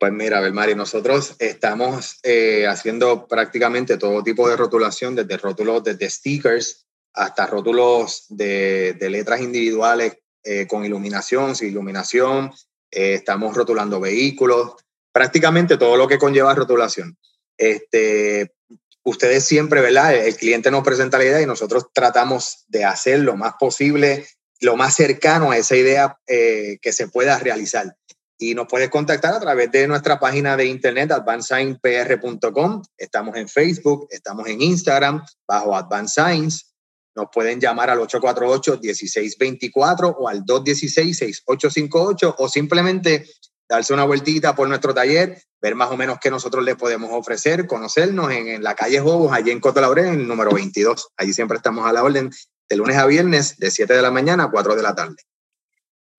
Pues 0.00 0.14
mira, 0.14 0.38
a 0.38 0.40
ver, 0.40 0.54
Mari, 0.54 0.74
nosotros 0.74 1.34
estamos 1.38 2.20
eh, 2.22 2.66
haciendo 2.66 3.26
prácticamente 3.28 3.98
todo 3.98 4.22
tipo 4.22 4.48
de 4.48 4.56
rotulación, 4.56 5.14
desde 5.14 5.36
rótulos, 5.36 5.84
desde 5.84 6.08
stickers 6.08 6.86
hasta 7.12 7.46
rótulos 7.46 8.24
de, 8.30 8.94
de 8.94 9.10
letras 9.10 9.42
individuales 9.42 10.16
eh, 10.42 10.66
con 10.66 10.86
iluminación, 10.86 11.54
sin 11.54 11.68
iluminación. 11.68 12.50
Eh, 12.90 13.12
estamos 13.12 13.54
rotulando 13.54 14.00
vehículos, 14.00 14.72
prácticamente 15.12 15.76
todo 15.76 15.98
lo 15.98 16.08
que 16.08 16.16
conlleva 16.16 16.54
rotulación. 16.54 17.18
Este, 17.58 18.54
ustedes 19.02 19.44
siempre, 19.44 19.82
¿verdad? 19.82 20.14
El 20.14 20.34
cliente 20.34 20.70
nos 20.70 20.82
presenta 20.82 21.18
la 21.18 21.24
idea 21.24 21.42
y 21.42 21.46
nosotros 21.46 21.88
tratamos 21.92 22.64
de 22.68 22.86
hacer 22.86 23.18
lo 23.18 23.36
más 23.36 23.52
posible, 23.60 24.26
lo 24.60 24.78
más 24.78 24.94
cercano 24.94 25.50
a 25.50 25.58
esa 25.58 25.76
idea 25.76 26.18
eh, 26.26 26.78
que 26.80 26.94
se 26.94 27.06
pueda 27.06 27.38
realizar 27.38 27.98
y 28.40 28.54
nos 28.54 28.66
puedes 28.66 28.88
contactar 28.88 29.34
a 29.34 29.40
través 29.40 29.70
de 29.70 29.86
nuestra 29.86 30.18
página 30.18 30.56
de 30.56 30.64
internet 30.64 31.12
advancedsignpr.com. 31.12 32.82
Estamos 32.96 33.36
en 33.36 33.50
Facebook, 33.50 34.08
estamos 34.10 34.48
en 34.48 34.62
Instagram 34.62 35.22
bajo 35.46 35.76
Advanced 35.76 36.24
Signs. 36.24 36.74
Nos 37.14 37.26
pueden 37.30 37.60
llamar 37.60 37.90
al 37.90 37.98
848-1624 37.98 40.16
o 40.18 40.26
al 40.26 40.42
216-6858 40.46 42.34
o 42.38 42.48
simplemente 42.48 43.28
darse 43.68 43.92
una 43.92 44.04
vueltita 44.04 44.54
por 44.54 44.66
nuestro 44.68 44.94
taller, 44.94 45.42
ver 45.60 45.74
más 45.74 45.90
o 45.90 45.98
menos 45.98 46.16
qué 46.18 46.30
nosotros 46.30 46.64
le 46.64 46.76
podemos 46.76 47.10
ofrecer, 47.12 47.66
conocernos 47.66 48.32
en, 48.32 48.48
en 48.48 48.62
la 48.62 48.74
calle 48.74 49.00
Jobos, 49.00 49.34
allí 49.34 49.50
en 49.50 49.60
Coto 49.60 49.82
Laurel, 49.82 50.06
en 50.06 50.20
el 50.20 50.26
número 50.26 50.50
22. 50.52 51.10
Allí 51.18 51.34
siempre 51.34 51.58
estamos 51.58 51.86
a 51.86 51.92
la 51.92 52.02
orden 52.02 52.30
de 52.70 52.76
lunes 52.76 52.96
a 52.96 53.04
viernes, 53.04 53.58
de 53.58 53.70
7 53.70 53.92
de 53.92 54.00
la 54.00 54.10
mañana 54.10 54.44
a 54.44 54.50
4 54.50 54.76
de 54.76 54.82
la 54.82 54.94
tarde. 54.94 55.16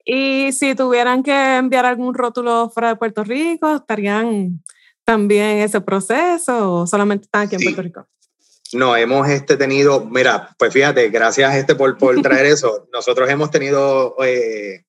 Y 0.04 0.52
si 0.52 0.74
tuvieran 0.74 1.22
que 1.22 1.56
enviar 1.56 1.86
algún 1.86 2.14
rótulo 2.14 2.70
fuera 2.70 2.88
de 2.88 2.96
Puerto 2.96 3.22
Rico, 3.24 3.76
¿estarían 3.76 4.62
también 5.04 5.44
en 5.44 5.58
ese 5.58 5.80
proceso 5.80 6.74
o 6.74 6.86
solamente 6.86 7.24
están 7.24 7.46
aquí 7.46 7.56
en 7.56 7.62
Puerto 7.62 7.82
Rico? 7.82 8.06
No, 8.72 8.96
hemos 8.96 9.28
este, 9.28 9.56
tenido, 9.56 10.04
mira, 10.06 10.54
pues 10.58 10.72
fíjate, 10.72 11.10
gracias 11.10 11.54
este 11.54 11.74
por, 11.74 11.98
por 11.98 12.20
traer 12.22 12.46
eso. 12.46 12.88
Nosotros 12.92 13.28
hemos 13.30 13.50
tenido 13.50 14.16
eh, 14.24 14.84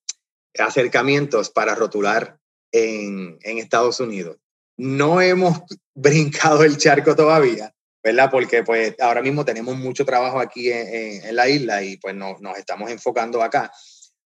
acercamientos 0.58 1.50
para 1.50 1.74
rotular 1.74 2.38
en, 2.72 3.38
en 3.42 3.58
Estados 3.58 4.00
Unidos. 4.00 4.38
No 4.76 5.20
hemos 5.20 5.60
brincado 5.94 6.64
el 6.64 6.78
charco 6.78 7.14
todavía, 7.14 7.72
¿verdad? 8.02 8.30
Porque 8.30 8.64
pues 8.64 8.96
ahora 9.00 9.22
mismo 9.22 9.44
tenemos 9.44 9.76
mucho 9.76 10.04
trabajo 10.04 10.40
aquí 10.40 10.72
en, 10.72 10.88
en, 10.88 11.24
en 11.26 11.36
la 11.36 11.48
isla 11.48 11.82
y 11.82 11.96
pues 11.98 12.14
no, 12.16 12.36
nos 12.40 12.58
estamos 12.58 12.90
enfocando 12.90 13.42
acá 13.42 13.70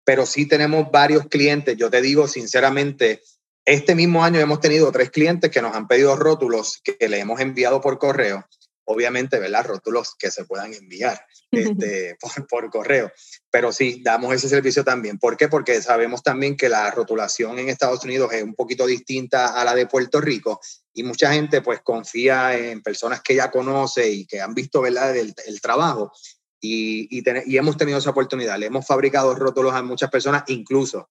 pero 0.07 0.25
sí 0.25 0.45
tenemos 0.45 0.89
varios 0.89 1.27
clientes. 1.27 1.75
Yo 1.75 1.89
te 1.89 2.01
digo 2.01 2.29
sinceramente, 2.29 3.23
este 3.65 3.93
mismo 3.93 4.23
año 4.23 4.39
hemos 4.39 4.61
tenido 4.61 4.89
tres 4.89 5.09
clientes 5.09 5.51
que 5.51 5.61
nos 5.61 5.75
han 5.75 5.85
pedido 5.85 6.15
rótulos 6.15 6.79
que 6.81 7.09
le 7.09 7.19
hemos 7.19 7.41
enviado 7.41 7.81
por 7.81 7.99
correo. 7.99 8.47
Obviamente, 8.85 9.37
¿verdad? 9.37 9.65
Rótulos 9.65 10.15
que 10.17 10.31
se 10.31 10.45
puedan 10.45 10.73
enviar 10.73 11.19
este, 11.51 12.15
por, 12.21 12.47
por, 12.47 12.69
correo. 12.69 13.11
Pero 13.51 13.73
sí, 13.73 14.01
damos 14.01 14.33
ese 14.33 14.47
servicio 14.47 14.85
también. 14.85 15.19
¿Por 15.19 15.35
qué? 15.35 15.49
Porque 15.49 15.81
sabemos 15.81 16.23
también 16.23 16.55
que 16.55 16.69
la 16.69 16.89
rotulación 16.89 17.59
en 17.59 17.67
Estados 17.67 18.01
Unidos 18.05 18.31
es 18.31 18.43
un 18.43 18.55
poquito 18.55 18.85
distinta 18.85 19.59
a 19.59 19.65
la 19.65 19.75
de 19.75 19.87
Puerto 19.87 20.21
Rico 20.21 20.61
y 20.93 21.03
mucha 21.03 21.33
gente 21.33 21.61
pues 21.61 21.81
confía 21.81 22.57
en 22.57 22.81
personas 22.81 23.21
que 23.21 23.35
ya 23.35 23.51
conoce 23.51 24.09
y 24.09 24.25
que 24.25 24.39
han 24.39 24.53
visto, 24.53 24.79
¿verdad? 24.79 25.17
El, 25.17 25.33
el 25.45 25.59
trabajo 25.59 26.13
y, 26.61 27.07
y, 27.15 27.21
ten, 27.21 27.43
y, 27.45 27.57
hemos 27.57 27.77
tenido 27.77 27.97
esa 27.97 28.09
oportunidad. 28.09 28.57
Le 28.57 28.67
hemos 28.67 28.85
fabricado 28.85 29.35
rótulos 29.35 29.73
a 29.73 29.83
muchas 29.83 30.09
personas, 30.09 30.43
incluso 30.47 31.09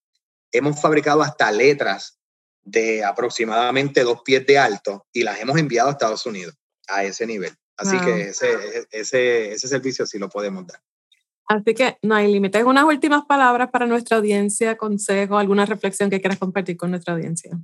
hemos 0.53 0.81
fabricado 0.81 1.23
hasta 1.23 1.51
letras 1.53 2.19
de 2.63 3.05
aproximadamente 3.05 4.03
dos 4.03 4.23
pies 4.23 4.45
de 4.47 4.59
alto 4.59 5.07
y 5.13 5.23
las 5.23 5.41
hemos 5.41 5.59
enviado 5.59 5.89
a 5.89 5.93
Estados 5.93 6.27
Unidos 6.27 6.55
a 6.89 7.05
ese 7.05 7.27
nivel. 7.27 7.55
Así 7.77 7.97
wow. 7.97 8.05
que 8.05 8.21
ese, 8.29 8.87
ese, 8.91 9.53
ese 9.53 9.69
servicio 9.69 10.07
sí 10.07 10.19
lo 10.19 10.29
podemos 10.29 10.67
dar. 10.67 10.81
Así 11.49 11.75
que 11.75 11.97
no 12.03 12.17
hay 12.17 12.33
límites. 12.33 12.65
Unas 12.65 12.85
últimas 12.85 13.25
palabras 13.25 13.71
para 13.71 13.87
nuestra 13.87 14.17
audiencia, 14.17 14.77
consejo, 14.77 15.39
alguna 15.39 15.65
reflexión 15.65 16.11
que 16.11 16.21
quieras 16.21 16.39
compartir 16.39 16.77
con 16.77 16.91
nuestra 16.91 17.15
audiencia. 17.15 17.57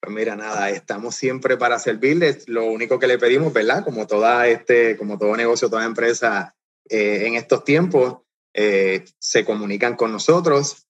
Pues 0.00 0.14
mira, 0.14 0.34
nada, 0.34 0.68
estamos 0.70 1.14
siempre 1.14 1.56
para 1.56 1.78
servirles. 1.78 2.48
Lo 2.48 2.66
único 2.66 2.98
que 2.98 3.06
le 3.06 3.18
pedimos, 3.18 3.52
¿verdad? 3.52 3.84
Como, 3.84 4.06
toda 4.06 4.48
este, 4.48 4.96
como 4.96 5.16
todo 5.16 5.36
negocio, 5.36 5.70
toda 5.70 5.84
empresa, 5.84 6.56
eh, 6.88 7.26
en 7.26 7.34
estos 7.34 7.64
tiempos 7.64 8.18
eh, 8.52 9.04
se 9.18 9.44
comunican 9.44 9.96
con 9.96 10.12
nosotros. 10.12 10.86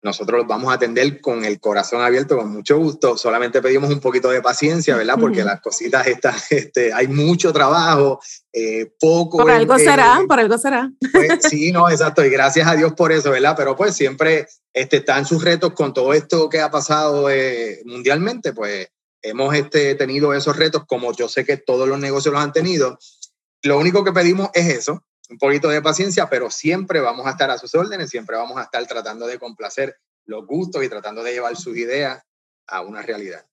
Nosotros 0.00 0.38
los 0.38 0.46
vamos 0.46 0.70
a 0.70 0.74
atender 0.74 1.20
con 1.20 1.44
el 1.44 1.58
corazón 1.58 2.00
abierto, 2.00 2.36
con 2.36 2.52
mucho 2.52 2.78
gusto. 2.78 3.18
Solamente 3.18 3.60
pedimos 3.60 3.90
un 3.90 3.98
poquito 3.98 4.30
de 4.30 4.40
paciencia, 4.40 4.94
¿verdad? 4.96 5.16
Porque 5.18 5.40
uh 5.40 5.42
-huh. 5.42 5.46
las 5.46 5.60
cositas 5.60 6.06
están, 6.06 6.36
este, 6.50 6.92
hay 6.92 7.08
mucho 7.08 7.52
trabajo, 7.52 8.20
eh, 8.52 8.92
poco. 9.00 9.38
Por 9.38 9.50
algo 9.50 9.76
será, 9.76 10.20
por 10.28 10.38
algo 10.38 10.56
será. 10.56 10.92
Pues, 11.12 11.40
sí, 11.50 11.72
no, 11.72 11.90
exacto. 11.90 12.24
Y 12.24 12.30
gracias 12.30 12.68
a 12.68 12.76
Dios 12.76 12.92
por 12.92 13.10
eso, 13.10 13.32
¿verdad? 13.32 13.54
Pero 13.56 13.74
pues 13.74 13.96
siempre 13.96 14.46
este, 14.72 14.98
están 14.98 15.26
sus 15.26 15.42
retos 15.42 15.72
con 15.72 15.92
todo 15.92 16.14
esto 16.14 16.48
que 16.48 16.60
ha 16.60 16.70
pasado 16.70 17.28
eh, 17.28 17.82
mundialmente, 17.84 18.52
pues 18.52 18.88
hemos 19.22 19.52
este, 19.54 19.96
tenido 19.96 20.32
esos 20.32 20.56
retos 20.56 20.84
como 20.86 21.12
yo 21.12 21.28
sé 21.28 21.44
que 21.44 21.56
todos 21.56 21.88
los 21.88 21.98
negocios 21.98 22.32
los 22.32 22.42
han 22.42 22.52
tenido. 22.52 22.98
Lo 23.62 23.78
único 23.78 24.04
que 24.04 24.12
pedimos 24.12 24.50
es 24.54 24.68
eso, 24.68 25.04
un 25.28 25.38
poquito 25.38 25.68
de 25.68 25.82
paciencia, 25.82 26.28
pero 26.28 26.50
siempre 26.50 27.00
vamos 27.00 27.26
a 27.26 27.30
estar 27.30 27.50
a 27.50 27.58
sus 27.58 27.74
órdenes, 27.74 28.10
siempre 28.10 28.36
vamos 28.36 28.56
a 28.56 28.62
estar 28.62 28.86
tratando 28.86 29.26
de 29.26 29.38
complacer 29.38 29.96
los 30.24 30.46
gustos 30.46 30.82
y 30.84 30.88
tratando 30.88 31.22
de 31.22 31.32
llevar 31.32 31.56
sus 31.56 31.76
ideas 31.76 32.22
a 32.66 32.82
una 32.82 33.02
realidad. 33.02 33.44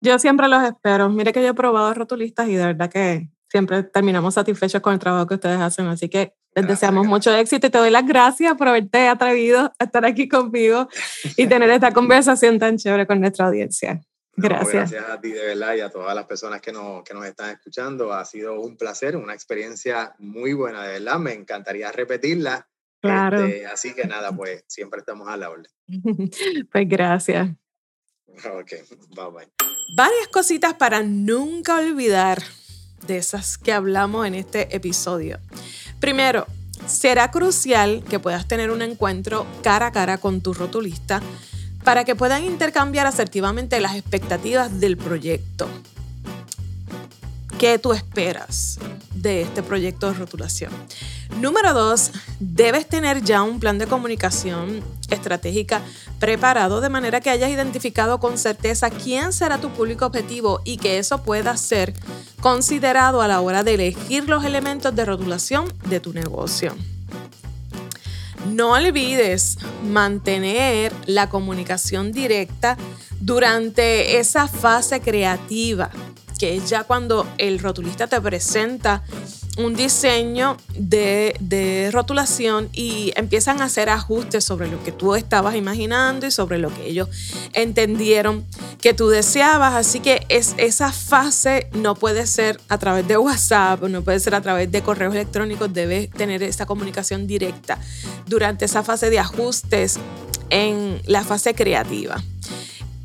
Yo 0.00 0.18
siempre 0.18 0.48
los 0.48 0.62
espero. 0.62 1.08
Mire 1.08 1.32
que 1.32 1.42
yo 1.42 1.48
he 1.48 1.54
probado 1.54 1.92
rotulistas 1.94 2.48
y 2.48 2.54
de 2.54 2.66
verdad 2.66 2.90
que 2.90 3.28
siempre 3.50 3.82
terminamos 3.82 4.34
satisfechos 4.34 4.80
con 4.80 4.92
el 4.92 4.98
trabajo 4.98 5.26
que 5.26 5.34
ustedes 5.34 5.60
hacen. 5.60 5.86
Así 5.86 6.08
que 6.08 6.34
les 6.54 6.64
gracias, 6.64 6.68
deseamos 6.68 7.06
gracias. 7.06 7.10
mucho 7.10 7.34
éxito 7.34 7.66
y 7.66 7.70
te 7.70 7.78
doy 7.78 7.90
las 7.90 8.06
gracias 8.06 8.56
por 8.56 8.68
haberte 8.68 9.08
atrevido 9.08 9.72
a 9.78 9.84
estar 9.84 10.04
aquí 10.04 10.28
conmigo 10.28 10.88
y 11.36 11.46
tener 11.46 11.70
esta 11.70 11.92
conversación 11.92 12.58
tan 12.58 12.76
chévere 12.76 13.06
con 13.06 13.20
nuestra 13.20 13.46
audiencia. 13.46 14.00
Gracias. 14.40 14.90
gracias 14.92 15.04
a 15.10 15.20
ti 15.20 15.32
de 15.32 15.46
verdad 15.46 15.74
y 15.74 15.80
a 15.80 15.90
todas 15.90 16.14
las 16.14 16.26
personas 16.26 16.60
que 16.60 16.70
nos, 16.70 17.02
que 17.02 17.12
nos 17.12 17.26
están 17.26 17.50
escuchando. 17.50 18.12
Ha 18.12 18.24
sido 18.24 18.60
un 18.60 18.76
placer, 18.76 19.16
una 19.16 19.34
experiencia 19.34 20.14
muy 20.18 20.52
buena, 20.52 20.84
de 20.84 21.00
verdad. 21.00 21.18
Me 21.18 21.32
encantaría 21.32 21.90
repetirla. 21.90 22.68
Claro. 23.00 23.44
Este, 23.44 23.66
así 23.66 23.94
que 23.94 24.04
nada, 24.04 24.32
pues 24.32 24.64
siempre 24.68 25.00
estamos 25.00 25.28
a 25.28 25.36
la 25.36 25.50
orden. 25.50 25.72
pues 26.72 26.88
gracias. 26.88 27.48
Ok, 28.28 28.72
bye 29.14 29.30
bye. 29.32 29.48
Varias 29.96 30.28
cositas 30.28 30.74
para 30.74 31.02
nunca 31.02 31.76
olvidar 31.76 32.40
de 33.06 33.16
esas 33.16 33.58
que 33.58 33.72
hablamos 33.72 34.26
en 34.26 34.34
este 34.34 34.74
episodio. 34.74 35.38
Primero, 35.98 36.46
será 36.86 37.30
crucial 37.30 38.04
que 38.08 38.20
puedas 38.20 38.46
tener 38.46 38.70
un 38.70 38.82
encuentro 38.82 39.46
cara 39.62 39.86
a 39.86 39.92
cara 39.92 40.18
con 40.18 40.42
tu 40.42 40.54
rotulista 40.54 41.22
para 41.88 42.04
que 42.04 42.14
puedan 42.14 42.44
intercambiar 42.44 43.06
asertivamente 43.06 43.80
las 43.80 43.96
expectativas 43.96 44.78
del 44.78 44.98
proyecto. 44.98 45.66
¿Qué 47.58 47.78
tú 47.78 47.94
esperas 47.94 48.78
de 49.14 49.40
este 49.40 49.62
proyecto 49.62 50.08
de 50.08 50.18
rotulación? 50.18 50.70
Número 51.40 51.72
dos, 51.72 52.10
debes 52.40 52.86
tener 52.86 53.22
ya 53.22 53.42
un 53.42 53.58
plan 53.58 53.78
de 53.78 53.86
comunicación 53.86 54.84
estratégica 55.08 55.80
preparado 56.20 56.82
de 56.82 56.90
manera 56.90 57.22
que 57.22 57.30
hayas 57.30 57.48
identificado 57.48 58.20
con 58.20 58.36
certeza 58.36 58.90
quién 58.90 59.32
será 59.32 59.56
tu 59.56 59.70
público 59.70 60.04
objetivo 60.04 60.60
y 60.64 60.76
que 60.76 60.98
eso 60.98 61.22
pueda 61.22 61.56
ser 61.56 61.94
considerado 62.42 63.22
a 63.22 63.28
la 63.28 63.40
hora 63.40 63.62
de 63.62 63.72
elegir 63.72 64.28
los 64.28 64.44
elementos 64.44 64.94
de 64.94 65.06
rotulación 65.06 65.72
de 65.88 66.00
tu 66.00 66.12
negocio. 66.12 66.76
No 68.46 68.72
olvides 68.72 69.58
mantener 69.84 70.92
la 71.06 71.28
comunicación 71.28 72.12
directa 72.12 72.76
durante 73.20 74.18
esa 74.18 74.48
fase 74.48 75.00
creativa, 75.00 75.90
que 76.38 76.56
es 76.56 76.70
ya 76.70 76.84
cuando 76.84 77.26
el 77.38 77.58
rotulista 77.58 78.06
te 78.06 78.20
presenta 78.20 79.02
un 79.58 79.74
diseño 79.74 80.56
de, 80.76 81.90
rotulación 81.92 82.68
y 82.72 83.12
empiezan 83.16 83.60
a 83.60 83.64
hacer 83.64 83.90
ajustes 83.90 84.44
sobre 84.44 84.68
lo 84.68 84.82
que 84.84 84.92
tú 84.92 85.14
estabas 85.14 85.56
imaginando 85.56 86.26
y 86.26 86.30
sobre 86.30 86.58
lo 86.58 86.72
que 86.72 86.88
ellos 86.88 87.08
entendieron 87.52 88.44
que 88.80 88.94
tú 88.94 89.08
deseabas. 89.08 89.74
Así 89.74 90.00
que 90.00 90.24
es, 90.28 90.54
esa 90.58 90.92
fase 90.92 91.68
no 91.72 91.96
puede 91.96 92.26
ser 92.26 92.60
a 92.68 92.78
través 92.78 93.06
de 93.08 93.18
WhatsApp, 93.18 93.82
no 93.82 94.02
puede 94.02 94.20
ser 94.20 94.34
a 94.34 94.40
través 94.40 94.70
de 94.70 94.82
correos 94.82 95.14
electrónicos, 95.14 95.72
debes 95.72 96.08
tener 96.10 96.42
esa 96.42 96.64
comunicación 96.64 97.26
directa 97.26 97.78
durante 98.26 98.64
esa 98.64 98.84
fase 98.84 99.10
de 99.10 99.18
ajustes 99.18 99.98
en 100.50 101.00
la 101.06 101.24
fase 101.24 101.54
creativa. 101.54 102.22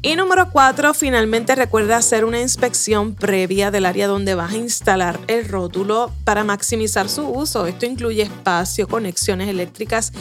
Y 0.06 0.18
número 0.18 0.49
cuatro, 0.51 0.93
finalmente 0.93 1.56
recuerda 1.56 1.95
hacer 1.95 2.26
una 2.26 2.41
inspección 2.41 3.16
previa 3.16 3.72
del 3.72 3.86
área 3.86 4.06
donde 4.06 4.36
vas 4.36 4.51
a 4.51 4.58
instalar 4.58 5.18
el 5.28 5.47
rótulo 5.47 6.12
para 6.26 6.43
maximizar 6.43 7.08
su 7.08 7.26
uso. 7.26 7.68
Esto 7.68 7.86
incluye 7.86 8.24
espacio, 8.24 8.89
conexiones 8.89 9.47
eléctricas 9.47 10.12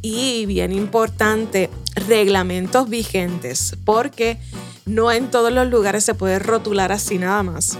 y, 0.00 0.46
bien 0.46 0.72
importante, 0.72 1.68
reglamentos 2.08 2.88
vigentes, 2.88 3.76
porque 3.84 4.38
no 4.86 5.12
en 5.12 5.30
todos 5.30 5.52
los 5.52 5.68
lugares 5.68 6.02
se 6.02 6.14
puede 6.14 6.38
rotular 6.38 6.90
así 6.90 7.18
nada 7.18 7.42
más. 7.42 7.76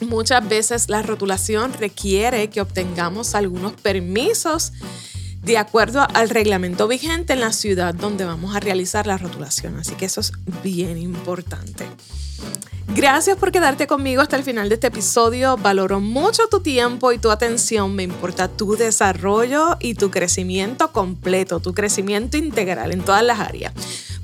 Muchas 0.00 0.48
veces 0.48 0.88
la 0.88 1.02
rotulación 1.02 1.74
requiere 1.74 2.48
que 2.48 2.62
obtengamos 2.62 3.34
algunos 3.34 3.74
permisos 3.74 4.72
de 5.42 5.58
acuerdo 5.58 6.06
al 6.14 6.28
reglamento 6.28 6.86
vigente 6.88 7.32
en 7.32 7.40
la 7.40 7.52
ciudad 7.52 7.94
donde 7.94 8.24
vamos 8.24 8.54
a 8.54 8.60
realizar 8.60 9.06
la 9.06 9.18
rotulación. 9.18 9.76
Así 9.78 9.94
que 9.94 10.06
eso 10.06 10.20
es 10.20 10.32
bien 10.62 10.98
importante. 10.98 11.86
Gracias 12.94 13.36
por 13.36 13.52
quedarte 13.52 13.86
conmigo 13.86 14.20
hasta 14.20 14.36
el 14.36 14.42
final 14.42 14.68
de 14.68 14.74
este 14.74 14.88
episodio. 14.88 15.56
Valoro 15.56 16.00
mucho 16.00 16.48
tu 16.48 16.60
tiempo 16.60 17.12
y 17.12 17.18
tu 17.18 17.30
atención. 17.30 17.94
Me 17.94 18.02
importa 18.02 18.48
tu 18.48 18.76
desarrollo 18.76 19.76
y 19.78 19.94
tu 19.94 20.10
crecimiento 20.10 20.90
completo, 20.90 21.60
tu 21.60 21.72
crecimiento 21.72 22.36
integral 22.36 22.90
en 22.90 23.02
todas 23.02 23.22
las 23.22 23.38
áreas. 23.38 23.72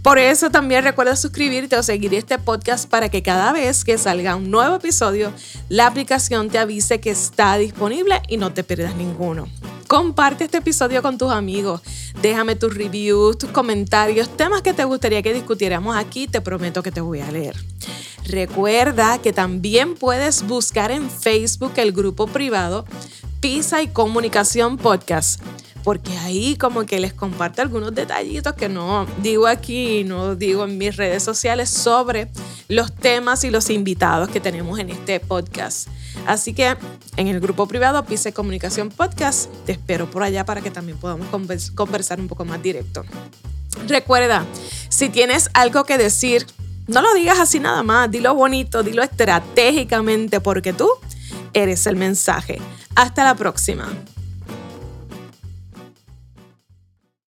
Por 0.02 0.18
eso 0.18 0.50
también 0.50 0.84
recuerda 0.84 1.16
suscribirte 1.16 1.76
o 1.76 1.82
seguir 1.82 2.12
este 2.14 2.38
podcast 2.38 2.88
para 2.88 3.08
que 3.08 3.22
cada 3.22 3.52
vez 3.52 3.84
que 3.84 3.98
salga 3.98 4.36
un 4.36 4.50
nuevo 4.50 4.76
episodio, 4.76 5.32
la 5.68 5.86
aplicación 5.86 6.50
te 6.50 6.58
avise 6.58 7.00
que 7.00 7.10
está 7.10 7.56
disponible 7.58 8.20
y 8.28 8.36
no 8.36 8.52
te 8.52 8.64
pierdas 8.64 8.96
ninguno. 8.96 9.48
Comparte 9.88 10.44
este 10.44 10.58
episodio 10.58 11.00
con 11.00 11.16
tus 11.16 11.30
amigos. 11.30 11.80
Déjame 12.20 12.56
tus 12.56 12.74
reviews, 12.74 13.38
tus 13.38 13.50
comentarios, 13.50 14.36
temas 14.36 14.62
que 14.62 14.72
te 14.72 14.84
gustaría 14.84 15.22
que 15.22 15.32
discutiéramos 15.32 15.96
aquí. 15.96 16.26
Te 16.26 16.40
prometo 16.40 16.82
que 16.82 16.90
te 16.90 17.00
voy 17.00 17.20
a 17.20 17.30
leer. 17.30 17.56
Recuerda 18.24 19.18
que 19.18 19.32
también 19.32 19.94
puedes 19.94 20.44
buscar 20.46 20.90
en 20.90 21.08
Facebook 21.08 21.72
el 21.76 21.92
grupo 21.92 22.26
privado 22.26 22.84
Pisa 23.40 23.82
y 23.82 23.88
Comunicación 23.88 24.76
Podcast 24.76 25.40
porque 25.86 26.18
ahí 26.18 26.56
como 26.56 26.84
que 26.84 26.98
les 26.98 27.14
comparto 27.14 27.62
algunos 27.62 27.94
detallitos 27.94 28.54
que 28.54 28.68
no 28.68 29.06
digo 29.22 29.46
aquí, 29.46 30.02
no 30.02 30.34
digo 30.34 30.64
en 30.64 30.76
mis 30.78 30.96
redes 30.96 31.22
sociales 31.22 31.70
sobre 31.70 32.26
los 32.66 32.92
temas 32.92 33.44
y 33.44 33.50
los 33.50 33.70
invitados 33.70 34.28
que 34.28 34.40
tenemos 34.40 34.80
en 34.80 34.90
este 34.90 35.20
podcast. 35.20 35.86
Así 36.26 36.54
que 36.54 36.76
en 37.16 37.28
el 37.28 37.38
grupo 37.38 37.68
privado 37.68 38.04
Pise 38.04 38.32
Comunicación 38.32 38.88
Podcast, 38.88 39.48
te 39.64 39.70
espero 39.70 40.10
por 40.10 40.24
allá 40.24 40.44
para 40.44 40.60
que 40.60 40.72
también 40.72 40.98
podamos 40.98 41.28
conversar 41.76 42.18
un 42.18 42.26
poco 42.26 42.44
más 42.44 42.60
directo. 42.60 43.04
Recuerda, 43.86 44.44
si 44.88 45.08
tienes 45.08 45.50
algo 45.54 45.84
que 45.84 45.98
decir, 45.98 46.48
no 46.88 47.00
lo 47.00 47.14
digas 47.14 47.38
así 47.38 47.60
nada 47.60 47.84
más, 47.84 48.10
dilo 48.10 48.34
bonito, 48.34 48.82
dilo 48.82 49.04
estratégicamente 49.04 50.40
porque 50.40 50.72
tú 50.72 50.90
eres 51.52 51.86
el 51.86 51.94
mensaje. 51.94 52.58
Hasta 52.96 53.22
la 53.22 53.36
próxima. 53.36 53.88